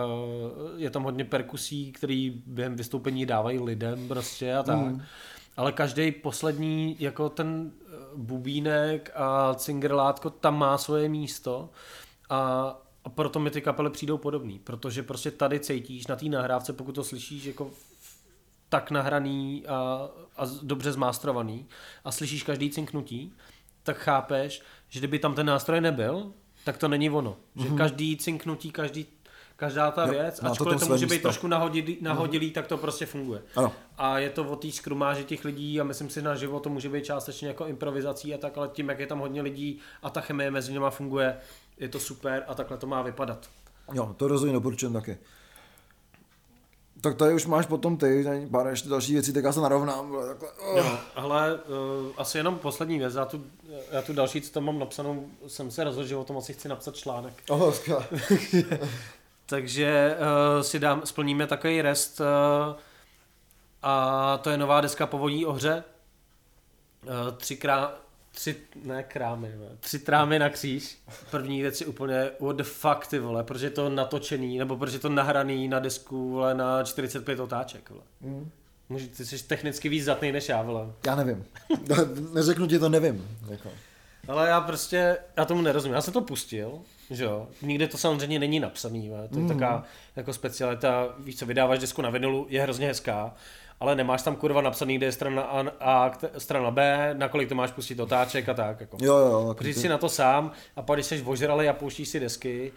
je 0.76 0.90
tam 0.90 1.02
hodně 1.02 1.24
perkusí, 1.24 1.92
který 1.92 2.42
během 2.46 2.76
vystoupení 2.76 3.26
dávají 3.26 3.59
lidem 3.59 4.09
prostě 4.09 4.54
a 4.54 4.62
tak. 4.62 4.78
Mm 4.78 5.02
ale 5.61 5.73
každý 5.73 6.12
poslední, 6.12 6.96
jako 6.99 7.29
ten 7.29 7.73
eh, 7.73 7.96
bubínek 8.16 9.11
a 9.14 9.55
cingerlátko 9.55 10.31
tam 10.31 10.59
má 10.59 10.79
svoje 10.79 11.09
místo 11.09 11.70
a, 12.31 12.40
a 13.05 13.09
proto 13.09 13.40
mi 13.40 13.51
ty 13.51 13.61
kapely 13.61 13.90
přijdou 13.90 14.18
podobný, 14.18 14.59
protože 14.59 15.03
prostě 15.03 15.31
tady 15.31 15.61
cítíš 15.61 16.07
na 16.07 16.16
té 16.16 16.27
nahrávce, 16.27 16.73
pokud 16.73 16.92
to 16.92 17.05
slyšíš 17.05 17.44
jako 17.44 17.70
tak 18.68 18.90
nahraný 18.90 19.66
a, 19.66 20.09
a 20.37 20.46
dobře 20.62 20.92
zmástrovaný 20.92 21.66
a 22.05 22.12
slyšíš 22.12 22.42
každý 22.42 22.70
cinknutí, 22.70 23.33
tak 23.83 23.96
chápeš, 23.96 24.62
že 24.88 25.01
kdyby 25.01 25.18
tam 25.18 25.35
ten 25.35 25.46
nástroj 25.46 25.81
nebyl, 25.81 26.33
tak 26.64 26.79
to 26.79 26.88
není 26.88 27.11
ono. 27.11 27.31
Mm-hmm. 27.31 27.62
Že 27.62 27.68
mhm. 27.68 27.79
každý 27.79 28.16
cinknutí, 28.16 28.70
každý 28.70 29.07
každá 29.61 29.90
ta 29.90 30.07
jo, 30.07 30.12
věc, 30.12 30.42
ačkoliv 30.42 30.81
to, 30.81 30.87
to 30.87 30.92
může 30.92 31.07
být 31.07 31.23
trošku 31.23 31.46
nahodilý, 31.46 31.99
nahodilý 32.01 32.46
mm. 32.46 32.53
tak 32.53 32.66
to 32.66 32.79
prostě 32.79 33.07
funguje. 33.07 33.42
Ano. 33.57 33.73
A 33.99 34.18
je 34.18 34.31
to 34.31 34.44
o 34.44 34.57
té 34.57 34.73
skrumáži 34.73 35.25
těch 35.25 35.44
lidí 35.44 35.81
a 35.81 35.85
myslím 35.85 36.11
si 36.11 36.23
na 36.23 36.35
život 36.35 36.61
to 36.61 36.68
může 36.68 36.88
být 36.88 37.05
částečně 37.05 37.49
jako 37.49 37.66
improvizací 37.66 38.35
a 38.35 38.38
tak, 38.38 38.59
ale 38.59 38.68
tím, 38.68 38.88
jak 38.88 38.99
je 38.99 39.07
tam 39.07 39.18
hodně 39.18 39.42
lidí 39.42 39.79
a 40.03 40.11
ta 40.11 40.20
chemie 40.20 40.51
mezi 40.51 40.73
nimi 40.73 40.87
funguje, 40.90 41.37
je 41.79 41.88
to 41.88 42.01
super 42.01 42.44
a 42.49 42.55
takhle 42.55 42.77
to 42.77 42.87
má 42.87 43.03
vypadat. 43.03 43.49
Jo, 43.92 44.14
to 44.16 44.29
rozhodně 44.29 44.53
doporučujem 44.53 44.92
taky. 44.92 45.18
Tak 47.01 47.16
tady 47.16 47.35
už 47.35 47.46
máš 47.46 47.66
potom 47.66 47.96
ty, 47.96 48.27
pár 48.51 48.66
ještě 48.66 48.88
další 48.88 49.12
věci, 49.12 49.33
tak 49.33 49.44
já 49.44 49.53
se 49.53 49.61
narovnám. 49.61 50.16
Takhle. 50.29 50.49
Oh. 50.51 50.79
Jo, 50.79 50.99
ale 51.14 51.55
uh, 51.55 51.61
asi 52.16 52.38
jenom 52.38 52.59
poslední 52.59 52.99
věc, 52.99 53.14
já 53.14 53.25
tu, 53.25 53.44
já 53.92 54.03
tu 54.03 54.12
další, 54.12 54.40
co 54.40 54.53
tam 54.53 54.64
mám 54.64 54.79
napsanou, 54.79 55.27
jsem 55.46 55.70
se 55.70 55.85
rozhodl, 55.85 56.09
že 56.09 56.16
o 56.16 56.25
tom 56.25 56.38
asi 56.38 56.53
chci 56.53 56.68
napsat 56.68 56.96
článek. 56.96 57.35
Oh, 57.49 57.75
Takže 59.50 60.16
uh, 60.16 60.62
si 60.62 60.78
dám, 60.78 61.02
splníme 61.04 61.46
takový 61.46 61.82
rest 61.82 62.20
uh, 62.20 62.26
a 63.82 64.38
to 64.38 64.50
je 64.50 64.58
nová 64.58 64.80
deska 64.80 65.06
Povodí 65.06 65.46
o 65.46 65.52
hře. 65.52 65.84
Uh, 67.02 67.36
tři, 67.36 67.56
krá, 67.56 67.94
tři, 68.34 68.56
ne 68.84 69.02
krámy, 69.02 69.48
ne, 69.48 69.68
tři 69.80 69.98
trámy 69.98 70.38
na 70.38 70.48
kříž. 70.48 70.98
První 71.30 71.62
věc 71.62 71.80
je 71.80 71.86
úplně 71.86 72.30
what 72.40 72.56
the 72.56 72.62
fuck 72.62 73.06
ty 73.06 73.18
vole, 73.18 73.44
protože 73.44 73.66
je 73.66 73.70
to 73.70 73.90
natočený, 73.90 74.58
nebo 74.58 74.76
protože 74.76 74.96
je 74.96 75.00
to 75.00 75.08
nahraný 75.08 75.68
na 75.68 75.78
desku 75.78 76.30
vole, 76.30 76.54
na 76.54 76.84
45 76.84 77.40
otáček. 77.40 77.90
Vole. 77.90 78.02
Mm. 78.20 78.50
Může, 78.88 79.06
ty 79.06 79.26
jsi 79.26 79.44
technicky 79.44 79.88
víc 79.88 80.04
zatný 80.04 80.32
než 80.32 80.48
já, 80.48 80.62
vole. 80.62 80.86
Já 81.06 81.14
nevím. 81.14 81.44
Neřeknu 82.32 82.66
ti 82.66 82.78
to 82.78 82.88
nevím. 82.88 83.38
Jako. 83.48 83.70
Ale 84.29 84.49
já 84.49 84.61
prostě, 84.61 85.18
já 85.37 85.45
tomu 85.45 85.62
nerozumím. 85.62 85.95
Já 85.95 86.01
jsem 86.01 86.12
to 86.12 86.21
pustil, 86.21 86.79
že 87.11 87.25
jo. 87.25 87.49
Nikde 87.62 87.89
to 87.89 87.99
samozřejmě 87.99 88.39
není 88.39 88.61
napsaný, 88.61 89.09
ve. 89.09 89.29
to 89.29 89.37
je 89.37 89.43
mm. 89.43 89.49
taková 89.49 89.85
jako 90.16 90.33
specialita, 90.33 91.09
víš 91.18 91.39
co, 91.39 91.47
vydáváš 91.47 91.79
desku 91.79 92.03
na 92.03 92.11
vinilu, 92.11 92.47
je 92.49 92.62
hrozně 92.62 92.87
hezká, 92.87 93.35
ale 93.81 93.97
nemáš 93.97 94.23
tam 94.23 94.37
kurva 94.37 94.61
napsaný, 94.61 94.97
kde 94.97 95.07
je 95.07 95.12
strana 95.12 95.43
A, 95.43 95.61
a 95.81 96.12
strana 96.39 96.71
B, 96.71 97.11
na 97.18 97.29
kolik 97.29 97.49
to 97.49 97.55
máš 97.55 97.71
pustit 97.71 98.01
otáček 98.01 98.49
a 98.49 98.55
tak. 98.55 98.81
Jako. 98.81 98.97
Jo, 99.01 99.16
jo. 99.16 99.57
Když 99.59 99.77
si 99.77 99.89
na 99.89 99.99
to 99.99 100.09
sám 100.09 100.53
a 100.77 100.83
pak 100.83 100.97
když 100.97 101.07
jsi 101.07 101.23
ožralý 101.23 101.68
a 101.68 101.73
pouštíš 101.73 102.09
si 102.09 102.21
desky, 102.21 102.73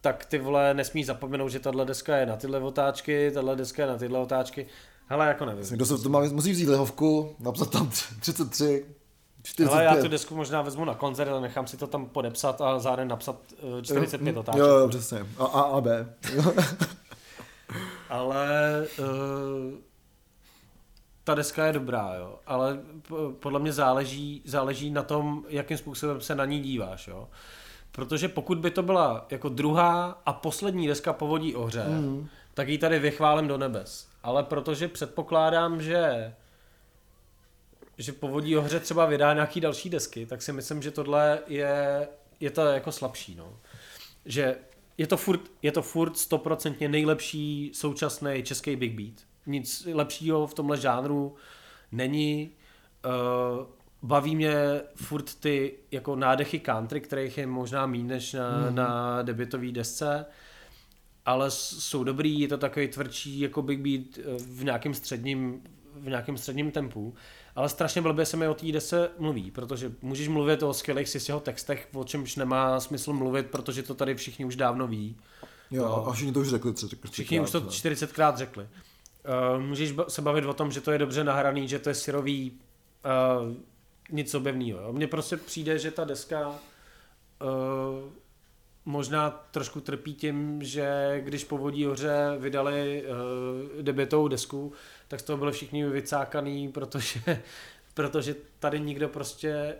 tak 0.00 0.24
ty 0.24 0.38
vole 0.38 0.74
nesmíš 0.74 1.06
zapomenout, 1.06 1.48
že 1.48 1.60
tahle 1.60 1.84
deska 1.84 2.16
je 2.16 2.26
na 2.26 2.36
tyhle 2.36 2.60
otáčky, 2.60 3.30
tahle 3.34 3.56
deska 3.56 3.82
je 3.82 3.88
na 3.88 3.98
tyhle 3.98 4.18
otáčky. 4.18 4.66
Hele, 5.06 5.28
jako 5.28 5.44
nevím. 5.44 5.64
Kdo 5.70 5.86
se 5.86 5.98
to 5.98 6.08
má, 6.08 6.20
musí 6.20 6.52
vzít 6.52 6.68
lehovku, 6.68 7.36
napsat 7.40 7.70
tam 7.70 7.90
33, 8.20 8.84
Ale 9.70 9.84
já 9.84 9.96
tu 9.96 10.08
desku 10.08 10.36
možná 10.36 10.62
vezmu 10.62 10.84
na 10.84 10.94
koncert 10.94 11.30
a 11.30 11.40
nechám 11.40 11.66
si 11.66 11.76
to 11.76 11.86
tam 11.86 12.06
podepsat 12.06 12.60
a 12.60 12.78
zároveň 12.78 13.08
napsat 13.08 13.36
45 13.82 14.32
jo, 14.32 14.40
otáček. 14.40 14.60
Jo, 14.60 14.88
přesně. 14.88 15.26
A 15.38 15.44
A 15.44 15.60
a 15.60 15.80
B. 15.80 16.14
Ale 18.08 18.86
uh, 18.98 19.74
ta 21.24 21.34
deska 21.34 21.66
je 21.66 21.72
dobrá, 21.72 22.14
jo. 22.14 22.38
Ale 22.46 22.78
podle 23.40 23.60
mě 23.60 23.72
záleží, 23.72 24.42
záleží 24.44 24.90
na 24.90 25.02
tom, 25.02 25.44
jakým 25.48 25.78
způsobem 25.78 26.20
se 26.20 26.34
na 26.34 26.44
ní 26.44 26.60
díváš, 26.60 27.08
jo. 27.08 27.28
Protože 27.92 28.28
pokud 28.28 28.58
by 28.58 28.70
to 28.70 28.82
byla 28.82 29.26
jako 29.30 29.48
druhá 29.48 30.22
a 30.26 30.32
poslední 30.32 30.86
deska 30.86 31.12
Povodí 31.12 31.54
ohře, 31.54 31.84
mm. 31.84 32.28
tak 32.54 32.68
ji 32.68 32.78
tady 32.78 32.98
vychválím 32.98 33.48
do 33.48 33.58
nebes. 33.58 34.08
Ale 34.22 34.42
protože 34.42 34.88
předpokládám, 34.88 35.82
že 35.82 36.34
že 37.98 38.12
Povodí 38.12 38.56
ohře 38.56 38.80
třeba 38.80 39.06
vydá 39.06 39.34
nějaký 39.34 39.60
další 39.60 39.90
desky, 39.90 40.26
tak 40.26 40.42
si 40.42 40.52
myslím, 40.52 40.82
že 40.82 40.90
tohle 40.90 41.38
je, 41.46 42.08
je 42.40 42.50
to 42.50 42.60
jako 42.60 42.92
slabší, 42.92 43.34
no. 43.34 43.56
Že 44.24 44.56
je 44.98 45.06
to 45.06 45.16
furt, 45.16 45.40
je 45.62 45.72
to 45.72 45.82
furt 45.82 46.18
stoprocentně 46.18 46.88
nejlepší 46.88 47.70
současný 47.74 48.42
český 48.42 48.76
big 48.76 48.92
beat. 48.92 49.14
Nic 49.46 49.86
lepšího 49.92 50.46
v 50.46 50.54
tomhle 50.54 50.76
žánru 50.76 51.36
není. 51.92 52.50
Uh, 53.04 53.66
baví 54.02 54.36
mě 54.36 54.54
furt 54.94 55.34
ty 55.34 55.74
jako 55.90 56.16
nádechy 56.16 56.58
country, 56.58 57.00
kterých 57.00 57.38
je 57.38 57.46
možná 57.46 57.86
méně 57.86 58.04
než 58.04 58.32
na, 58.32 58.70
mm. 58.70 58.74
na 58.74 59.22
debitové 59.22 59.72
desce, 59.72 60.26
ale 61.26 61.50
jsou 61.50 62.04
dobrý, 62.04 62.40
je 62.40 62.48
to 62.48 62.58
takový 62.58 62.88
tvrdší 62.88 63.40
jako 63.40 63.62
big 63.62 63.80
beat 63.80 64.18
eh, 64.18 64.38
v 64.38 64.64
nějakém 64.64 64.94
středním, 64.94 65.62
v 65.94 66.08
nějakém 66.08 66.36
středním 66.36 66.70
tempu, 66.70 67.14
ale 67.58 67.68
strašně 67.68 68.02
blbě 68.02 68.26
se 68.26 68.36
mi 68.36 68.48
o 68.48 68.54
té 68.54 68.72
desce 68.72 69.10
mluví, 69.18 69.50
protože 69.50 69.92
můžeš 70.02 70.28
mluvit 70.28 70.62
o 70.62 70.74
skvělých 70.74 71.08
si 71.08 71.18
jeho 71.28 71.40
textech, 71.40 71.88
o 71.94 72.04
čemž 72.04 72.36
nemá 72.36 72.80
smysl 72.80 73.12
mluvit, 73.12 73.46
protože 73.46 73.82
to 73.82 73.94
tady 73.94 74.14
všichni 74.14 74.44
už 74.44 74.56
dávno 74.56 74.86
ví. 74.86 75.16
Jo, 75.70 75.82
no. 75.82 76.08
a 76.08 76.12
všichni 76.12 76.32
to 76.32 76.40
už 76.40 76.48
řekli. 76.48 76.74
Co 76.74 76.88
řekli 76.88 77.10
všichni 77.10 77.40
už 77.40 77.50
to 77.50 77.60
40krát 77.60 78.36
řekli. 78.36 78.68
Uh, 79.54 79.62
můžeš 79.62 79.94
se 80.08 80.22
bavit 80.22 80.44
o 80.44 80.54
tom, 80.54 80.70
že 80.70 80.80
to 80.80 80.92
je 80.92 80.98
dobře 80.98 81.24
nahraný, 81.24 81.68
že 81.68 81.78
to 81.78 81.88
je 81.88 81.94
syrový, 81.94 82.52
uh, 83.40 83.54
nic 84.10 84.34
objevného. 84.34 84.92
Mně 84.92 85.06
prostě 85.06 85.36
přijde, 85.36 85.78
že 85.78 85.90
ta 85.90 86.04
deska 86.04 86.48
uh, 86.48 86.54
možná 88.84 89.30
trošku 89.50 89.80
trpí 89.80 90.14
tím, 90.14 90.62
že 90.62 91.20
když 91.24 91.44
po 91.44 91.58
Vodí 91.58 91.84
hoře 91.84 92.36
vydali 92.38 93.04
uh, 93.04 93.82
debitovou 93.82 94.28
desku, 94.28 94.72
tak 95.08 95.20
z 95.20 95.22
toho 95.22 95.36
byli 95.36 95.52
všichni 95.52 95.84
vycákaný, 95.84 96.72
protože, 96.72 97.20
protože 97.94 98.34
tady 98.58 98.80
nikdo 98.80 99.08
prostě 99.08 99.76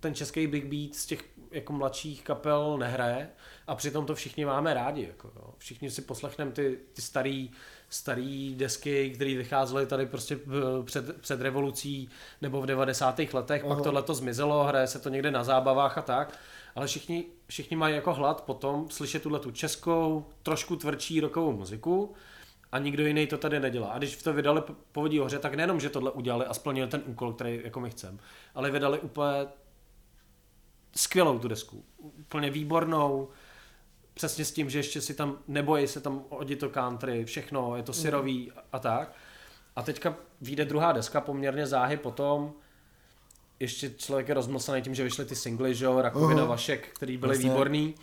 ten 0.00 0.14
český 0.14 0.46
big 0.46 0.64
beat 0.64 0.94
z 0.94 1.06
těch 1.06 1.24
jako 1.50 1.72
mladších 1.72 2.24
kapel 2.24 2.78
nehraje 2.78 3.30
a 3.66 3.74
přitom 3.74 4.06
to 4.06 4.14
všichni 4.14 4.44
máme 4.44 4.74
rádi. 4.74 5.06
Jako, 5.06 5.30
jo. 5.36 5.54
Všichni 5.58 5.90
si 5.90 6.02
poslechneme 6.02 6.52
ty, 6.52 6.78
ty 6.92 7.02
starý, 7.02 7.50
starý 7.88 8.54
desky, 8.54 9.10
které 9.10 9.34
vycházely 9.36 9.86
tady 9.86 10.06
prostě 10.06 10.38
před, 10.84 11.20
před 11.20 11.40
revolucí 11.40 12.08
nebo 12.40 12.60
v 12.60 12.66
90. 12.66 13.20
letech, 13.32 13.64
Aha. 13.64 13.74
pak 13.74 13.84
tohle 13.84 14.02
to 14.02 14.14
zmizelo, 14.14 14.64
hraje 14.64 14.86
se 14.86 14.98
to 14.98 15.08
někde 15.08 15.30
na 15.30 15.44
zábavách 15.44 15.98
a 15.98 16.02
tak, 16.02 16.38
ale 16.74 16.86
všichni, 16.86 17.24
všichni 17.46 17.76
mají 17.76 17.94
jako 17.94 18.14
hlad 18.14 18.40
potom 18.44 18.90
slyšet 18.90 19.22
tuhle 19.22 19.38
tu 19.38 19.50
českou, 19.50 20.24
trošku 20.42 20.76
tvrdší 20.76 21.20
rokovou 21.20 21.52
muziku 21.52 22.14
a 22.72 22.78
nikdo 22.78 23.06
jiný 23.06 23.26
to 23.26 23.38
tady 23.38 23.60
nedělá. 23.60 23.88
A 23.88 23.98
když 23.98 24.16
v 24.16 24.22
to 24.22 24.32
vydali 24.32 24.62
Povodí 24.92 25.18
hoře, 25.18 25.38
tak 25.38 25.54
nejenom, 25.54 25.80
že 25.80 25.90
tohle 25.90 26.10
udělali 26.10 26.46
a 26.46 26.54
splnili 26.54 26.88
ten 26.88 27.02
úkol, 27.06 27.32
který 27.32 27.60
jako 27.64 27.80
my 27.80 27.90
chceme, 27.90 28.18
ale 28.54 28.70
vydali 28.70 29.00
úplně 29.00 29.46
skvělou 30.96 31.38
tu 31.38 31.48
desku. 31.48 31.84
Úplně 31.98 32.50
výbornou, 32.50 33.28
přesně 34.14 34.44
s 34.44 34.52
tím, 34.52 34.70
že 34.70 34.78
ještě 34.78 35.00
si 35.00 35.14
tam 35.14 35.38
nebojí 35.48 35.88
se 35.88 36.00
tam 36.00 36.24
hodit 36.30 36.56
to 36.56 36.68
country, 36.68 37.24
všechno, 37.24 37.76
je 37.76 37.82
to 37.82 37.92
syrový 37.92 38.52
mm. 38.54 38.62
a 38.72 38.78
tak. 38.78 39.14
A 39.76 39.82
teďka 39.82 40.16
vyjde 40.40 40.64
druhá 40.64 40.92
deska, 40.92 41.20
poměrně 41.20 41.66
záhy 41.66 41.96
potom, 41.96 42.52
ještě 43.60 43.90
člověk 43.90 44.28
je 44.28 44.34
rozmlsaný 44.34 44.82
tím, 44.82 44.94
že 44.94 45.04
vyšly 45.04 45.24
ty 45.24 45.36
singly, 45.36 45.74
že 45.74 45.84
jo, 45.84 46.02
Rakovina, 46.02 46.42
uh-huh. 46.42 46.48
Vašek, 46.48 46.88
který 46.88 47.16
byly 47.16 47.34
Jasně. 47.34 47.50
výborný, 47.50 47.94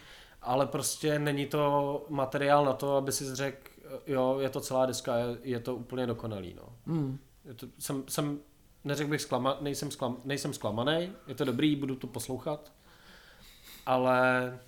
ale 0.42 0.68
prostě 0.68 1.20
není 1.20 1.46
to 1.46 2.06
materiál 2.10 2.66
na 2.66 2.74
to, 2.74 2.96
aby 2.96 3.12
si 3.12 3.36
řekl, 3.36 3.70
jo, 4.08 4.38
je 4.40 4.50
to 4.50 4.60
celá 4.60 4.86
deska, 4.86 5.18
je, 5.18 5.38
je 5.44 5.60
to 5.60 5.76
úplně 5.76 6.08
dokonalý, 6.08 6.56
no. 6.58 6.94
Mm. 6.94 7.18
Je 7.46 7.54
to, 7.54 7.68
jsem, 7.80 8.04
jsem, 8.08 8.40
neřekl 8.84 9.10
bych 9.10 9.22
zklama, 9.22 9.58
nejsem, 9.62 9.92
zklam, 9.92 10.18
nejsem 10.26 10.54
zklamaný, 10.54 11.12
je 11.28 11.36
to 11.36 11.46
dobrý, 11.46 11.76
budu 11.76 11.96
to 11.96 12.08
poslouchat, 12.08 12.72
ale, 13.86 14.60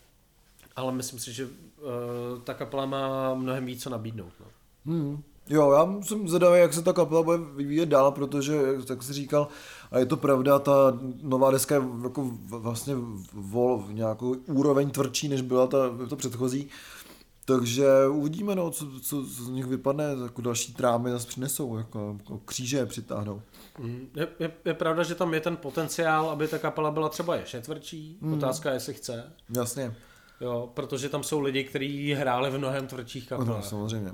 ale 0.76 0.92
myslím 0.92 1.20
si, 1.20 1.34
že 1.34 1.46
uh, 1.46 1.52
ta 2.44 2.54
kapela 2.54 2.86
má 2.86 3.34
mnohem 3.34 3.66
víc 3.66 3.84
co 3.84 3.90
nabídnout, 3.90 4.34
no. 4.40 4.46
Mm. 4.86 5.24
Jo, 5.50 5.72
já 5.72 6.02
jsem 6.02 6.28
zvědavý, 6.28 6.60
jak 6.60 6.74
se 6.74 6.82
ta 6.82 6.94
kapela 6.94 7.24
bude 7.24 7.38
vyvíjet 7.38 7.90
dál, 7.90 8.12
protože, 8.12 8.54
jak 8.90 9.04
jsi 9.04 9.14
říkal, 9.14 9.48
a 9.92 10.00
je 10.00 10.06
to 10.06 10.18
pravda, 10.18 10.60
ta 10.60 11.00
nová 11.22 11.52
deska 11.52 11.76
je 11.76 11.82
jako 12.04 12.32
vlastně 12.48 12.96
vol 13.34 13.78
v 13.78 13.94
nějakou 13.94 14.36
úroveň 14.48 14.90
tvrdší, 14.90 15.28
než 15.28 15.42
byla 15.42 15.68
ta, 15.68 15.78
to 16.10 16.16
předchozí. 16.16 16.70
Takže 17.46 17.88
uvidíme, 18.08 18.56
no, 18.56 18.72
co, 18.72 18.86
co, 19.00 19.26
co 19.26 19.44
z 19.44 19.50
nich 19.50 19.66
vypadne, 19.66 20.04
jako 20.24 20.42
další 20.42 20.74
trámy 20.74 21.12
zase 21.12 21.28
přinesou, 21.28 21.78
jako, 21.78 22.16
jako 22.20 22.38
kříže 22.38 22.86
přitáhnou. 22.86 23.42
Mm, 23.80 24.10
je, 24.16 24.28
je, 24.40 24.52
je, 24.66 24.74
pravda, 24.74 25.04
že 25.04 25.16
tam 25.16 25.34
je 25.34 25.40
ten 25.40 25.58
potenciál, 25.58 26.30
aby 26.30 26.48
ta 26.48 26.58
kapela 26.58 26.92
byla 26.92 27.10
třeba 27.10 27.36
ještě 27.36 27.62
tvrdší. 27.62 28.18
Mm. 28.22 28.34
Otázka 28.34 28.70
je, 28.70 28.76
jestli 28.76 28.94
chce. 28.94 29.34
Jasně. 29.56 29.96
Jo, 30.42 30.72
protože 30.74 31.10
tam 31.10 31.24
jsou 31.24 31.40
lidi, 31.40 31.64
kteří 31.64 32.14
hráli 32.14 32.50
v 32.50 32.58
mnohem 32.58 32.88
tvrdších 32.88 33.30
kapelách. 33.30 33.64
No, 33.64 33.70
samozřejmě. 33.70 34.14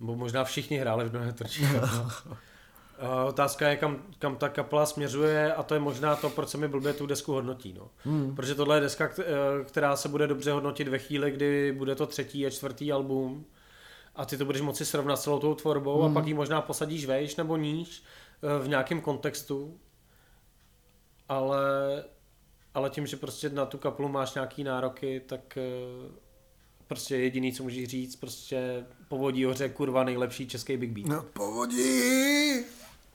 Bo 0.00 0.16
možná 0.16 0.44
všichni 0.44 0.78
hráli 0.78 1.08
v 1.08 1.12
mnohem 1.12 1.34
tvrdších 1.34 1.72
kapelách. 1.72 2.26
Uh, 3.02 3.28
otázka 3.28 3.68
je, 3.68 3.76
kam, 3.76 4.02
kam 4.18 4.36
ta 4.36 4.48
kapela 4.48 4.86
směřuje 4.86 5.54
a 5.54 5.62
to 5.62 5.74
je 5.74 5.80
možná 5.80 6.16
to, 6.16 6.30
proč 6.30 6.48
se 6.48 6.58
mi 6.58 6.68
blbě 6.68 6.92
tu 6.92 7.06
desku 7.06 7.32
hodnotí. 7.32 7.72
No. 7.72 7.90
Hmm. 8.04 8.36
Protože 8.36 8.54
tohle 8.54 8.76
je 8.76 8.80
deska, 8.80 9.10
eh, 9.18 9.24
která 9.64 9.96
se 9.96 10.08
bude 10.08 10.26
dobře 10.26 10.52
hodnotit 10.52 10.88
ve 10.88 10.98
chvíli, 10.98 11.30
kdy 11.30 11.72
bude 11.72 11.94
to 11.94 12.06
třetí 12.06 12.46
a 12.46 12.50
čtvrtý 12.50 12.92
album 12.92 13.44
a 14.14 14.26
ty 14.26 14.36
to 14.36 14.44
budeš 14.44 14.62
moci 14.62 14.86
srovnat 14.86 15.20
celou 15.20 15.38
tou 15.38 15.54
tvorbou 15.54 16.02
hmm. 16.02 16.10
a 16.10 16.14
pak 16.14 16.26
ji 16.26 16.34
možná 16.34 16.60
posadíš 16.60 17.06
vejš 17.06 17.36
nebo 17.36 17.56
níž 17.56 18.02
eh, 18.42 18.62
v 18.62 18.68
nějakém 18.68 19.00
kontextu. 19.00 19.78
Ale, 21.28 22.04
ale 22.74 22.90
tím, 22.90 23.06
že 23.06 23.16
prostě 23.16 23.48
na 23.48 23.66
tu 23.66 23.78
kapelu 23.78 24.08
máš 24.08 24.34
nějaký 24.34 24.64
nároky, 24.64 25.22
tak 25.26 25.58
prostě 26.88 27.16
jediný, 27.16 27.52
co 27.52 27.62
můžeš 27.62 27.88
říct, 27.88 28.16
prostě 28.16 28.84
povodí 29.08 29.44
hoře, 29.44 29.68
kurva, 29.68 30.04
nejlepší 30.04 30.48
český 30.48 30.76
Big 30.76 30.90
Beat. 30.90 31.06
No, 31.06 31.22
povodí! 31.32 32.64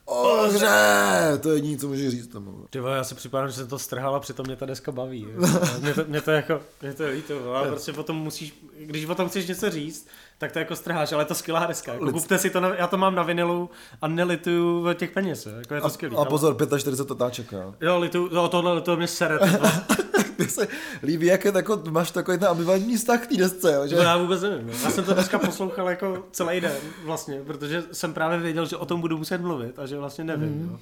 Ohře! 0.10 1.40
To 1.42 1.50
je 1.50 1.56
jediné, 1.56 1.78
co 1.78 1.88
můžu 1.88 2.10
říct 2.10 2.28
tomu. 2.28 2.66
Ty 2.70 2.80
já 2.96 3.04
si 3.04 3.16
připadám, 3.16 3.48
že 3.48 3.54
jsem 3.54 3.68
to 3.68 3.80
strhal 3.80 4.16
a 4.16 4.20
přitom 4.20 4.46
mě 4.46 4.56
ta 4.56 4.66
deska 4.66 4.92
baví. 4.92 5.28
mě, 5.82 5.94
to, 5.94 6.04
mě 6.08 6.22
to 6.22 6.32
jako, 6.32 6.62
mě 6.82 6.94
to 6.94 7.04
je 7.04 7.12
líto, 7.12 7.56
ale 7.56 7.68
prostě 7.68 7.94
potom 7.94 8.16
musíš, 8.16 8.54
když 8.78 9.06
o 9.06 9.16
tom 9.16 9.30
chceš 9.30 9.48
něco 9.48 9.70
říct, 9.70 10.08
tak 10.38 10.52
to 10.52 10.60
jako 10.60 10.76
strháš, 10.76 11.12
ale 11.12 11.22
je 11.22 11.26
to 11.26 11.36
skvělá 11.36 11.66
deska. 11.66 11.94
Jako, 11.94 12.12
kupte 12.12 12.38
si 12.38 12.50
to, 12.50 12.60
na, 12.60 12.76
já 12.76 12.88
to 12.88 12.98
mám 12.98 13.16
na 13.16 13.24
vinilu 13.24 13.70
a 14.02 14.08
nelituju 14.08 14.94
těch 14.94 15.12
peněz, 15.12 15.48
jako 15.60 15.76
je 15.76 15.82
to 15.82 15.90
skvělý. 15.90 16.16
A, 16.16 16.22
a 16.22 16.26
pozor, 16.26 16.58
45 16.78 17.12
otáček, 17.12 17.52
jo. 17.52 17.76
Jo, 17.82 18.00
litu, 18.00 18.30
no, 18.34 18.50
tohle 18.50 18.82
to 18.82 18.98
mě 18.98 19.08
sere. 19.08 19.40
Mně 20.40 20.48
se 20.48 20.68
líbí, 21.04 21.26
jak 21.26 21.46
je 21.46 21.52
tako, 21.52 21.82
máš 21.90 22.12
takový 22.12 22.38
ten 22.38 22.48
ambivalentní 22.48 22.98
vztah 22.98 23.24
k 23.24 23.28
té 23.28 23.38
desce, 23.38 23.74
jo, 23.74 23.88
že? 23.88 23.96
No, 23.96 24.02
já 24.02 24.18
vůbec 24.18 24.42
nevím. 24.42 24.68
No. 24.68 24.74
Já 24.84 24.90
jsem 24.90 25.04
to 25.04 25.14
dneska 25.14 25.40
poslouchal 25.40 25.90
jako 25.90 26.26
celý 26.32 26.62
den 26.62 26.78
vlastně, 27.04 27.42
protože 27.46 27.84
jsem 27.92 28.14
právě 28.14 28.40
věděl, 28.40 28.66
že 28.66 28.78
o 28.78 28.86
tom 28.86 29.02
budu 29.02 29.18
muset 29.18 29.42
mluvit 29.42 29.80
a 29.80 29.86
že 29.86 29.98
vlastně 29.98 30.24
nevím. 30.24 30.50
Mm. 30.50 30.70
Jo. 30.72 30.80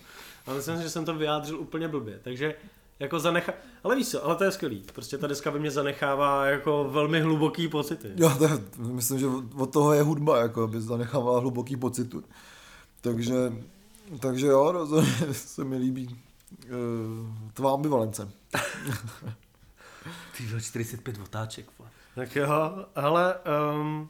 A 0.47 0.53
myslím, 0.53 0.81
že 0.81 0.89
jsem 0.89 1.05
to 1.05 1.13
vyjádřil 1.13 1.59
úplně 1.59 1.87
blbě, 1.87 2.19
takže 2.23 2.55
jako 2.99 3.19
zanecha... 3.19 3.53
Ale 3.83 3.95
víš 3.95 4.07
co, 4.07 4.25
ale 4.25 4.35
to 4.35 4.43
je 4.43 4.51
skvělý. 4.51 4.83
Prostě 4.93 5.17
ta 5.17 5.27
deska 5.27 5.51
by 5.51 5.59
mě 5.59 5.71
zanechává 5.71 6.45
jako 6.45 6.89
velmi 6.91 7.21
hluboký 7.21 7.67
pocity. 7.67 8.11
Jo, 8.15 8.31
to 8.39 8.49
myslím, 8.81 9.19
že 9.19 9.27
od 9.55 9.73
toho 9.73 9.93
je 9.93 10.01
hudba, 10.01 10.41
jako 10.41 10.63
aby 10.63 10.81
zanechává 10.81 11.39
hluboký 11.39 11.75
pocit. 11.75 12.15
Takže, 13.01 13.35
takže 14.19 14.47
jo, 14.47 14.71
rozhodně 14.71 15.11
se 15.31 15.63
mi 15.63 15.77
líbí 15.77 16.07
uh, 16.07 17.51
tvá 17.53 17.73
ambivalence. 17.73 18.29
Ty 20.37 20.61
45 20.61 21.19
otáček. 21.23 21.65
Tak 22.15 22.35
jo, 22.35 22.47
ale 22.95 23.35
um, 23.73 24.09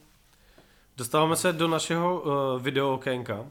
dostáváme 0.97 1.35
se 1.35 1.53
do 1.53 1.67
našeho 1.67 2.21
uh, 2.21 2.61
video 2.61 2.93
okénka. 2.93 3.45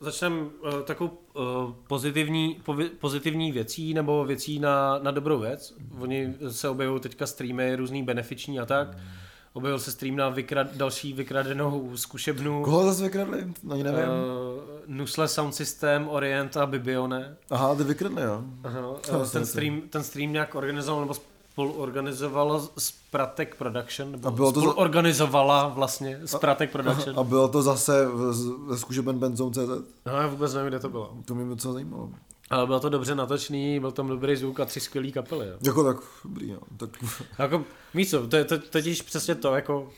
Začneme 0.00 0.36
uh, 0.36 0.82
takovou 0.84 1.18
uh, 1.34 1.42
pozitivní, 1.86 2.60
povi, 2.64 2.84
pozitivní 2.84 3.52
věcí 3.52 3.94
nebo 3.94 4.24
věcí 4.24 4.58
na, 4.58 4.98
na 4.98 5.10
dobrou 5.10 5.38
věc. 5.38 5.74
Oni 5.98 6.34
se 6.48 6.68
objevují 6.68 7.00
teďka 7.00 7.26
streamy 7.26 7.76
různý 7.76 8.02
benefiční 8.02 8.60
a 8.60 8.66
tak. 8.66 8.96
Objevil 9.52 9.78
se 9.78 9.92
stream 9.92 10.16
na 10.16 10.28
vykrad, 10.28 10.76
další 10.76 11.12
vykradenou 11.12 11.96
zkušebnu. 11.96 12.62
Koho 12.62 12.84
zase 12.84 13.02
vykradli? 13.02 13.54
No, 13.62 13.76
nevím. 13.76 13.92
Uh, 13.92 14.60
Nusle 14.86 15.28
Sound 15.28 15.54
System, 15.54 16.08
Orient 16.08 16.56
a 16.56 16.66
Bibione. 16.66 17.36
Aha, 17.50 17.74
ty 17.74 17.84
vykradne, 17.84 18.22
jo. 18.22 18.44
Aha, 18.64 18.80
asi 19.20 19.32
ten, 19.32 19.46
stream, 19.46 19.80
ten 19.80 20.04
stream 20.04 20.32
nějak 20.32 20.54
organizoval 20.54 21.00
nebo 21.00 21.14
spoluorganizovalo 21.52 22.68
Spratek 22.78 23.54
Production, 23.56 24.12
nebo 24.12 24.28
A 24.28 24.30
bylo 24.30 24.52
to 24.52 24.60
za- 24.60 24.66
spoluorganizovala 24.70 25.68
vlastně 25.68 26.20
Spratek 26.24 26.70
Production. 26.72 27.18
A 27.18 27.22
bylo 27.24 27.48
to 27.48 27.62
zase 27.62 28.06
ve 28.66 28.78
zkušeben 28.78 29.18
Benzone.cz? 29.18 29.58
No, 30.06 30.12
já 30.12 30.26
vůbec 30.26 30.54
nevím, 30.54 30.68
kde 30.68 30.78
to 30.80 30.88
bylo. 30.88 31.14
To 31.24 31.34
mě 31.34 31.44
docela 31.44 31.74
zajímalo. 31.74 32.10
Ale 32.50 32.66
bylo 32.66 32.80
to 32.80 32.88
dobře 32.88 33.14
natočný, 33.14 33.80
byl 33.80 33.92
tam 33.92 34.08
dobrý 34.08 34.36
zvuk 34.36 34.60
a 34.60 34.64
tři 34.64 34.80
skvělý 34.80 35.12
kapely. 35.12 35.46
Jo. 35.48 35.54
Jako 35.62 35.84
tak, 35.84 35.96
dobrý, 36.24 36.50
jo. 36.50 36.58
Tak, 36.76 36.90
Jako, 37.38 37.64
víš 37.94 38.10
co, 38.10 38.26
to 38.28 38.36
je 38.36 38.44
to, 38.44 38.58
totiž 38.58 39.02
přesně 39.02 39.34
to, 39.34 39.54
jako, 39.54 39.88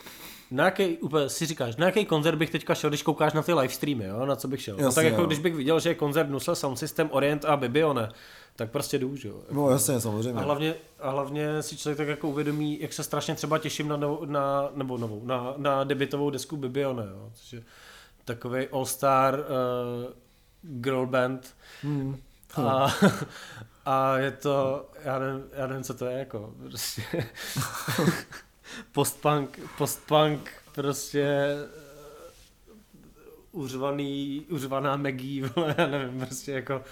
na 0.53 0.65
jaký, 0.65 0.99
úplně 0.99 1.29
si 1.29 1.47
říkáš, 1.47 1.77
na 1.77 1.87
jaký 1.87 2.05
koncert 2.07 2.37
bych 2.37 2.51
teďka 2.51 2.75
šel, 2.75 2.91
když 2.91 3.03
koukáš 3.03 3.33
na 3.33 3.43
ty 3.43 3.53
live 3.55 3.75
streamy, 3.75 4.05
jo, 4.05 4.27
na 4.27 4.37
co 4.37 4.49
bych 4.49 4.63
šel. 4.63 4.77
no, 4.77 4.83
Jasně, 4.85 4.95
tak 4.95 5.05
jako, 5.05 5.21
jo. 5.21 5.27
když 5.27 5.39
bych 5.39 5.55
viděl, 5.55 5.81
že 5.81 5.91
je 5.91 5.95
koncert 5.95 6.31
Nusle 6.31 6.57
Sound 6.57 6.79
System, 6.79 7.09
Orient 7.13 7.45
a 7.45 7.57
Bibione, 7.57 8.09
tak 8.57 8.71
prostě 8.71 8.99
jdu, 8.99 9.17
že 9.17 9.29
jo. 9.29 9.41
no 9.51 9.71
jasně, 9.71 9.95
A 9.95 10.01
samozřejmě. 10.01 10.41
hlavně, 10.41 10.75
a 11.01 11.11
hlavně 11.11 11.63
si 11.63 11.77
člověk 11.77 11.97
tak 11.97 12.09
jako 12.09 12.29
uvědomí, 12.29 12.81
jak 12.81 12.93
se 12.93 13.03
strašně 13.05 13.35
třeba 13.35 13.59
těším 13.59 13.89
na, 13.89 13.97
novou, 13.97 14.25
na 14.25 14.69
nebo 14.75 14.99
novou, 14.99 15.21
na, 15.25 15.55
na 15.57 15.85
debitovou 15.85 16.31
desku 16.31 16.57
Bibione, 16.57 17.03
jo, 17.03 17.31
což 17.35 17.53
je 17.53 17.63
takový 18.25 18.69
all-star 18.69 19.39
uh, 19.39 20.13
girl 20.63 21.07
band 21.07 21.55
Hmm. 21.83 22.17
a, 22.57 22.95
a 23.87 24.19
je 24.19 24.31
to, 24.31 24.87
já 25.05 25.19
nevím, 25.19 25.43
já 25.53 25.67
nevím, 25.67 25.85
co 25.85 25.95
to 25.95 26.07
je, 26.07 26.19
jako, 26.19 26.55
prostě 26.69 27.03
postpunk, 28.93 29.61
postpunk, 29.79 30.51
prostě 30.75 31.23
eh, 31.23 31.83
uřvaný, 33.53 34.47
uřvaná 34.51 34.97
vole, 35.57 35.75
já 35.79 35.87
nevím, 35.87 36.21
prostě 36.21 36.53
jako, 36.53 36.83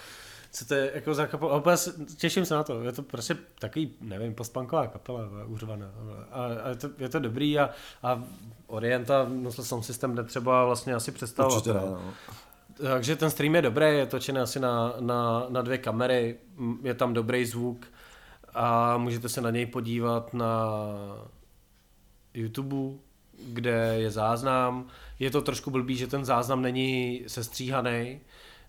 co 0.51 0.65
to 0.65 0.73
je 0.73 0.91
jako 0.95 1.13
za 1.13 1.27
kapelu, 1.27 1.51
a 1.51 1.57
úplně 1.57 1.77
se- 1.77 2.05
těším 2.17 2.45
se 2.45 2.53
na 2.53 2.63
to, 2.63 2.83
je 2.83 2.91
to 2.91 3.03
prostě 3.03 3.37
takový, 3.59 3.93
nevím, 4.01 4.35
postpunková 4.35 4.87
kapela, 4.87 5.29
uřvaná, 5.45 5.91
a, 6.31 6.45
a 6.63 6.69
je, 6.69 6.75
to, 6.75 6.89
je 6.97 7.09
to 7.09 7.19
dobrý 7.19 7.59
a, 7.59 7.69
a 8.03 8.23
Orienta, 8.67 9.25
no 9.29 9.51
Sound 9.51 9.85
System 9.85 10.15
jde 10.15 10.23
třeba 10.23 10.65
vlastně 10.65 10.93
asi 10.93 11.11
představovat. 11.11 11.55
Určitě 11.55 11.73
ne, 11.73 11.81
no. 11.85 12.13
Takže 12.77 13.15
ten 13.15 13.29
stream 13.29 13.55
je 13.55 13.61
dobrý, 13.61 13.85
je 13.85 14.05
točený 14.05 14.39
asi 14.39 14.59
na, 14.59 14.93
na, 14.99 15.45
na 15.49 15.61
dvě 15.61 15.77
kamery, 15.77 16.37
je 16.83 16.93
tam 16.93 17.13
dobrý 17.13 17.45
zvuk 17.45 17.85
a 18.53 18.97
můžete 18.97 19.29
se 19.29 19.41
na 19.41 19.49
něj 19.49 19.65
podívat 19.65 20.33
na 20.33 20.75
YouTube, 22.33 22.97
kde 23.47 23.95
je 23.97 24.11
záznam. 24.11 24.87
Je 25.19 25.31
to 25.31 25.41
trošku 25.41 25.71
blbý, 25.71 25.95
že 25.95 26.07
ten 26.07 26.25
záznam 26.25 26.61
není 26.61 27.23
sestříhaný, 27.27 28.19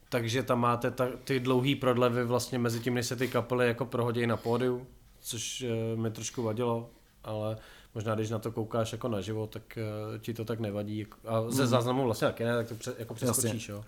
takže 0.08 0.42
tam 0.42 0.60
máte 0.60 0.90
ta, 0.90 1.08
ty 1.24 1.40
dlouhý 1.40 1.74
prodlevy 1.74 2.24
vlastně 2.24 2.58
mezi 2.58 2.80
tím, 2.80 2.94
než 2.94 3.06
se 3.06 3.16
ty 3.16 3.28
kapely 3.28 3.66
jako 3.66 3.86
prohodí 3.86 4.26
na 4.26 4.36
pódiu, 4.36 4.86
což 5.20 5.62
eh, 5.62 5.96
mi 5.96 6.10
trošku 6.10 6.42
vadilo, 6.42 6.90
ale 7.24 7.56
možná 7.94 8.14
když 8.14 8.30
na 8.30 8.38
to 8.38 8.52
koukáš 8.52 8.92
jako 8.92 9.08
naživo, 9.08 9.46
tak 9.46 9.78
eh, 9.78 10.18
ti 10.18 10.34
to 10.34 10.44
tak 10.44 10.60
nevadí. 10.60 11.06
A 11.26 11.50
ze 11.50 11.66
záznamu 11.66 12.04
vlastně 12.04 12.28
taky 12.28 12.44
ne, 12.44 12.56
tak 12.56 12.68
to 12.68 12.74
pře, 12.74 12.94
jako 12.98 13.14
přeskočíš, 13.14 13.68
jo. 13.68 13.84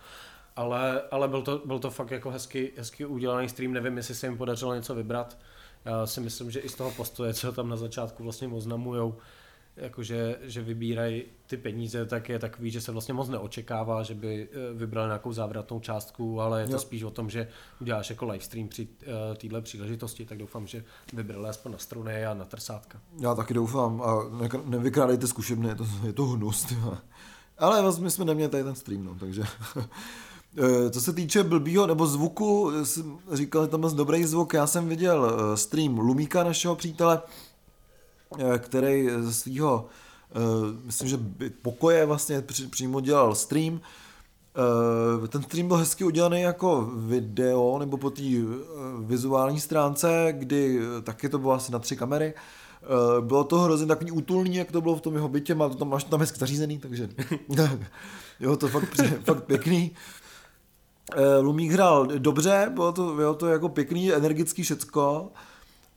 Ale, 0.57 1.03
ale 1.11 1.29
byl, 1.29 1.43
to, 1.43 1.63
byl 1.65 1.79
to 1.79 1.91
fakt 1.91 2.11
jako 2.11 2.31
hezky, 2.31 2.73
hezky 2.77 3.07
udělaný 3.07 3.49
stream, 3.49 3.73
nevím, 3.73 3.97
jestli 3.97 4.15
se 4.15 4.27
jim 4.27 4.37
podařilo 4.37 4.75
něco 4.75 4.95
vybrat. 4.95 5.39
Já 5.85 6.07
si 6.07 6.21
myslím, 6.21 6.51
že 6.51 6.61
i 6.61 6.69
z 6.69 6.75
toho 6.75 6.91
postoje, 6.91 7.35
co 7.35 7.53
tam 7.53 7.69
na 7.69 7.77
začátku 7.77 8.23
vlastně 8.23 8.49
oznamujou, 8.49 9.19
jakože, 9.77 10.39
že 10.43 10.63
vybírají 10.63 11.23
ty 11.47 11.57
peníze, 11.57 12.07
tak 12.07 12.29
je 12.29 12.39
takový, 12.39 12.71
že 12.71 12.81
se 12.81 12.93
vlastně 12.93 13.15
moc 13.15 13.29
neočekává, 13.29 14.03
že 14.03 14.15
by 14.15 14.49
eh, 14.53 14.75
vybrali 14.75 15.09
nějakou 15.09 15.33
závratnou 15.33 15.81
částku, 15.81 16.41
ale 16.41 16.61
je 16.61 16.67
to 16.67 16.73
Jo. 16.73 16.79
spíš 16.79 17.03
o 17.03 17.11
tom, 17.11 17.31
že 17.31 17.49
uděláš 17.81 18.11
jako 18.11 18.25
livestream 18.25 18.69
při 18.69 18.89
uh, 19.07 19.37
téhle 19.37 19.61
příležitosti, 19.61 20.25
tak 20.27 20.39
doufám, 20.39 20.67
že 20.67 20.85
vybrali 21.13 21.49
aspoň 21.49 21.73
na 21.73 21.79
struny 21.79 22.27
a 22.27 22.35
na 22.35 22.45
trsátka. 22.45 23.01
Já 23.21 23.35
taky 23.35 23.55
doufám 23.55 24.03
a 24.03 24.15
nekr- 24.25 24.69
nevykrádejte 24.69 25.27
zkušebny, 25.27 25.69
je 25.69 25.75
to, 25.75 25.87
je 26.07 26.13
to 26.13 26.25
hnus. 26.25 26.63
Ty 26.65 26.75
vole. 26.75 26.99
Ale 27.59 27.83
vlastně 27.83 28.05
my 28.05 28.11
jsme 28.11 28.25
neměli 28.25 28.51
tady 28.51 28.65
ten 28.65 28.75
stream, 28.75 29.05
no, 29.05 29.17
takže... 29.21 29.43
Eh, 30.59 30.91
Co 30.91 31.01
se 31.01 31.13
týče 31.13 31.43
blbýho 31.43 31.87
nebo 31.87 32.07
zvuku, 32.07 32.71
jsem 32.85 33.19
říkal, 33.33 33.65
že 33.65 33.69
tam 33.71 33.81
byl 33.81 33.91
dobrý 33.91 34.25
zvuk. 34.25 34.55
Já 34.55 34.67
jsem 34.67 34.89
viděl 34.89 35.37
eh, 35.53 35.57
stream 35.57 35.99
Lumíka, 35.99 36.45
našeho 36.45 36.77
přítele, 36.77 37.23
eh, 37.27 37.31
který 38.59 39.09
ze 39.21 39.35
svého, 39.35 39.87
myslím, 40.85 41.09
že 41.09 41.19
pokoje 41.63 42.07
vlastně 42.07 42.43
přímo 42.71 43.01
dělal 43.01 43.35
stream. 43.35 43.81
Eh, 45.25 45.29
Ten 45.29 45.43
stream 45.43 45.69
byl 45.69 45.77
hezky 45.77 46.05
udělaný 46.05 46.41
jako 46.41 46.91
video, 46.97 47.79
nebo 47.79 47.97
po 47.97 48.11
té 48.11 48.23
eh, 48.23 48.45
vizuální 49.01 49.61
stránce, 49.61 50.29
kdy 50.39 50.79
eh, 50.99 51.03
taky 51.03 51.29
to 51.29 51.39
bylo 51.39 51.53
asi 51.53 51.73
na 51.73 51.79
tři 51.79 51.97
kamery. 51.97 52.35
Eh, 52.83 53.21
Bylo 53.21 53.45
to 53.45 53.59
hrozně 53.59 53.87
takový 53.87 54.11
útulný, 54.11 54.57
jak 54.57 54.73
to 54.73 54.81
bylo 54.81 54.97
v 54.97 55.01
tom 55.01 55.15
jeho 55.15 55.29
bytě, 55.29 55.55
má 55.55 55.69
to 55.69 55.75
tam, 55.75 55.89
máš 55.89 56.05
tam 56.05 56.21
hezky 56.21 56.39
zařízený, 56.39 56.79
takže 56.79 57.09
jo, 58.41 58.57
to 58.57 58.69
fakt, 58.69 59.01
fakt 59.25 59.45
pěkný. 59.45 59.91
Eh, 61.17 61.39
Lumík 61.39 61.73
hrál 61.73 62.07
dobře, 62.07 62.71
bylo 62.75 62.93
to, 62.93 63.15
bylo 63.15 63.35
to 63.35 63.47
jako 63.47 63.69
pěkný, 63.69 64.13
energický 64.13 64.63
všecko, 64.63 65.31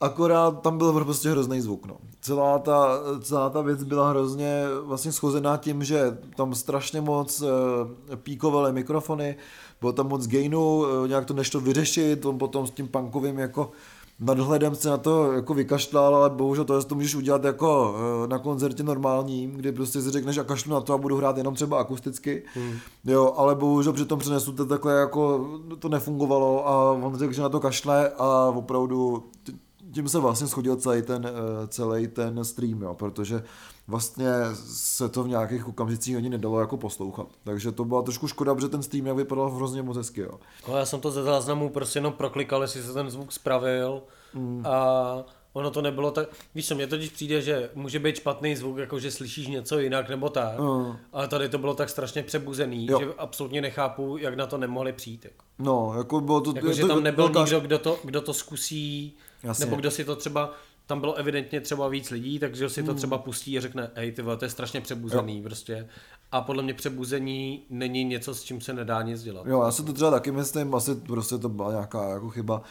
akorát 0.01 0.61
tam 0.61 0.77
byl 0.77 1.05
prostě 1.05 1.29
hrozný 1.29 1.61
zvuk. 1.61 1.85
No. 1.85 1.97
Celá, 2.21 2.59
ta, 2.59 2.99
celá 3.21 3.49
ta 3.49 3.61
věc 3.61 3.83
byla 3.83 4.09
hrozně 4.09 4.63
vlastně 4.83 5.11
schozená 5.11 5.57
tím, 5.57 5.83
že 5.83 6.17
tam 6.35 6.55
strašně 6.55 7.01
moc 7.01 7.41
eh, 7.41 8.15
píkovaly 8.15 8.73
mikrofony, 8.73 9.35
bylo 9.81 9.93
tam 9.93 10.07
moc 10.07 10.27
gainu, 10.27 10.85
eh, 10.85 11.07
nějak 11.07 11.25
to 11.25 11.33
nešlo 11.33 11.59
vyřešit, 11.59 12.25
on 12.25 12.37
potom 12.37 12.67
s 12.67 12.71
tím 12.71 12.87
punkovým 12.87 13.39
jako 13.39 13.71
nadhledem 14.19 14.75
se 14.75 14.89
na 14.89 14.97
to 14.97 15.31
jako 15.31 15.53
vykašlal, 15.53 16.15
ale 16.15 16.29
bohužel 16.29 16.65
to, 16.65 16.83
to 16.83 16.95
můžeš 16.95 17.15
udělat 17.15 17.43
jako 17.43 17.95
eh, 18.23 18.27
na 18.27 18.39
koncertě 18.39 18.83
normálním, 18.83 19.51
kdy 19.51 19.71
prostě 19.71 20.01
si 20.01 20.11
řekneš 20.11 20.37
a 20.37 20.43
kašlu 20.43 20.73
na 20.73 20.81
to 20.81 20.93
a 20.93 20.97
budu 20.97 21.17
hrát 21.17 21.37
jenom 21.37 21.55
třeba 21.55 21.79
akusticky, 21.79 22.43
hmm. 22.53 22.73
jo, 23.05 23.33
ale 23.37 23.55
bohužel 23.55 23.93
při 23.93 24.05
tom 24.05 24.19
přenesu 24.19 24.51
to 24.51 24.65
takhle 24.65 24.93
jako 24.93 25.49
to 25.79 25.89
nefungovalo 25.89 26.67
a 26.67 26.91
on 26.91 27.17
řekl, 27.17 27.33
že 27.33 27.41
na 27.41 27.49
to 27.49 27.59
kašle 27.59 28.11
a 28.17 28.53
opravdu 28.55 29.23
tím 29.93 30.09
se 30.09 30.19
vlastně 30.19 30.47
schodil 30.47 30.75
celý 30.75 31.01
ten, 31.01 31.25
eh, 31.27 31.67
celý 31.67 32.07
ten 32.07 32.45
stream, 32.45 32.81
jo, 32.81 32.93
protože 32.93 33.43
vlastně 33.87 34.27
se 34.65 35.09
to 35.09 35.23
v 35.23 35.27
nějakých 35.27 35.67
okamžicích 35.67 36.17
ani 36.17 36.29
nedalo 36.29 36.59
jako 36.59 36.77
poslouchat. 36.77 37.27
Takže 37.43 37.71
to 37.71 37.85
byla 37.85 38.01
trošku 38.01 38.27
škoda, 38.27 38.55
protože 38.55 38.67
ten 38.69 38.83
stream 38.83 39.07
jak 39.07 39.15
vypadal 39.17 39.49
hrozně 39.51 39.81
moc 39.81 39.97
hezky, 39.97 40.21
jo. 40.21 40.39
No, 40.69 40.77
já 40.77 40.85
jsem 40.85 40.99
to 41.01 41.11
ze 41.11 41.23
záznamu 41.23 41.69
prostě 41.69 41.97
jenom 41.99 42.13
proklikal, 42.13 42.61
jestli 42.61 42.83
se 42.83 42.93
ten 42.93 43.09
zvuk 43.09 43.31
spravil 43.31 44.01
mm. 44.33 44.63
a 44.67 45.23
ono 45.53 45.71
to 45.71 45.81
nebylo 45.81 46.11
tak, 46.11 46.29
víš 46.55 46.67
co, 46.67 46.75
mně 46.75 46.87
totiž 46.87 47.09
přijde, 47.09 47.41
že 47.41 47.69
může 47.75 47.99
být 47.99 48.15
špatný 48.15 48.55
zvuk, 48.55 48.77
jako 48.77 48.99
že 48.99 49.11
slyšíš 49.11 49.47
něco 49.47 49.79
jinak 49.79 50.09
nebo 50.09 50.29
tak, 50.29 50.59
Mm. 50.59 50.95
ale 51.13 51.27
tady 51.27 51.49
to 51.49 51.57
bylo 51.57 51.73
tak 51.75 51.89
strašně 51.89 52.23
přebuzený, 52.23 52.85
Jo. 52.85 52.99
že 52.99 53.07
absolutně 53.17 53.61
nechápu, 53.61 54.17
jak 54.17 54.35
na 54.35 54.47
to 54.47 54.57
nemohli 54.57 54.93
přijít. 54.93 55.25
Jako. 55.25 55.45
No, 55.59 55.93
jako 55.97 56.21
bylo 56.21 56.41
to... 56.41 56.53
Jako, 56.55 56.73
že 56.73 56.81
to 56.81 56.87
tam 56.87 57.03
nebyl 57.03 57.23
velká- 57.23 57.39
nikdo, 57.43 57.59
kdo 57.59 57.79
to, 57.79 57.99
kdo 58.03 58.21
to 58.21 58.33
zkusí, 58.33 59.17
Jasně. 59.43 59.65
nebo 59.65 59.75
kdo 59.77 59.91
si 59.91 60.05
to 60.05 60.15
třeba, 60.15 60.53
tam 60.85 60.99
bylo 60.99 61.13
evidentně 61.15 61.61
třeba 61.61 61.87
víc 61.87 62.09
lidí, 62.09 62.39
takže 62.39 62.69
si 62.69 62.83
to 62.83 62.93
třeba 62.93 63.17
pustí 63.17 63.57
a 63.57 63.61
řekne, 63.61 63.91
hej 63.95 64.11
ty 64.11 64.21
vole, 64.21 64.37
to 64.37 64.45
je 64.45 64.49
strašně 64.49 64.81
přebuzený 64.81 65.43
prostě. 65.43 65.89
A 66.31 66.41
podle 66.41 66.63
mě 66.63 66.73
přebuzení 66.73 67.61
není 67.69 68.03
něco, 68.03 68.35
s 68.35 68.43
čím 68.43 68.61
se 68.61 68.73
nedá 68.73 69.01
nic 69.01 69.23
dělat. 69.23 69.45
Jo, 69.47 69.63
já 69.63 69.71
si 69.71 69.83
to 69.83 69.93
třeba 69.93 70.11
taky 70.11 70.31
myslím, 70.31 70.75
asi 70.75 70.95
prostě 70.95 71.37
to 71.37 71.49
byla 71.49 71.71
nějaká 71.71 72.09
jako 72.09 72.29
chyba. 72.29 72.61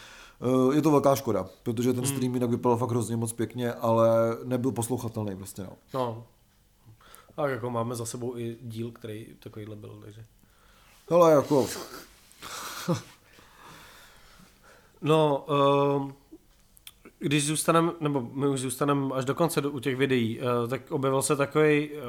Eh, 0.71 0.75
Je 0.77 0.83
to 0.83 0.91
velká 0.91 1.17
škoda, 1.17 1.47
protože 1.63 1.93
ten 1.93 2.07
stream 2.07 2.35
jinak 2.35 2.51
vypadal 2.51 2.79
fakt 2.79 2.91
hrozně 2.91 3.17
moc 3.17 3.33
pěkně, 3.33 3.73
ale 3.73 4.09
nebyl 4.45 4.73
poslouchatelný 4.73 5.37
prostě, 5.37 5.63
no. 5.63 5.73
No. 5.95 6.27
Tak 7.37 7.51
jako 7.51 7.71
máme 7.71 7.95
za 7.95 8.07
sebou 8.07 8.39
i 8.39 8.57
díl, 8.63 8.91
který 8.91 9.27
takovýhle 9.39 9.77
byl, 9.77 9.99
takže. 10.05 10.25
Hele, 11.11 11.33
jako, 11.33 11.67
No, 15.03 15.45
uh, 15.49 16.13
když 17.19 17.47
zůstaneme, 17.47 17.93
nebo 18.01 18.29
my 18.33 18.49
už 18.49 18.61
zůstaneme 18.61 19.15
až 19.15 19.25
do 19.25 19.35
konce 19.35 19.61
do, 19.61 19.71
u 19.71 19.79
těch 19.79 19.97
videí, 19.97 20.41
uh, 20.41 20.69
tak 20.69 20.91
objevil 20.91 21.23
se 21.23 21.37
takový 21.37 21.91
uh, 21.91 22.01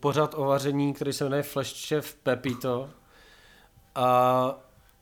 pořad 0.00 0.34
o 0.36 0.44
vaření, 0.44 0.94
který 0.94 1.12
se 1.12 1.24
jmenuje 1.24 1.42
Flash 1.42 1.88
Chef 1.88 2.14
Pepito. 2.14 2.88
A 3.94 4.54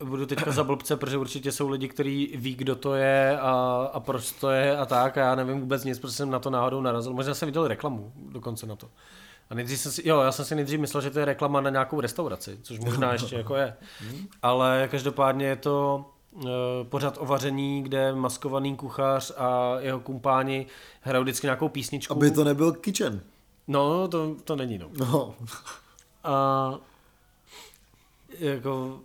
budu 0.05 0.27
teďka 0.27 0.51
za 0.51 0.65
blbce, 0.65 0.97
protože 0.97 1.19
určitě 1.19 1.53
jsou 1.53 1.69
lidi, 1.69 1.89
kteří 1.89 2.33
ví, 2.37 2.55
kdo 2.55 2.77
to 2.77 2.95
je 2.95 3.39
a, 3.41 3.51
a 3.93 4.01
proč 4.01 4.33
to 4.33 4.51
je 4.51 4.77
a 4.77 4.87
tak. 4.87 5.19
A 5.19 5.21
já 5.21 5.35
nevím 5.35 5.61
vůbec 5.61 5.85
nic, 5.85 5.99
protože 5.99 6.15
jsem 6.15 6.31
na 6.31 6.39
to 6.39 6.51
náhodou 6.51 6.81
narazil. 6.81 7.13
Možná 7.13 7.35
jsem 7.35 7.47
viděl 7.47 7.69
reklamu 7.69 8.13
dokonce 8.17 8.67
na 8.67 8.77
to. 8.77 8.91
A 9.51 9.55
nejdřív 9.55 9.81
jsem 9.81 9.93
si, 9.93 10.09
jo, 10.09 10.21
já 10.21 10.33
jsem 10.33 10.45
si 10.45 10.55
nejdřív 10.55 10.81
myslel, 10.81 11.01
že 11.01 11.11
to 11.11 11.19
je 11.19 11.25
reklama 11.25 11.61
na 11.61 11.71
nějakou 11.71 12.01
restauraci, 12.01 12.59
což 12.63 12.79
možná 12.79 13.13
ještě 13.13 13.37
jako 13.43 13.57
je. 13.57 13.77
Ale 14.43 14.89
každopádně 14.91 15.47
je 15.47 15.57
to 15.57 16.05
eh, 16.07 16.18
pořad 16.83 17.19
o 17.21 17.27
vaření, 17.27 17.83
kde 17.83 18.15
maskovaný 18.15 18.77
kuchař 18.77 19.33
a 19.37 19.77
jeho 19.81 20.01
kumpáni 20.01 20.67
hrajou 21.01 21.23
vždycky 21.23 21.47
nějakou 21.47 21.69
písničku. 21.69 22.15
aby 22.15 22.31
to 22.31 22.45
nebyl 22.45 22.73
kitchen. 22.73 23.21
No, 23.69 24.09
to, 24.09 24.37
to 24.45 24.57
není 24.57 24.79
no. 24.79 24.89
No, 24.99 25.35
A 26.25 26.75
jako 28.39 29.01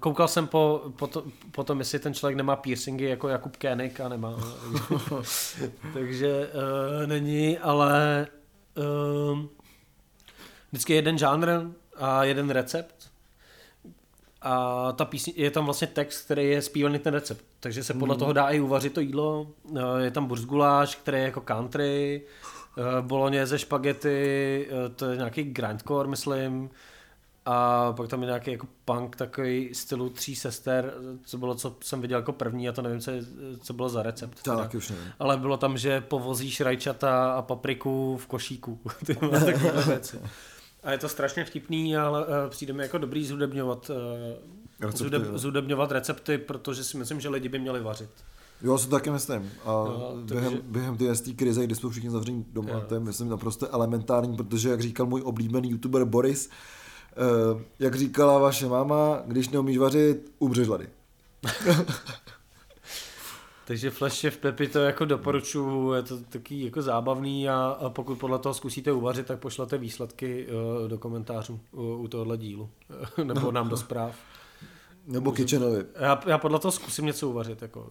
koukal 0.00 0.28
jsem 0.28 0.46
po, 0.46 0.82
po, 0.96 1.06
to, 1.06 1.24
po 1.50 1.64
tom, 1.64 1.78
jestli 1.78 1.98
ten 1.98 2.14
člověk 2.14 2.36
nemá 2.36 2.56
piercingy 2.56 3.04
jako 3.04 3.28
Jakub 3.28 3.56
Koenig 3.56 4.00
a 4.00 4.08
nemá. 4.08 4.34
Takže 5.94 6.50
uh, 6.52 7.06
není, 7.06 7.58
ale 7.58 8.26
uh, 9.32 9.40
vždycky 10.70 10.92
jeden 10.92 11.18
žánr 11.18 11.48
a 11.96 12.24
jeden 12.24 12.50
recept. 12.50 12.97
A 14.42 14.92
ta 14.92 15.04
písně, 15.04 15.32
je 15.36 15.50
tam 15.50 15.64
vlastně 15.64 15.86
text, 15.86 16.24
který 16.24 16.48
je 16.50 16.62
zpívaný 16.62 16.98
ten 16.98 17.14
recept. 17.14 17.44
Takže 17.60 17.84
se 17.84 17.94
podle 17.94 18.12
Mhm. 18.14 18.18
toho 18.18 18.32
dá 18.32 18.48
i 18.48 18.60
uvařit 18.60 18.92
to 18.92 19.00
jídlo. 19.00 19.46
Uh, 19.64 19.80
je 19.98 20.10
tam 20.10 20.26
burzguláš, 20.26 20.94
který 20.94 21.18
je 21.18 21.24
jako 21.24 21.40
country, 21.40 22.22
uh, 22.78 23.06
bolognese 23.06 23.58
špagety, 23.58 24.68
uh, 24.72 24.94
to 24.96 25.04
je 25.06 25.16
nějaký 25.16 25.42
grindcore, 25.44 26.08
myslím. 26.08 26.70
A 27.50 27.92
pak 27.92 28.08
tam 28.08 28.22
je 28.22 28.26
nějaký 28.26 28.50
jako 28.52 28.66
punk 28.84 29.16
takový 29.16 29.74
stylu 29.74 30.08
tří 30.10 30.36
sester, 30.36 30.94
co 31.24 31.38
bylo, 31.38 31.54
co 31.54 31.76
jsem 31.80 32.00
viděl 32.00 32.18
jako 32.18 32.32
první, 32.32 32.68
a 32.68 32.72
to 32.72 32.82
nevím, 32.82 33.00
co, 33.00 33.10
je, 33.10 33.22
co 33.62 33.72
bylo 33.72 33.88
za 33.88 34.02
recept. 34.02 34.42
To 34.42 34.56
teda. 34.56 34.70
už 34.76 34.90
nevím. 34.90 35.04
Ale 35.18 35.36
bylo 35.36 35.56
tam, 35.56 35.78
že 35.78 36.00
povozíš 36.00 36.60
rajčata 36.60 37.32
a 37.34 37.42
papriku 37.42 38.16
v 38.16 38.26
košíku. 38.26 38.80
Ty 39.06 39.18
věci. 39.86 40.20
A 40.88 40.92
je 40.92 40.98
to 40.98 41.08
strašně 41.08 41.44
vtipný, 41.44 41.96
ale 41.96 42.26
uh, 42.26 42.32
přijde 42.48 42.72
mi 42.72 42.82
jako 42.82 42.98
dobrý 42.98 43.26
zhudebňovat, 43.26 43.90
uh, 43.90 43.96
Recepty, 44.80 44.98
zhudeb, 44.98 45.22
zhudebňovat 45.34 45.92
recepty, 45.92 46.38
protože 46.38 46.84
si 46.84 46.96
myslím, 46.96 47.20
že 47.20 47.28
lidi 47.28 47.48
by 47.48 47.58
měli 47.58 47.80
vařit. 47.80 48.10
Jo, 48.62 48.78
si 48.78 48.84
to 48.84 48.90
taky 48.90 49.10
myslím. 49.10 49.50
A 49.64 49.70
Jo, 49.70 50.12
během, 50.24 50.44
takže- 50.50 50.62
během 50.66 50.96
té 50.96 51.14
té 51.14 51.32
krize, 51.32 51.64
kdy 51.64 51.74
jsme 51.74 51.90
všichni 51.90 52.10
zavření 52.10 52.46
doma, 52.52 52.70
Jo. 52.70 52.84
to 52.88 52.94
je 52.94 53.00
myslím 53.00 53.28
naprosto 53.28 53.74
elementární, 53.74 54.36
protože 54.36 54.68
jak 54.68 54.80
říkal 54.80 55.06
můj 55.06 55.22
oblíbený 55.24 55.70
youtuber 55.70 56.04
Boris, 56.04 56.50
eh, 57.12 57.64
jak 57.78 57.94
říkala 57.94 58.38
vaše 58.38 58.66
máma, 58.66 59.22
když 59.26 59.48
neumíš 59.48 59.78
vařit, 59.78 60.32
umřeš 60.38 60.68
hlady. 60.68 60.88
Takže 63.68 63.90
Flash 63.90 64.24
v 64.24 64.36
Pepi 64.36 64.68
to 64.68 64.78
jako 64.78 65.04
doporučuji, 65.04 65.92
je 65.92 66.02
to 66.02 66.18
taky 66.20 66.64
jako 66.64 66.82
zábavný 66.82 67.48
a, 67.48 67.76
a 67.80 67.90
pokud 67.90 68.18
podle 68.18 68.38
toho 68.38 68.54
zkusíte 68.54 68.92
uvařit, 68.92 69.26
tak 69.26 69.38
pošlete 69.38 69.78
výsledky 69.78 70.46
uh, 70.46 70.88
do 70.88 70.98
komentářů 70.98 71.60
u, 71.72 71.94
u 71.96 72.08
tohohle 72.08 72.36
dílu, 72.36 72.70
nebo 73.24 73.52
nám 73.52 73.68
do 73.68 73.76
zpráv. 73.76 74.16
Nebo 75.06 75.32
Kitchenovi. 75.32 75.84
Já, 76.00 76.20
já 76.26 76.38
podle 76.38 76.58
toho 76.58 76.72
zkusím 76.72 77.06
něco 77.06 77.28
uvařit. 77.28 77.62
Jako. 77.62 77.90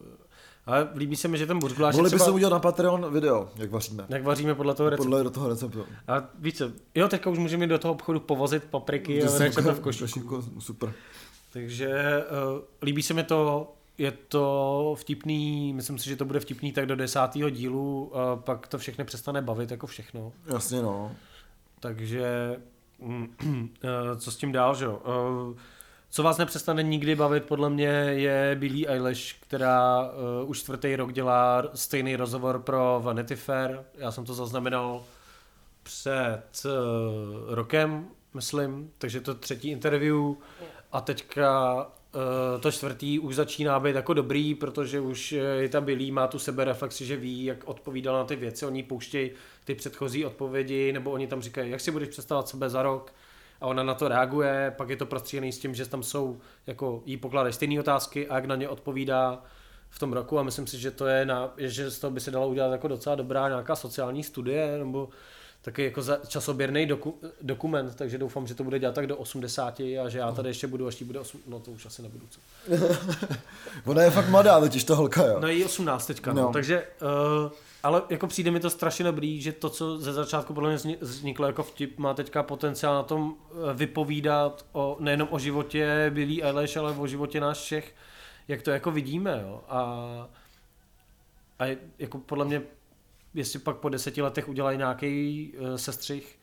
Ale 0.65 0.89
líbí 0.95 1.15
se 1.15 1.27
mi, 1.27 1.37
že 1.37 1.47
ten 1.47 1.59
burzguláš 1.59 1.95
je 1.95 1.97
Mohli 1.97 2.09
by 2.09 2.15
třeba, 2.15 2.25
se 2.25 2.31
udělat 2.31 2.49
na 2.49 2.59
Patreon 2.59 3.13
video, 3.13 3.49
jak 3.55 3.71
vaříme. 3.71 4.05
jak 4.09 4.23
vaříme 4.23 4.55
podle 4.55 4.75
toho 4.75 4.89
receptu. 4.89 5.11
Podle 5.11 5.31
toho 5.31 5.49
receptu. 5.49 5.85
A 6.07 6.29
více, 6.39 6.73
jo, 6.95 7.07
teďka 7.07 7.29
už 7.29 7.39
můžeme 7.39 7.67
do 7.67 7.79
toho 7.79 7.93
obchodu 7.93 8.19
povozit 8.19 8.63
papriky 8.63 9.23
a 9.23 9.37
rajčata 9.39 9.73
v 9.73 9.79
košíku. 9.79 10.43
Super. 10.59 10.93
Takže 11.53 11.89
uh, 12.53 12.61
líbí 12.81 13.03
se 13.03 13.13
mi 13.13 13.23
to, 13.23 13.73
je 13.97 14.11
to 14.11 14.95
vtipný, 14.99 15.73
myslím 15.73 15.97
si, 15.97 16.09
že 16.09 16.15
to 16.15 16.25
bude 16.25 16.39
vtipný 16.39 16.71
tak 16.71 16.85
do 16.85 16.95
desátého 16.95 17.49
dílu, 17.49 18.17
a 18.17 18.35
pak 18.35 18.67
to 18.67 18.77
všechny 18.77 19.03
přestane 19.05 19.41
bavit 19.41 19.71
jako 19.71 19.87
všechno. 19.87 20.33
Jasně 20.53 20.81
no. 20.81 21.11
Takže 21.79 22.55
mm, 22.99 23.35
eh, 23.83 24.17
co 24.19 24.31
s 24.31 24.37
tím 24.37 24.51
dál, 24.51 24.75
že 24.75 24.85
jo? 24.85 25.01
Eh, 25.05 25.59
Co 26.09 26.23
vás 26.23 26.37
nepřestane 26.37 26.83
nikdy 26.83 27.15
bavit, 27.15 27.45
podle 27.45 27.69
mě, 27.69 27.87
je 27.87 28.55
Billie 28.59 28.87
Eilish, 28.87 29.33
která 29.39 30.01
uh, 30.01 30.49
už 30.49 30.59
čtvrtý 30.59 30.95
rok 30.95 31.13
dělá 31.13 31.63
stejný 31.73 32.15
rozhovor 32.15 32.59
pro 32.59 32.99
Vanity 33.03 33.35
Fair. 33.35 33.79
Já 33.97 34.11
jsem 34.11 34.25
to 34.25 34.33
zaznamenal 34.33 35.03
před 35.83 36.43
uh, 36.65 37.53
rokem, 37.53 38.07
myslím, 38.33 38.91
takže 38.97 39.21
to 39.21 39.35
třetí 39.35 39.69
interview 39.69 40.15
a 40.91 41.01
teďka 41.01 41.87
to 42.59 42.71
čtvrtý 42.71 43.19
už 43.19 43.35
začíná 43.35 43.79
být 43.79 43.95
jako 43.95 44.13
dobrý, 44.13 44.55
protože 44.55 44.99
už 44.99 45.31
eh, 45.31 45.37
je 45.37 45.69
ta 45.69 45.81
Billy, 45.81 46.11
má 46.11 46.27
tu 46.27 46.39
sebereflexi, 46.39 47.05
že 47.05 47.15
ví, 47.15 47.45
jak 47.45 47.67
odpovídala 47.67 48.19
na 48.19 48.25
ty 48.25 48.35
věci, 48.35 48.65
oni 48.65 48.83
pouštějí 48.83 49.31
ty 49.63 49.75
předchozí 49.75 50.25
odpovědi, 50.25 50.91
nebo 50.93 51.11
oni 51.11 51.27
tam 51.27 51.41
říkají, 51.41 51.71
jak 51.71 51.81
si 51.81 51.91
budeš 51.91 52.09
představovat 52.09 52.47
sebe 52.47 52.69
za 52.69 52.83
rok, 52.83 53.13
a 53.61 53.67
ona 53.67 53.83
na 53.83 53.93
to 53.93 54.07
reaguje, 54.07 54.73
pak 54.77 54.89
je 54.89 54.95
to 54.95 55.05
prostříhaný 55.05 55.51
s 55.51 55.59
tím, 55.59 55.75
že 55.75 55.89
tam 55.89 56.03
jsou, 56.03 56.39
jako 56.67 57.01
jí 57.05 57.17
pokládají 57.17 57.53
stejné 57.53 57.79
otázky 57.79 58.27
a 58.27 58.35
jak 58.35 58.45
na 58.45 58.55
ně 58.55 58.69
odpovídá 58.69 59.43
v 59.89 59.99
tom 59.99 60.13
roku. 60.13 60.39
A 60.39 60.43
myslím 60.43 60.67
si, 60.67 60.79
že 60.79 60.91
to 60.91 61.07
je, 61.07 61.25
na, 61.25 61.53
že 61.57 61.91
z 61.91 61.99
toho 61.99 62.11
by 62.11 62.19
se 62.19 62.31
dalo 62.31 62.47
udělat 62.47 62.71
jako 62.71 62.87
docela 62.87 63.15
dobrá 63.15 63.47
nějaká 63.47 63.75
sociální 63.75 64.23
studie 64.23 64.77
nebo 64.77 65.09
taky 65.61 65.83
jako 65.83 66.01
za 66.01 66.19
časoběrný 66.27 66.85
doku, 66.85 67.19
dokument, 67.41 67.95
takže 67.95 68.17
doufám, 68.17 68.47
že 68.47 68.55
to 68.55 68.63
bude 68.63 68.79
dělat 68.79 68.95
tak 68.95 69.07
do 69.07 69.17
80 69.17 69.79
a 69.79 70.09
že 70.09 70.19
já 70.19 70.31
tady 70.31 70.49
ještě 70.49 70.67
budu, 70.67 70.87
až 70.87 71.01
jí 71.01 71.07
bude 71.07 71.19
8, 71.19 71.39
no 71.47 71.59
to 71.59 71.71
už 71.71 71.85
asi 71.85 72.01
nebudu. 72.01 72.25
Co? 72.29 72.39
Ona 73.85 74.01
je 74.01 74.11
fakt 74.11 74.29
mladá, 74.29 74.59
totiž 74.59 74.83
ta 74.83 74.95
holka, 74.95 75.25
jo. 75.25 75.39
No 75.39 75.47
je 75.47 75.53
jí 75.53 75.65
18 75.65 76.05
teďka, 76.05 76.33
no. 76.33 76.41
No. 76.41 76.51
takže 76.53 76.87
uh, 77.45 77.51
ale 77.83 78.01
jako 78.09 78.27
přijde 78.27 78.51
mi 78.51 78.59
to 78.59 78.69
strašně 78.69 79.05
dobrý, 79.05 79.41
že 79.41 79.51
to, 79.51 79.69
co 79.69 79.97
ze 79.97 80.13
začátku 80.13 80.53
podle 80.53 80.69
mě 80.69 80.77
zni- 80.77 80.97
vzniklo 81.01 81.45
jako 81.45 81.63
vtip, 81.63 81.97
má 81.97 82.13
teďka 82.13 82.43
potenciál 82.43 82.95
na 82.95 83.03
tom 83.03 83.35
eh, 83.51 83.73
vypovídat 83.73 84.65
o, 84.71 84.97
nejenom 84.99 85.27
o 85.31 85.39
životě 85.39 86.11
Billy 86.13 86.43
Eilish, 86.43 86.77
ale 86.77 86.91
o 86.91 87.07
životě 87.07 87.39
nás 87.39 87.59
všech, 87.59 87.95
jak 88.47 88.61
to 88.61 88.71
jako 88.71 88.91
vidíme, 88.91 89.43
jo. 89.47 89.61
A, 89.69 89.79
a 91.59 91.77
jako 91.99 92.17
podle 92.17 92.45
mě, 92.45 92.61
jestli 93.37 93.59
pak 93.59 93.77
po 93.77 93.89
deseti 93.89 94.21
letech 94.21 94.49
udělají 94.49 94.77
nějaký 94.77 95.53
uh, 95.59 95.75
sestřih, 95.75 96.37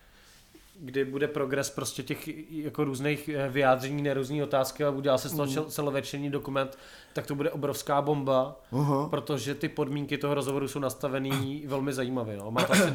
kdy 0.80 1.05
bude 1.05 1.28
progres 1.28 1.70
prostě 1.70 2.03
těch 2.03 2.28
jako 2.51 2.84
různých 2.84 3.28
eh, 3.28 3.49
vyjádření 3.49 4.03
na 4.03 4.14
různé 4.14 4.45
otázky 4.45 4.84
a 4.84 4.90
udělá 4.90 5.18
se 5.18 5.28
z 5.28 5.36
toho 5.36 5.47
mm. 5.47 5.70
celovečerní 5.70 6.30
dokument, 6.30 6.78
tak 7.12 7.26
to 7.26 7.34
bude 7.34 7.51
obrovská 7.51 8.03
bomba, 8.03 8.61
Aha. 8.72 9.09
protože 9.09 9.55
ty 9.55 9.68
podmínky 9.68 10.18
toho 10.18 10.34
rozhovoru 10.34 10.68
jsou 10.68 10.78
nastavený 10.78 11.64
velmi 11.66 11.92
zajímavě. 11.92 12.36
No. 12.36 12.51
Má, 12.51 12.64
to 12.64 12.72
asi, 12.72 12.82
uh, 12.82 12.95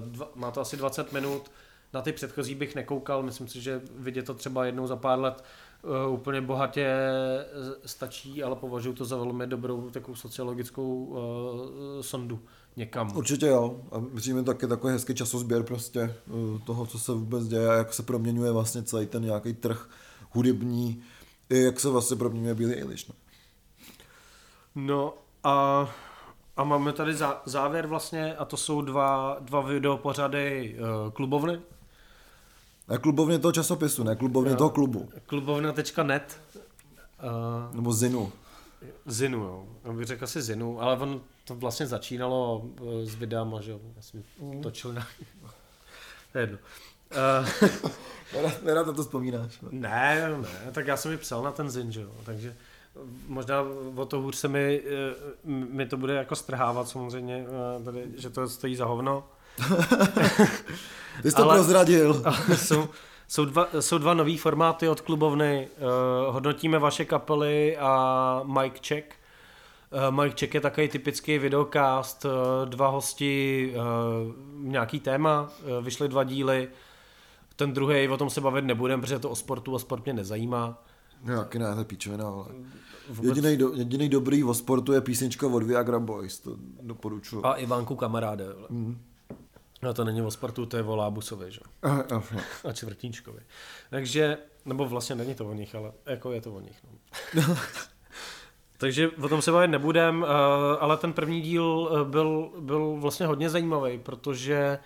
dva, 0.00 0.30
má 0.34 0.50
to 0.50 0.60
asi 0.60 0.76
20 0.76 1.12
minut, 1.12 1.50
na 1.92 2.02
ty 2.02 2.12
předchozí 2.12 2.54
bych 2.54 2.74
nekoukal, 2.74 3.22
myslím 3.22 3.48
si, 3.48 3.60
že 3.60 3.80
vidět 3.96 4.26
to 4.26 4.34
třeba 4.34 4.64
jednou 4.64 4.86
za 4.86 4.96
pár 4.96 5.18
let 5.18 5.44
uh, 6.06 6.14
úplně 6.14 6.40
bohatě 6.40 6.86
eh, 6.86 7.44
stačí, 7.86 8.42
ale 8.42 8.56
považuji 8.56 8.92
to 8.92 9.04
za 9.04 9.16
velmi 9.16 9.46
dobrou 9.46 9.90
takovou 9.90 10.14
sociologickou 10.16 11.04
uh, 11.04 11.16
sondu 12.00 12.40
někam. 12.76 13.16
Určitě 13.16 13.46
jo. 13.46 13.80
A 13.92 14.16
přijme 14.16 14.42
taky 14.42 14.66
takový 14.66 14.92
hezký 14.92 15.14
časozběr 15.14 15.62
prostě 15.62 16.00
eh, 16.00 16.58
toho, 16.64 16.86
co 16.86 16.98
se 16.98 17.12
vůbec 17.12 17.48
děje 17.48 17.68
a 17.68 17.72
jak 17.72 17.94
se 17.94 18.02
proměňuje 18.02 18.52
vlastně 18.52 18.82
celý 18.82 19.06
ten 19.06 19.22
nějaký 19.24 19.54
trh 19.54 19.88
hudební, 20.30 21.02
i 21.50 21.62
jak 21.62 21.80
se 21.80 21.88
vlastně 21.88 22.16
proměňuje 22.16 22.54
Billie 22.54 22.76
Eilish. 22.76 23.08
No. 23.08 23.14
No 24.74 25.14
a, 25.44 25.88
a 26.56 26.64
máme 26.64 26.92
tady 26.92 27.14
zá, 27.14 27.42
závěr 27.44 27.86
vlastně 27.86 28.36
a 28.36 28.44
to 28.44 28.56
jsou 28.56 28.80
dva, 28.82 29.36
dva 29.40 29.60
videopořady 29.60 30.76
uh, 30.78 31.12
klubovny. 31.12 31.60
Ne 32.88 32.98
klubovně 32.98 33.38
toho 33.38 33.52
časopisu, 33.52 34.04
ne 34.04 34.16
klubovně 34.16 34.50
Jo. 34.50 34.56
toho 34.56 34.70
klubu. 34.70 35.08
Klubovna.net 35.26 36.40
uh, 37.70 37.74
Nebo 37.76 37.92
Zinu. 37.92 38.32
Zinu, 39.06 39.38
jo. 39.38 39.66
Já 39.84 39.92
bych 39.92 40.06
řekl 40.06 40.24
asi 40.24 40.42
Zinu, 40.42 40.82
ale 40.82 40.98
on 40.98 41.20
to 41.44 41.54
vlastně 41.54 41.86
začínalo 41.86 42.64
eh, 42.80 43.06
s 43.06 43.14
videama, 43.14 43.60
že 43.60 43.70
jo. 43.70 43.80
Já 43.96 44.02
jsem 44.02 44.22
točil 44.62 44.92
na... 44.92 45.06
To 46.32 46.38
je 46.38 46.42
jedno. 46.42 46.58
Uh, 48.42 48.50
Nerad, 48.62 48.86
na 48.86 48.92
to 48.92 49.02
vzpomínáš. 49.02 49.58
ne, 49.70 50.28
ne, 50.38 50.72
tak 50.72 50.86
já 50.86 50.96
jsem 50.96 51.10
mi 51.10 51.16
psal 51.18 51.42
na 51.42 51.52
ten 51.52 51.70
Zin, 51.70 51.92
že 51.92 52.00
jo. 52.00 52.10
Takže 52.24 52.56
možná 53.28 53.54
o 53.96 54.06
to 54.06 54.20
hůř 54.20 54.36
se 54.36 54.48
mi, 54.48 54.82
eh, 54.86 55.14
mi 55.44 55.86
to 55.86 55.96
bude 55.96 56.14
jako 56.14 56.36
strhávat 56.36 56.88
samozřejmě, 56.88 57.46
eh, 57.80 57.84
tady, 57.84 58.04
že 58.16 58.30
to 58.30 58.48
stojí 58.48 58.76
za 58.76 58.84
hovno. 58.84 59.26
Ty 61.22 61.30
jsi 61.30 61.36
to 61.36 61.42
Ale- 61.42 61.54
prozradil. 61.54 62.22
Ale 62.24 62.56
jsou, 62.56 62.88
jsou, 63.28 63.44
dva, 63.44 63.68
jsou 63.80 63.98
dva 63.98 64.14
nový 64.14 64.38
formáty 64.38 64.88
od 64.88 65.00
klubovny. 65.00 65.68
Uh, 65.76 66.34
hodnotíme 66.34 66.78
vaše 66.78 67.04
kapely 67.04 67.76
a 67.76 68.42
Mike 68.44 68.80
Check. 68.86 69.14
Uh, 70.08 70.16
Mike 70.16 70.36
Check 70.38 70.54
je 70.54 70.60
takový 70.60 70.88
typický 70.88 71.38
videocast, 71.38 72.24
uh, 72.24 72.30
dva 72.68 72.88
hosti, 72.88 73.74
uh, 73.74 74.34
nějaký 74.70 75.00
téma, 75.00 75.42
uh, 75.78 75.84
vyšly 75.84 76.08
dva 76.08 76.24
díly. 76.24 76.68
Ten 77.56 77.72
druhý, 77.72 78.08
o 78.08 78.16
tom 78.16 78.30
se 78.30 78.40
bavit 78.40 78.64
nebudem, 78.64 79.00
protože 79.00 79.18
to 79.18 79.30
o 79.30 79.36
sportu 79.36 79.74
a 79.74 79.78
sport 79.78 80.04
mě 80.04 80.12
nezajímá. 80.12 80.82
Nějaký 81.24 81.58
ne, 81.58 81.72
to 81.74 81.78
je 81.78 81.84
píčovina, 81.84 82.28
ale. 82.28 82.44
Vůbec. 83.08 83.36
Jediný, 83.36 83.56
do, 83.56 83.72
jediný 83.74 84.08
dobrý 84.08 84.44
o 84.44 84.54
sportu 84.54 84.92
je 84.92 85.00
písnička 85.00 85.46
od 85.46 85.62
Viagra 85.62 85.98
Boys, 85.98 86.40
to 86.40 86.56
doporučuji. 86.82 87.46
A 87.46 87.54
Ivánku 87.54 87.96
kamaráde. 87.96 88.44
Mm. 88.68 88.98
No 89.82 89.94
to 89.94 90.04
není 90.04 90.22
o 90.22 90.30
sportu, 90.30 90.66
to 90.66 90.76
je 90.76 90.82
o 90.82 90.96
Lábusovi, 90.96 91.52
že? 91.52 91.60
A, 91.82 91.90
a, 91.90 92.22
a 92.68 92.72
Čtvrtínčkovi. 92.72 93.40
Takže, 93.90 94.38
nebo 94.64 94.84
vlastně 94.84 95.14
není 95.14 95.34
to 95.34 95.46
o 95.46 95.54
nich, 95.54 95.74
ale 95.74 95.92
jako 96.06 96.32
je 96.32 96.40
to 96.40 96.54
o 96.54 96.60
nich. 96.60 96.76
No. 97.34 97.56
Takže 98.78 99.08
o 99.10 99.28
tom 99.28 99.42
se 99.42 99.52
bavit 99.52 99.68
nebudem, 99.68 100.24
eh, 100.24 100.78
ale 100.80 100.96
ten 100.96 101.12
první 101.12 101.40
díl 101.40 101.90
eh, 101.92 102.04
byl, 102.10 102.50
byl 102.60 102.96
vlastně 103.00 103.26
hodně 103.26 103.50
zajímavý, 103.50 103.98
protože 103.98 104.78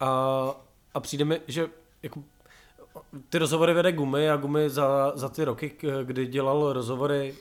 a, 0.00 0.50
a 0.94 1.00
přijde 1.00 1.24
mi, 1.24 1.40
že 1.48 1.66
jako 2.02 2.22
ty 3.28 3.38
rozhovory 3.38 3.74
vede 3.74 3.92
Gumy 3.92 4.30
a 4.30 4.36
Gumy 4.36 4.70
za, 4.70 5.12
za 5.14 5.28
ty 5.28 5.44
roky, 5.44 5.72
kdy 6.02 6.26
dělal 6.26 6.72
rozhovory, 6.72 7.34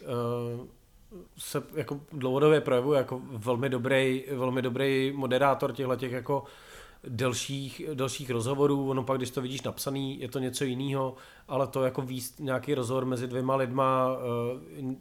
uh, 0.60 0.68
se 1.38 1.64
jako 1.74 2.00
dlouhodobě 2.12 2.62
projevuje 2.62 2.98
jako 2.98 3.22
velmi 3.24 3.70
dobrý, 3.70 4.24
velmi 4.32 4.62
dobrý 4.62 5.14
moderátor 5.16 5.74
těchto 5.74 5.96
těch 5.96 6.12
jako 6.12 6.44
delších, 7.08 7.82
delších 7.94 8.30
rozhovorů, 8.30 8.90
ono 8.90 9.04
pak, 9.04 9.18
když 9.18 9.32
to 9.32 9.42
vidíš 9.42 9.62
napsaný, 9.62 10.20
je 10.20 10.28
to 10.28 10.40
něco 10.40 10.64
jiného, 10.64 11.16
ale 11.48 11.68
to 11.68 11.84
jako 11.84 12.02
víc 12.02 12.40
nějaký 12.40 12.76
rozhovor 12.76 13.06
mezi 13.06 13.28
dvěma 13.28 13.56
lidma, 13.56 14.10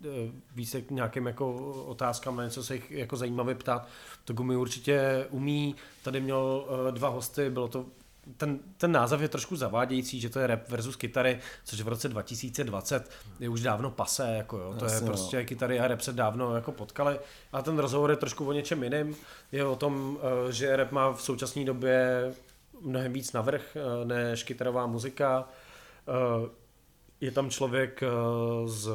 eh, 0.04 0.32
víc 0.54 0.76
k 0.86 0.90
nějakým 0.90 1.26
jako 1.26 1.56
otázkám 1.86 2.36
na 2.36 2.44
něco 2.44 2.64
se 2.64 2.74
jich 2.74 2.90
jako 2.90 3.16
zajímavě 3.16 3.54
ptát, 3.54 3.88
to 4.24 4.32
Gumi 4.32 4.56
určitě 4.56 5.26
umí. 5.30 5.74
Tady 6.02 6.20
měl 6.20 6.66
dva 6.90 7.08
hosty, 7.08 7.50
bylo 7.50 7.68
to 7.68 7.86
ten, 8.37 8.59
ten 8.76 8.93
název 8.93 9.20
je 9.20 9.28
trošku 9.28 9.57
zavádějící, 9.57 10.20
že 10.20 10.28
to 10.28 10.39
je 10.39 10.47
rap 10.47 10.68
versus 10.68 10.97
kytary, 10.97 11.39
což 11.64 11.81
v 11.81 11.89
roce 11.89 12.09
2020 12.09 13.11
je 13.41 13.49
už 13.49 13.61
dávno 13.61 13.91
pasé, 13.91 14.35
jako 14.37 14.59
jo. 14.59 14.74
to 14.78 14.85
Jasně, 14.85 14.97
je 14.97 15.07
prostě 15.07 15.37
no. 15.37 15.45
kytary 15.45 15.81
a 15.81 15.89
rap 15.89 16.01
se 16.01 16.12
dávno 16.12 16.55
jako 16.55 16.72
potkali 16.72 17.20
a 17.53 17.62
ten 17.62 17.78
rozhovor 17.78 18.11
je 18.11 18.16
trošku 18.16 18.47
o 18.47 18.53
něčem 18.53 18.83
jiném, 18.83 19.14
je 19.53 19.66
o 19.66 19.76
tom, 19.76 20.18
eh, 20.49 20.53
že 20.53 20.76
rap 20.76 20.93
má 20.93 21.12
v 21.12 21.22
současné 21.22 21.64
době 21.64 22.33
mnohem 22.81 23.12
víc 23.12 23.33
navrh 23.33 23.76
eh, 23.76 24.05
než 24.05 24.43
kytarová 24.43 24.87
muzika. 24.87 25.49
Eh, 26.09 26.51
je 27.20 27.31
tam 27.31 27.51
člověk 27.51 28.03
z 28.66 28.91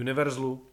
Universalu, 0.00 0.66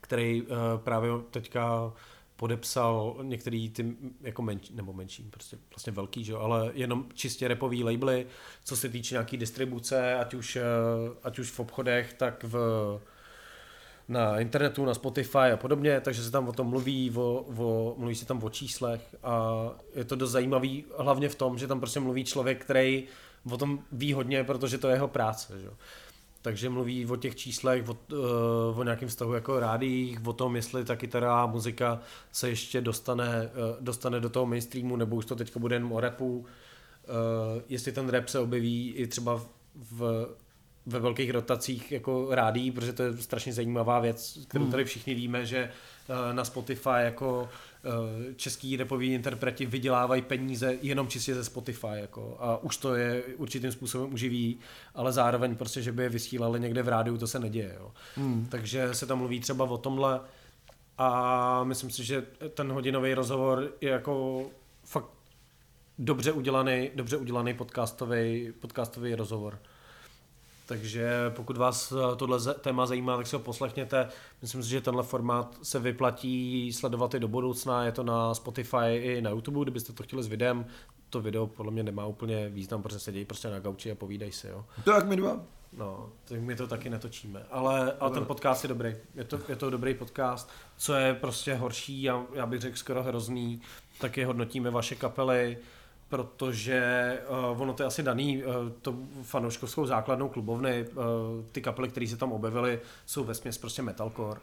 který 0.00 0.46
právě 0.84 1.10
teďka 1.30 1.92
podepsal 2.36 3.16
některý 3.22 3.70
ty 3.70 3.96
jako 4.20 4.42
menší, 4.42 4.74
nebo 4.74 4.92
menší, 4.92 5.22
prostě 5.30 5.58
vlastně 5.70 5.92
velký, 5.92 6.24
že? 6.24 6.34
ale 6.34 6.70
jenom 6.74 7.06
čistě 7.14 7.48
repový 7.48 7.84
labely, 7.84 8.26
co 8.64 8.76
se 8.76 8.88
týče 8.88 9.14
nějaký 9.14 9.36
distribuce, 9.36 10.14
ať 10.14 10.34
už, 10.34 10.56
eh, 10.56 10.62
ať 11.22 11.38
už 11.38 11.50
v 11.50 11.60
obchodech, 11.60 12.12
tak 12.12 12.44
v, 12.44 12.56
na 14.08 14.40
internetu, 14.40 14.84
na 14.84 14.94
Spotify 14.94 15.38
a 15.52 15.56
podobně, 15.56 16.00
takže 16.00 16.22
se 16.22 16.30
tam 16.30 16.48
o 16.48 16.52
tom 16.52 16.66
mluví, 16.66 17.12
o, 17.16 17.44
o, 17.56 17.94
mluví 17.98 18.14
se 18.14 18.26
tam 18.26 18.44
o 18.44 18.50
číslech 18.50 19.14
a 19.22 19.52
je 19.94 20.04
to 20.04 20.16
dost 20.16 20.30
zajímavý 20.30 20.84
hlavně 20.98 21.28
v 21.28 21.34
tom, 21.34 21.58
že 21.58 21.66
tam 21.66 21.80
prostě 21.80 22.00
mluví 22.00 22.24
člověk, 22.24 22.64
který 22.64 23.04
o 23.50 23.56
tom 23.56 23.84
ví 23.92 24.12
hodně, 24.12 24.44
protože 24.44 24.78
to 24.78 24.88
je 24.88 24.94
jeho 24.94 25.08
práce. 25.08 25.60
Že? 25.60 25.68
Takže 26.42 26.70
mluví 26.70 27.06
o 27.06 27.16
těch 27.16 27.36
číslech, 27.36 27.88
o, 27.88 27.96
uh, 28.12 28.78
o 28.78 28.84
nějakém 28.84 29.08
vztahu 29.08 29.32
jako 29.32 29.60
rádiích, 29.60 30.26
o 30.26 30.32
tom, 30.32 30.56
jestli 30.56 30.84
ta 30.84 30.96
kytara 30.96 31.42
a 31.42 31.46
muzika 31.46 32.00
se 32.32 32.48
ještě 32.48 32.80
dostane, 32.80 33.50
uh, 33.54 33.84
dostane 33.84 34.20
do 34.20 34.30
toho 34.30 34.46
mainstreamu, 34.46 34.96
nebo 34.96 35.16
už 35.16 35.24
to 35.24 35.36
teďka 35.36 35.60
bude 35.60 35.76
jen 35.76 35.88
o 35.92 36.00
rapu, 36.00 36.38
uh, 36.38 36.44
jestli 37.68 37.92
ten 37.92 38.08
rap 38.08 38.28
se 38.28 38.38
objeví 38.38 38.92
i 38.92 39.06
třeba 39.06 39.40
v, 39.74 40.28
ve 40.86 40.98
velkých 40.98 41.30
rotacích 41.30 41.92
jako 41.92 42.26
rádí, 42.30 42.70
protože 42.70 42.92
to 42.92 43.02
je 43.02 43.16
strašně 43.16 43.52
zajímavá 43.52 44.00
věc, 44.00 44.38
kterou 44.48 44.64
hmm. 44.64 44.70
tady 44.70 44.84
všichni 44.84 45.14
víme, 45.14 45.46
že 45.46 45.70
na 46.32 46.44
Spotify 46.44 46.90
jako 46.96 47.48
Eh, 47.84 48.34
český 48.34 48.76
repoví 48.76 49.12
interpreti 49.14 49.66
vydělávají 49.66 50.22
peníze 50.22 50.78
jenom 50.82 51.08
čistě 51.08 51.34
ze 51.34 51.44
Spotify 51.44 51.86
jako, 51.94 52.36
a 52.40 52.62
už 52.62 52.76
to 52.76 52.94
je 52.94 53.22
určitým 53.22 53.72
způsobem 53.72 54.14
uživí, 54.14 54.58
ale 54.94 55.12
zároveň 55.12 55.56
prostě, 55.56 55.82
že 55.82 55.92
by 55.92 56.02
je 56.02 56.08
vysílali 56.08 56.60
někde 56.60 56.82
v 56.82 56.88
rádiu, 56.88 57.18
to 57.18 57.26
se 57.26 57.38
neděje. 57.38 57.76
Jo. 57.78 57.92
Hmm. 58.16 58.46
Takže 58.50 58.94
se 58.94 59.06
tam 59.06 59.18
mluví 59.18 59.40
třeba 59.40 59.64
o 59.64 59.78
tomhle 59.78 60.20
a 60.98 61.64
myslím 61.64 61.90
si, 61.90 62.04
že 62.04 62.26
ten 62.54 62.72
hodinový 62.72 63.14
rozhovor 63.14 63.72
je 63.80 63.90
jako 63.90 64.46
fakt 64.84 65.10
dobře 65.98 66.32
udělaný, 66.32 66.90
dobře 66.94 67.16
udělaný 67.16 67.54
podcastový, 67.54 68.52
podcastový 68.60 69.14
rozhovor. 69.14 69.58
Takže 70.66 71.32
pokud 71.36 71.56
vás 71.56 71.92
eh, 71.92 72.16
tohle 72.16 72.54
téma 72.54 72.86
zajímá, 72.86 73.16
tak 73.16 73.26
si 73.26 73.36
ho 73.36 73.40
poslechněte. 73.40 74.08
Myslím 74.42 74.62
si, 74.62 74.68
že 74.68 74.80
tenhle 74.80 75.02
formát 75.02 75.58
se 75.62 75.78
vyplatí 75.78 76.72
sledovat 76.72 77.14
i 77.14 77.20
do 77.20 77.28
budoucna. 77.28 77.84
Je 77.84 77.92
to 77.92 78.02
na 78.02 78.34
Spotify 78.34 78.96
i 78.96 79.20
na 79.22 79.30
YouTube, 79.30 79.62
kdybyste 79.62 79.92
to 79.92 80.02
chtěli 80.02 80.22
s 80.22 80.26
videem. 80.26 80.66
To 81.10 81.20
video 81.20 81.46
podle 81.46 81.72
mě 81.72 81.82
nemá 81.82 82.06
úplně 82.06 82.48
význam, 82.48 82.82
protože 82.82 82.98
sedějí 82.98 83.24
prostě 83.24 83.50
na 83.50 83.60
gauči 83.60 83.90
a 83.90 83.94
povídají 83.94 84.32
si. 84.32 84.48
Jo. 84.48 84.64
To 84.84 84.90
jak 84.90 85.06
my 85.06 85.16
dva. 85.16 85.40
No, 85.76 86.08
tak 86.24 86.40
my 86.40 86.56
to 86.56 86.66
taky 86.66 86.90
netočíme. 86.90 87.42
Ale, 87.50 87.92
ale 88.00 88.10
ten 88.10 88.24
podcast 88.24 88.64
je 88.64 88.68
dobrý. 88.68 88.94
Je 89.14 89.24
to, 89.24 89.40
je 89.48 89.56
to 89.56 89.70
dobrý 89.70 89.94
podcast. 89.94 90.50
Co 90.76 90.94
je 90.94 91.14
prostě 91.14 91.54
horší, 91.54 92.02
já, 92.02 92.22
já 92.34 92.46
bych 92.46 92.60
řekl 92.60 92.76
skoro 92.76 93.02
hrozný, 93.02 93.60
taky 94.00 94.24
hodnotíme 94.24 94.70
vaše 94.70 94.94
kapely, 94.94 95.58
protože 96.12 97.18
uh, 97.54 97.62
ono 97.62 97.72
to 97.72 97.82
je 97.82 97.86
asi 97.86 98.02
daný 98.02 98.44
uh, 98.44 98.52
to 98.82 98.94
fanouškovskou 99.22 99.86
základnou 99.86 100.28
klubovny, 100.28 100.86
uh, 100.90 101.04
ty 101.52 101.62
kapely, 101.62 101.88
které 101.88 102.06
se 102.06 102.16
tam 102.16 102.32
objevily, 102.32 102.80
jsou 103.06 103.24
ve 103.24 103.34
směs 103.34 103.58
prostě 103.58 103.82
metalcore. 103.82 104.40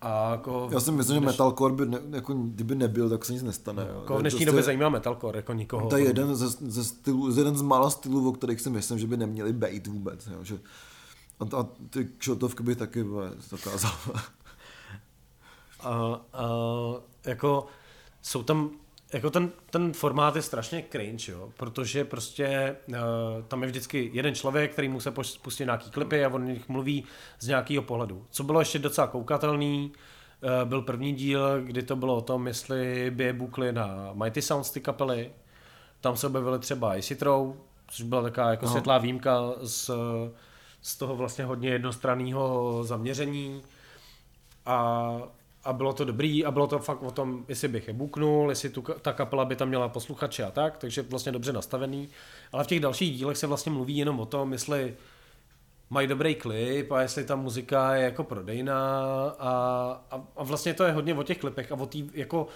A 0.00 0.30
jako 0.30 0.68
Já 0.72 0.80
si 0.80 0.92
myslím, 0.92 1.14
že 1.14 1.26
metalcore 1.26 1.74
by, 1.74 1.86
ne, 1.86 1.98
jako, 2.10 2.34
kdyby 2.34 2.74
nebyl, 2.74 3.10
tak 3.10 3.24
se 3.24 3.32
nic 3.32 3.42
nestane. 3.42 3.86
Jako 4.00 4.16
v 4.16 4.20
dnešní 4.20 4.36
prostě, 4.36 4.46
době 4.46 4.62
zajímá 4.62 4.88
metalcore, 4.88 5.38
jako 5.38 5.52
nikoho. 5.52 5.88
To 5.88 5.96
je 5.96 6.04
jeden 6.04 6.36
ze, 6.36 6.48
ze 6.48 6.84
stylu, 6.84 7.38
jeden 7.38 7.56
z 7.56 7.62
mála 7.62 7.90
stylů, 7.90 8.28
o 8.28 8.32
kterých 8.32 8.60
si 8.60 8.70
myslím, 8.70 8.98
že 8.98 9.06
by 9.06 9.16
neměli 9.16 9.52
být 9.52 9.86
vůbec. 9.86 10.26
Jo, 10.26 10.44
že, 10.44 10.58
a, 11.40 11.56
a 11.56 11.66
ty 11.90 12.08
kšotovky 12.18 12.62
by 12.62 12.76
taky 12.76 13.04
dokázal. 13.50 13.92
a, 15.80 16.20
a, 16.32 16.48
jako 17.26 17.66
jsou 18.22 18.42
tam 18.42 18.70
jako 19.12 19.30
ten, 19.30 19.50
ten 19.70 19.92
formát 19.92 20.36
je 20.36 20.42
strašně 20.42 20.84
cringe, 20.92 21.32
jo, 21.32 21.52
protože 21.56 22.04
prostě 22.04 22.76
uh, 22.88 22.96
tam 23.48 23.62
je 23.62 23.68
vždycky 23.68 24.10
jeden 24.12 24.34
člověk, 24.34 24.72
který 24.72 24.88
mu 24.88 25.00
se 25.00 25.10
pustí 25.42 25.64
nějaký 25.64 25.90
klipy 25.90 26.24
a 26.24 26.28
on 26.28 26.44
nich 26.44 26.68
mluví 26.68 27.04
z 27.40 27.48
nějakého 27.48 27.82
pohledu. 27.82 28.26
Co 28.30 28.44
bylo 28.44 28.60
ještě 28.60 28.78
docela 28.78 29.06
koukatelný, 29.06 29.92
uh, 30.42 30.68
byl 30.68 30.82
první 30.82 31.12
díl, 31.12 31.60
kdy 31.62 31.82
to 31.82 31.96
bylo 31.96 32.16
o 32.16 32.20
tom, 32.20 32.46
jestli 32.46 33.10
by 33.10 33.24
je 33.24 33.32
bukli 33.32 33.72
na 33.72 34.10
Mighty 34.12 34.42
Sounds 34.42 34.70
ty 34.70 34.80
kapely. 34.80 35.32
Tam 36.00 36.16
se 36.16 36.26
objevily 36.26 36.58
třeba 36.58 36.96
i 36.96 37.02
Citrou, 37.02 37.56
což 37.88 38.02
byla 38.02 38.22
taková 38.22 38.50
jako 38.50 38.64
no. 38.64 38.70
světlá 38.70 38.98
výjimka 38.98 39.38
z, 39.60 39.90
z 40.82 40.96
toho 40.96 41.16
vlastně 41.16 41.44
hodně 41.44 41.68
jednostranného 41.70 42.78
zaměření. 42.84 43.62
A 44.66 45.12
a 45.64 45.72
bylo 45.72 45.92
to 45.92 46.04
dobrý 46.04 46.44
a 46.44 46.50
bylo 46.50 46.66
to 46.66 46.78
fakt 46.78 47.02
o 47.02 47.10
tom, 47.10 47.44
jestli 47.48 47.68
bych 47.68 47.88
je 47.88 47.94
buknul, 47.94 48.50
jestli 48.50 48.70
tu, 48.70 48.82
ta 49.02 49.12
kapela 49.12 49.44
by 49.44 49.56
tam 49.56 49.68
měla 49.68 49.88
posluchače 49.88 50.44
a 50.44 50.50
tak, 50.50 50.78
takže 50.78 51.02
vlastně 51.02 51.32
dobře 51.32 51.52
nastavený. 51.52 52.08
Ale 52.52 52.64
v 52.64 52.66
těch 52.66 52.80
dalších 52.80 53.16
dílech 53.16 53.36
se 53.36 53.46
vlastně 53.46 53.72
mluví 53.72 53.96
jenom 53.96 54.20
o 54.20 54.26
tom, 54.26 54.52
jestli 54.52 54.96
mají 55.90 56.06
dobrý 56.06 56.34
klip 56.34 56.92
a 56.92 57.02
jestli 57.02 57.24
ta 57.24 57.36
muzika 57.36 57.94
je 57.94 58.04
jako 58.04 58.24
prodejná 58.24 59.00
a, 59.38 59.50
a, 60.10 60.24
a 60.36 60.44
vlastně 60.44 60.74
to 60.74 60.84
je 60.84 60.92
hodně 60.92 61.14
o 61.14 61.22
těch 61.22 61.38
klipech 61.38 61.72
a 61.72 61.74
o 61.74 61.86
té 61.86 61.98
jako 62.14 62.42
uh, 62.42 62.48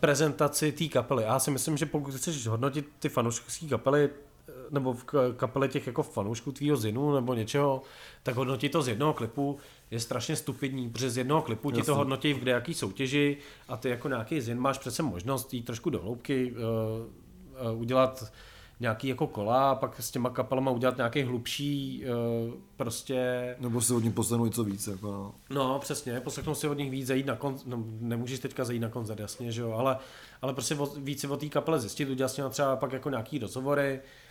prezentaci 0.00 0.72
té 0.72 0.88
kapely. 0.88 1.22
Já 1.22 1.38
si 1.38 1.50
myslím, 1.50 1.76
že 1.76 1.86
pokud 1.86 2.14
chceš 2.14 2.46
hodnotit 2.46 2.88
ty 2.98 3.08
fanouškovské 3.08 3.66
kapely, 3.66 4.10
eh, 4.48 4.52
nebo 4.70 4.92
v 4.92 5.04
kapele 5.36 5.68
těch 5.68 5.86
jako 5.86 6.02
fanoušků 6.02 6.52
tvýho 6.52 6.76
zinu 6.76 7.14
nebo 7.14 7.34
něčeho, 7.34 7.82
tak 8.22 8.34
hodnotit 8.34 8.72
to 8.72 8.82
z 8.82 8.88
jednoho 8.88 9.12
klipu 9.12 9.58
je 9.90 10.00
strašně 10.00 10.36
stupidní, 10.36 10.90
protože 10.90 11.10
z 11.10 11.18
jednoho 11.18 11.42
klipu 11.42 11.70
ti 11.70 11.82
to 11.82 11.94
hodnotí 11.94 12.32
v 12.32 12.38
kde 12.38 12.52
jaký 12.52 12.74
soutěži 12.74 13.36
a 13.68 13.76
ty 13.76 13.88
jako 13.88 14.08
nějaký 14.08 14.40
zin 14.40 14.58
máš 14.58 14.78
přece 14.78 15.02
možnost 15.02 15.54
jít 15.54 15.62
trošku 15.62 15.90
do 15.90 16.00
hloubky, 16.00 16.52
uh, 16.52 17.72
uh, 17.72 17.80
udělat 17.80 18.32
nějaký 18.80 19.08
jako 19.08 19.26
kola 19.26 19.70
a 19.70 19.74
pak 19.74 20.00
s 20.00 20.10
těma 20.10 20.30
kapelama 20.30 20.70
udělat 20.70 20.96
nějaký 20.96 21.22
hlubší 21.22 22.04
uh, 22.48 22.54
prostě... 22.76 23.56
Nebo 23.60 23.80
si 23.80 23.94
od 23.94 24.04
nich 24.04 24.12
poslechnout 24.12 24.44
něco 24.44 24.64
víc. 24.64 24.86
Jako 24.86 25.06
no. 25.06 25.34
no 25.50 25.78
přesně, 25.78 26.20
poslechnout 26.20 26.54
si 26.54 26.68
od 26.68 26.78
nich 26.78 26.90
víc, 26.90 27.06
zajít 27.06 27.26
na 27.26 27.36
koncert, 27.36 27.66
no, 27.66 27.84
nemůžeš 28.00 28.38
teďka 28.38 28.64
zajít 28.64 28.82
na 28.82 28.88
koncert, 28.88 29.20
jasně, 29.20 29.52
že 29.52 29.60
jo, 29.60 29.72
ale, 29.72 29.96
ale 30.42 30.54
prostě 30.54 30.76
víc 30.96 31.20
si 31.20 31.26
o 31.26 31.36
té 31.36 31.48
kapele 31.48 31.80
zjistit, 31.80 32.08
udělat 32.08 32.28
s 32.28 32.48
třeba 32.50 32.76
pak 32.76 32.92
jako 32.92 33.10
nějaký 33.10 33.38
rozhovory, 33.38 34.00
Eh, 34.00 34.27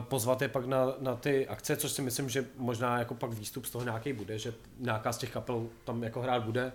pozvat 0.00 0.42
je 0.42 0.48
pak 0.48 0.66
na, 0.66 0.86
na 0.98 1.14
ty 1.14 1.48
akce, 1.48 1.76
což 1.76 1.92
si 1.92 2.02
myslím, 2.02 2.28
že 2.28 2.46
možná 2.56 2.98
jako 2.98 3.14
pak 3.14 3.32
výstup 3.32 3.66
z 3.66 3.70
toho 3.70 3.84
nějaký 3.84 4.12
bude, 4.12 4.38
že 4.38 4.54
nějaká 4.78 5.12
z 5.12 5.18
těch 5.18 5.30
kapel 5.30 5.66
tam 5.84 6.02
jako 6.02 6.22
hrát 6.22 6.44
bude, 6.44 6.72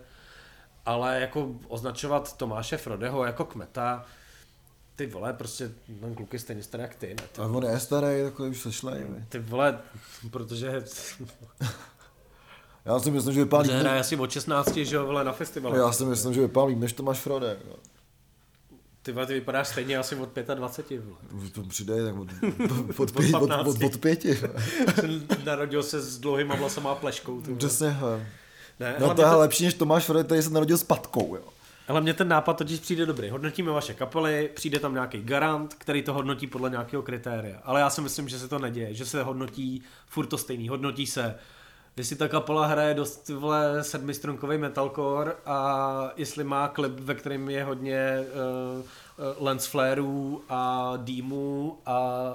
ale 0.85 1.21
jako 1.21 1.55
označovat 1.67 2.37
Tomáše 2.37 2.77
Frodeho 2.77 3.25
jako 3.25 3.45
kmeta, 3.45 4.05
ty 4.95 5.07
vole, 5.07 5.33
prostě 5.33 5.71
ten 5.99 6.15
kluk 6.15 6.33
je 6.33 6.39
stejně 6.39 6.63
starý 6.63 6.81
jak 6.81 6.95
ty. 6.95 7.07
Ne? 7.07 7.23
Ty, 7.31 7.41
a 7.41 7.45
on 7.45 7.63
je 7.63 7.79
starý, 7.79 8.23
takový 8.23 8.49
už 8.49 8.61
sešlej. 8.61 9.05
Ty 9.29 9.39
vole, 9.39 9.79
protože... 10.31 10.83
Já 12.85 12.99
si 12.99 13.11
myslím, 13.11 13.33
že 13.33 13.43
vypálí... 13.43 13.69
Hraje 13.69 13.99
asi 13.99 14.15
od 14.15 14.31
16, 14.31 14.75
že 14.75 14.95
jo, 14.95 15.05
vole, 15.05 15.23
na 15.23 15.31
festivalu. 15.31 15.75
Já 15.75 15.91
si 15.91 16.05
myslím, 16.05 16.33
že 16.33 16.41
vypálí, 16.41 16.75
než 16.75 16.93
Tomáš 16.93 17.19
Frode. 17.19 17.57
Ty, 19.03 19.13
ty 19.13 19.33
vypadáš 19.33 19.67
stejně 19.67 19.97
asi 19.97 20.15
od 20.15 20.29
25, 20.55 21.01
vole. 21.05 21.49
To 21.51 21.63
přidej, 21.63 22.05
tak 22.05 22.15
od, 22.15 22.27
od, 22.99 22.99
od, 22.99 23.11
pět, 23.11 23.33
od, 23.35 23.51
od, 23.67 23.83
od 23.83 23.97
pěti. 23.97 24.39
Narodil 25.45 25.83
se 25.83 26.01
s 26.01 26.19
dlouhýma 26.19 26.55
vlasama 26.55 26.91
a 26.91 26.95
pleškou. 26.95 27.41
Přesně, 27.57 27.97
Ne, 28.79 28.95
no 28.99 29.15
to 29.15 29.21
je 29.21 29.27
lepší, 29.27 29.65
než 29.65 29.73
Tomáš 29.73 30.05
Fred, 30.05 30.25
který 30.25 30.41
se 30.41 30.49
narodil 30.49 30.77
s 30.77 30.83
patkou, 30.83 31.35
jo. 31.35 31.43
Ale 31.87 32.01
mně 32.01 32.13
ten 32.13 32.27
nápad 32.27 32.57
totiž 32.57 32.79
přijde 32.79 33.05
dobrý. 33.05 33.29
Hodnotíme 33.29 33.71
vaše 33.71 33.93
kapely, 33.93 34.49
přijde 34.53 34.79
tam 34.79 34.93
nějaký 34.93 35.21
garant, 35.21 35.73
který 35.73 36.01
to 36.01 36.13
hodnotí 36.13 36.47
podle 36.47 36.69
nějakého 36.69 37.03
kritéria. 37.03 37.59
Ale 37.63 37.79
já 37.79 37.89
si 37.89 38.01
myslím, 38.01 38.29
že 38.29 38.39
se 38.39 38.47
to 38.47 38.59
neděje, 38.59 38.93
že 38.93 39.05
se 39.05 39.23
hodnotí 39.23 39.83
furt 40.07 40.25
to 40.25 40.37
stejný. 40.37 40.69
Hodnotí 40.69 41.07
se, 41.07 41.35
jestli 41.97 42.15
ta 42.15 42.27
kapela 42.27 42.67
hraje 42.67 42.93
dost 42.93 43.29
vole 43.29 43.83
sedmistrunkový 43.83 44.57
metalcore 44.57 45.33
a 45.45 46.11
jestli 46.17 46.43
má 46.43 46.67
klip, 46.67 46.99
ve 46.99 47.15
kterém 47.15 47.49
je 47.49 47.63
hodně 47.63 48.19
uh, 48.19 48.79
uh, 48.79 49.45
lens 49.45 49.65
flareů 49.65 50.41
a 50.49 50.93
dýmů 50.97 51.77
a 51.85 52.33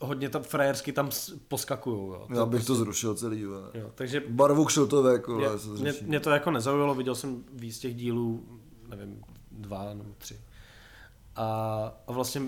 hodně 0.00 0.28
tam 0.28 0.42
frajersky 0.42 0.92
tam 0.92 1.10
poskakují. 1.48 2.12
Já 2.34 2.46
bych 2.46 2.66
to 2.66 2.74
zrušil 2.74 3.14
celý. 3.14 3.40
Jo. 3.40 3.90
Takže 3.94 4.22
Barvu 4.28 4.64
kšiltové, 4.64 5.12
jako, 5.12 5.32
mě, 5.34 5.48
zruší. 5.56 6.04
mě, 6.04 6.20
to 6.20 6.30
jako 6.30 6.50
nezaujalo, 6.50 6.94
viděl 6.94 7.14
jsem 7.14 7.44
víc 7.52 7.78
těch 7.78 7.94
dílů, 7.94 8.44
nevím, 8.88 9.22
dva 9.50 9.94
nebo 9.94 10.04
tři. 10.18 10.40
A, 11.36 11.46
a 12.06 12.12
vlastně 12.12 12.42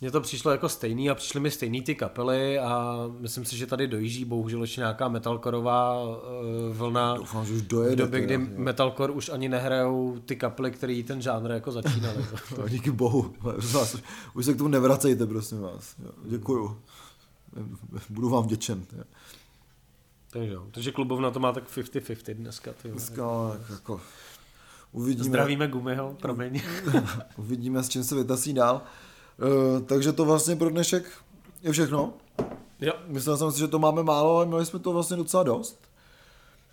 mně 0.00 0.10
to 0.10 0.20
přišlo 0.20 0.50
jako 0.50 0.68
stejný 0.68 1.10
a 1.10 1.14
přišly 1.14 1.40
mi 1.40 1.50
stejný 1.50 1.82
ty 1.82 1.94
kapely 1.94 2.58
a 2.58 2.96
myslím 3.18 3.44
si, 3.44 3.56
že 3.56 3.66
tady 3.66 3.88
dojíždí 3.88 4.24
bohužel 4.24 4.60
ještě 4.60 4.80
nějaká 4.80 5.08
metalkorová 5.08 6.02
uh, 6.02 6.16
vlna. 6.72 7.14
Doufám, 7.16 7.46
že 7.46 7.54
už 7.54 7.60
V 7.62 7.66
dojede. 7.66 7.96
době, 7.96 8.20
kdy 8.20 8.38
teda, 8.38 8.50
jo. 8.50 8.58
metalcore 8.62 9.12
už 9.12 9.28
ani 9.28 9.48
nehrajou 9.48 10.18
ty 10.18 10.36
kapely, 10.36 10.70
které 10.70 11.02
ten 11.06 11.22
žánr 11.22 11.50
jako 11.50 11.72
začínaly. 11.72 12.24
To 12.56 12.68
díky 12.68 12.90
bohu. 12.90 13.34
Vás, 13.72 13.96
už 14.34 14.44
se 14.44 14.54
k 14.54 14.58
tomu 14.58 14.68
nevracejte, 14.68 15.26
prosím 15.26 15.60
vás. 15.60 15.96
Děkuju. 16.24 16.80
Budu 18.10 18.28
vám 18.28 18.44
vděčen. 18.44 18.84
Takže. 20.30 20.56
Takže 20.70 20.92
klubovna 20.92 21.30
to 21.30 21.40
má 21.40 21.52
tak 21.52 21.64
50-50 21.76 22.34
dneska. 22.34 22.72
Ty. 22.82 22.88
Dneska 22.88 23.22
tak 23.52 23.70
jako 23.70 24.00
uvidíme, 24.92 25.28
Zdravíme 25.28 25.68
Gumiho, 25.68 26.16
promiň. 26.20 26.62
uvidíme, 27.36 27.82
s 27.82 27.88
čím 27.88 28.04
se 28.04 28.14
vytasí 28.14 28.52
dál. 28.52 28.82
Uh, 29.40 29.80
takže 29.82 30.12
to 30.12 30.24
vlastně 30.24 30.56
pro 30.56 30.70
dnešek 30.70 31.04
je 31.62 31.72
všechno. 31.72 32.12
jo, 32.80 32.92
Myslel 33.06 33.36
jsem 33.36 33.52
si, 33.52 33.58
že 33.58 33.68
to 33.68 33.78
máme 33.78 34.02
málo, 34.02 34.36
ale 34.36 34.46
měli 34.46 34.66
jsme 34.66 34.78
to 34.78 34.92
vlastně 34.92 35.16
docela 35.16 35.42
dost. 35.42 35.78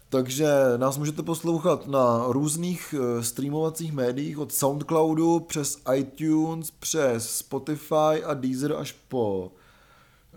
Takže 0.09 0.47
nás 0.77 0.97
můžete 0.97 1.23
poslouchat 1.23 1.87
na 1.87 2.23
různých 2.27 2.95
eh, 2.97 3.23
streamovacích 3.23 3.93
médiích 3.93 4.37
od 4.39 4.53
Soundcloudu 4.53 5.39
přes 5.39 5.81
iTunes, 5.95 6.71
přes 6.71 7.37
Spotify 7.37 8.23
a 8.25 8.33
Deezer 8.33 8.73
až 8.73 8.95
po 9.07 9.51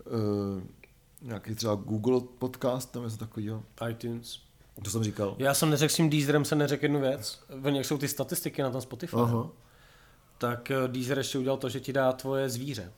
uh, 0.05 0.61
nějaký 1.21 1.55
třeba 1.55 1.75
Google 1.75 2.21
podcast, 2.39 2.91
tam 2.91 3.03
něco 3.03 3.17
takového. 3.17 3.63
iTunes. 3.89 4.39
To 4.83 4.89
jsem 4.89 5.03
říkal. 5.03 5.35
Já 5.37 5.53
jsem 5.53 5.69
neřekl 5.69 5.93
s 5.93 5.95
tím 5.95 6.09
Deezerem, 6.09 6.45
jsem 6.45 6.57
neřekl 6.57 6.85
jednu 6.85 6.99
věc. 6.99 7.39
Oni, 7.63 7.77
jak 7.77 7.85
jsou 7.85 7.97
ty 7.97 8.07
statistiky 8.07 8.61
na 8.61 8.69
tom 8.69 8.81
Spotify, 8.81 9.15
Aha. 9.15 9.47
Tak 10.41 10.71
eh, 10.71 10.87
Deezer 10.87 11.17
ještě 11.17 11.37
udělal 11.37 11.57
to, 11.57 11.69
že 11.69 11.79
ti 11.79 11.93
dá 11.93 12.11
tvoje 12.11 12.49
zvíře. 12.49 12.91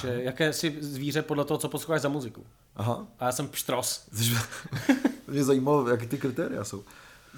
Že 0.00 0.20
jaké 0.22 0.52
si 0.52 0.76
zvíře 0.80 1.22
podle 1.22 1.44
toho, 1.44 1.58
co 1.58 1.68
posloucháš 1.68 2.00
za 2.00 2.08
muziku. 2.08 2.46
Aha. 2.76 3.06
A 3.18 3.24
já 3.24 3.32
jsem 3.32 3.48
pštros. 3.48 4.08
Mě 5.28 5.44
zajímalo, 5.44 5.88
jaké 5.88 6.06
ty 6.06 6.18
kritéria 6.18 6.64
jsou. 6.64 6.84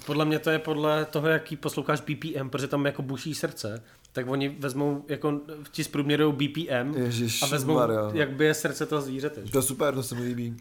Podle 0.07 0.25
mě 0.25 0.39
to 0.39 0.51
je 0.51 0.59
podle 0.59 1.05
toho, 1.05 1.29
jaký 1.29 1.57
posloucháš 1.57 2.01
BPM, 2.01 2.49
protože 2.51 2.69
tam 2.69 2.87
jako 2.87 3.03
buší 3.03 3.35
srdce, 3.35 3.83
tak 4.13 4.29
oni 4.29 4.49
vezmou, 4.49 5.05
jako 5.09 5.41
ti 5.71 5.85
zprůměrují 5.85 6.33
BPM 6.33 6.95
Ježiš, 6.97 7.43
a 7.43 7.47
vezmou, 7.47 7.75
Maria. 7.75 8.11
jak 8.15 8.31
by 8.31 8.45
je 8.45 8.55
srdce 8.55 8.87
toho 8.87 9.03
zvířete. 9.03 9.43
To 9.43 9.59
je 9.59 9.63
super, 9.63 9.95
to 9.95 10.03
se 10.03 10.15
mi 10.15 10.23
líbí. 10.23 10.57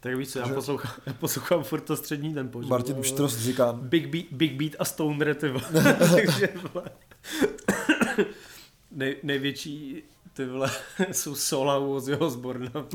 Tak 0.00 0.14
víš 0.14 0.28
co, 0.28 0.38
já 0.38 0.48
poslouchám, 0.48 0.92
já 1.06 1.12
poslouchám 1.12 1.64
furt 1.64 1.80
to 1.80 1.96
střední 1.96 2.34
tempo. 2.34 2.62
Martin. 2.62 3.02
Štros 3.02 3.38
říká, 3.38 3.72
Big 3.72 4.06
Beat, 4.06 4.24
Big 4.30 4.52
Beat 4.52 4.72
a 4.78 4.84
Stoner, 4.84 5.34
ty 5.34 5.48
vole. 5.48 5.64
Takže. 5.98 6.48
Nej, 8.96 9.16
největší, 9.22 10.02
ty 10.32 10.46
vole, 10.46 10.70
jsou 11.12 11.34
sola 11.34 11.78
u 11.78 11.94
Ozzyho 11.94 12.18
Osborna. 12.18 12.70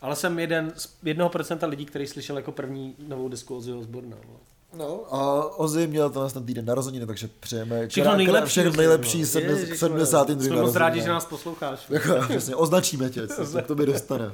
Ale 0.00 0.16
jsem 0.16 0.38
jeden 0.38 0.72
z 0.76 0.96
jednoho 1.02 1.30
procenta 1.30 1.66
lidí, 1.66 1.86
který 1.86 2.06
slyšel 2.06 2.36
jako 2.36 2.52
první 2.52 2.94
novou 3.08 3.28
desku 3.28 3.56
Ozzyho 3.56 3.78
Osborna. 3.78 4.16
vole. 4.26 4.38
No 4.74 5.14
a 5.14 5.44
Ozzy 5.58 5.86
měl 5.86 6.10
to 6.10 6.28
ten 6.28 6.46
týden 6.46 6.64
narozeniny, 6.64 7.06
takže 7.06 7.28
přejeme 7.40 7.88
Všechno 7.88 8.16
nejlepší. 8.16 8.50
všechno 8.50 8.70
Ozzy, 8.70 8.78
nejlepší 8.78 9.16
vole. 9.16 9.26
70. 9.26 9.60
Ježiš, 9.60 9.78
70. 9.78 10.28
vole. 10.28 10.44
Jsme 10.44 10.56
moc 10.56 10.76
rádi, 10.76 11.00
že 11.00 11.08
nás 11.08 11.26
posloucháš. 11.26 11.86
Jako, 11.90 12.14
přesně, 12.28 12.56
označíme 12.56 13.10
tě, 13.10 13.28
co 13.28 13.46
se 13.46 13.62
k 13.62 13.66
tobě 13.66 13.86
dostane. 13.86 14.32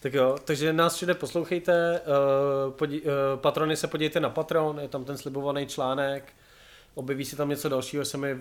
Tak 0.00 0.14
jo, 0.14 0.36
takže 0.44 0.72
nás 0.72 0.94
všude 0.94 1.14
poslouchejte, 1.14 2.00
uh, 2.66 2.72
podí, 2.72 3.00
uh, 3.00 3.08
patrony 3.36 3.76
se 3.76 3.86
podívejte 3.86 4.20
na 4.20 4.30
Patron, 4.30 4.80
je 4.80 4.88
tam 4.88 5.04
ten 5.04 5.18
slibovaný 5.18 5.66
článek, 5.66 6.32
objeví 6.94 7.24
se 7.24 7.36
tam 7.36 7.48
něco 7.48 7.68
dalšího, 7.68 8.04
se 8.04 8.16
mi 8.18 8.36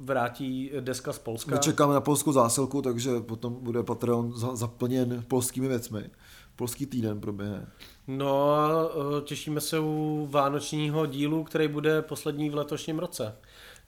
vrátí 0.00 0.70
deska 0.80 1.12
z 1.12 1.18
Polska. 1.18 1.50
My 1.54 1.58
čekáme 1.60 1.94
na 1.94 2.00
polskou 2.00 2.32
zásilku, 2.32 2.82
takže 2.82 3.20
potom 3.20 3.54
bude 3.60 3.82
Patreon 3.82 4.32
za- 4.32 4.56
zaplněn 4.56 5.24
polskými 5.28 5.68
věcmi. 5.68 6.10
Polský 6.56 6.86
týden 6.86 7.20
proběhne. 7.20 7.66
No 8.06 8.50
a 8.54 8.70
eh, 9.18 9.20
těšíme 9.24 9.60
se 9.60 9.78
u 9.78 10.28
vánočního 10.30 11.06
dílu, 11.06 11.44
který 11.44 11.68
bude 11.68 12.02
poslední 12.02 12.50
v 12.50 12.54
letošním 12.54 12.98
roce. 12.98 13.36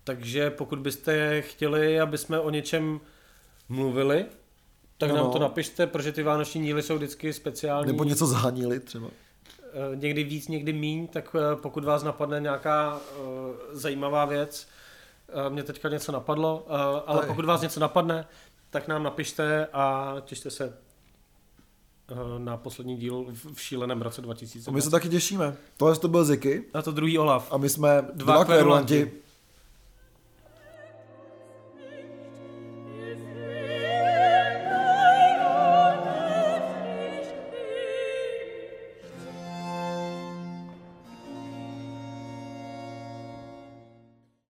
Takže 0.05 0.51
pokud 0.51 0.79
byste 0.79 1.43
chtěli, 1.43 2.01
aby 2.01 2.19
jsme 2.19 2.41
o 2.41 2.51
něčem 2.51 3.01
mluvili, 3.69 4.25
tak 4.99 5.11
Ano. 5.11 5.23
nám 5.23 5.31
to 5.33 5.39
napište, 5.39 5.87
protože 5.87 6.13
ty 6.13 6.23
vánoční 6.23 6.63
díly 6.63 6.83
jsou 6.83 6.97
vždycky 6.97 7.33
speciální. 7.33 7.87
Nebo 7.87 8.05
něco 8.05 8.27
zhanili 8.27 8.81
třeba. 8.81 9.09
Eh, 9.63 9.97
někdy 9.97 10.25
víc, 10.25 10.49
někdy 10.49 10.73
míň, 10.73 11.07
tak 11.07 11.37
eh, 11.39 11.57
pokud 11.57 11.85
vás 11.85 12.03
napadne 12.03 12.41
nějaká 12.41 13.01
zajímavá 13.73 14.25
věc, 14.25 14.67
mě 15.49 15.63
teďka 15.63 15.89
něco 15.89 16.13
napadlo, 16.13 16.67
eh, 16.69 17.03
ale 17.07 17.27
pokud 17.27 17.45
vás 17.45 17.61
něco 17.61 17.81
napadne, 17.81 18.27
tak 18.71 18.89
nám 18.89 19.03
napište 19.03 19.67
a 19.73 20.15
těšte 20.25 20.51
se 20.51 20.79
eh, 22.11 22.15
na 22.39 22.57
poslední 22.57 22.97
díl 22.97 23.27
v 23.55 23.61
šíleném 23.61 24.03
roce 24.03 24.23
2000. 24.23 24.71
A 24.71 24.75
my 24.75 24.83
se 24.83 24.91
taky 24.91 25.09
těšíme. 25.09 25.57
Tohle 25.77 25.97
to 25.97 26.09
byl 26.09 26.25
Ziky 26.25 26.65
A 26.75 26.83
to 26.83 26.93
druhý 26.93 27.19
Olaf. 27.19 27.53
a 27.53 27.57
my 27.57 27.69
jsme 27.69 28.03
Dva 28.15 28.35
dva 28.35 28.45
kverulanti. 28.45 29.13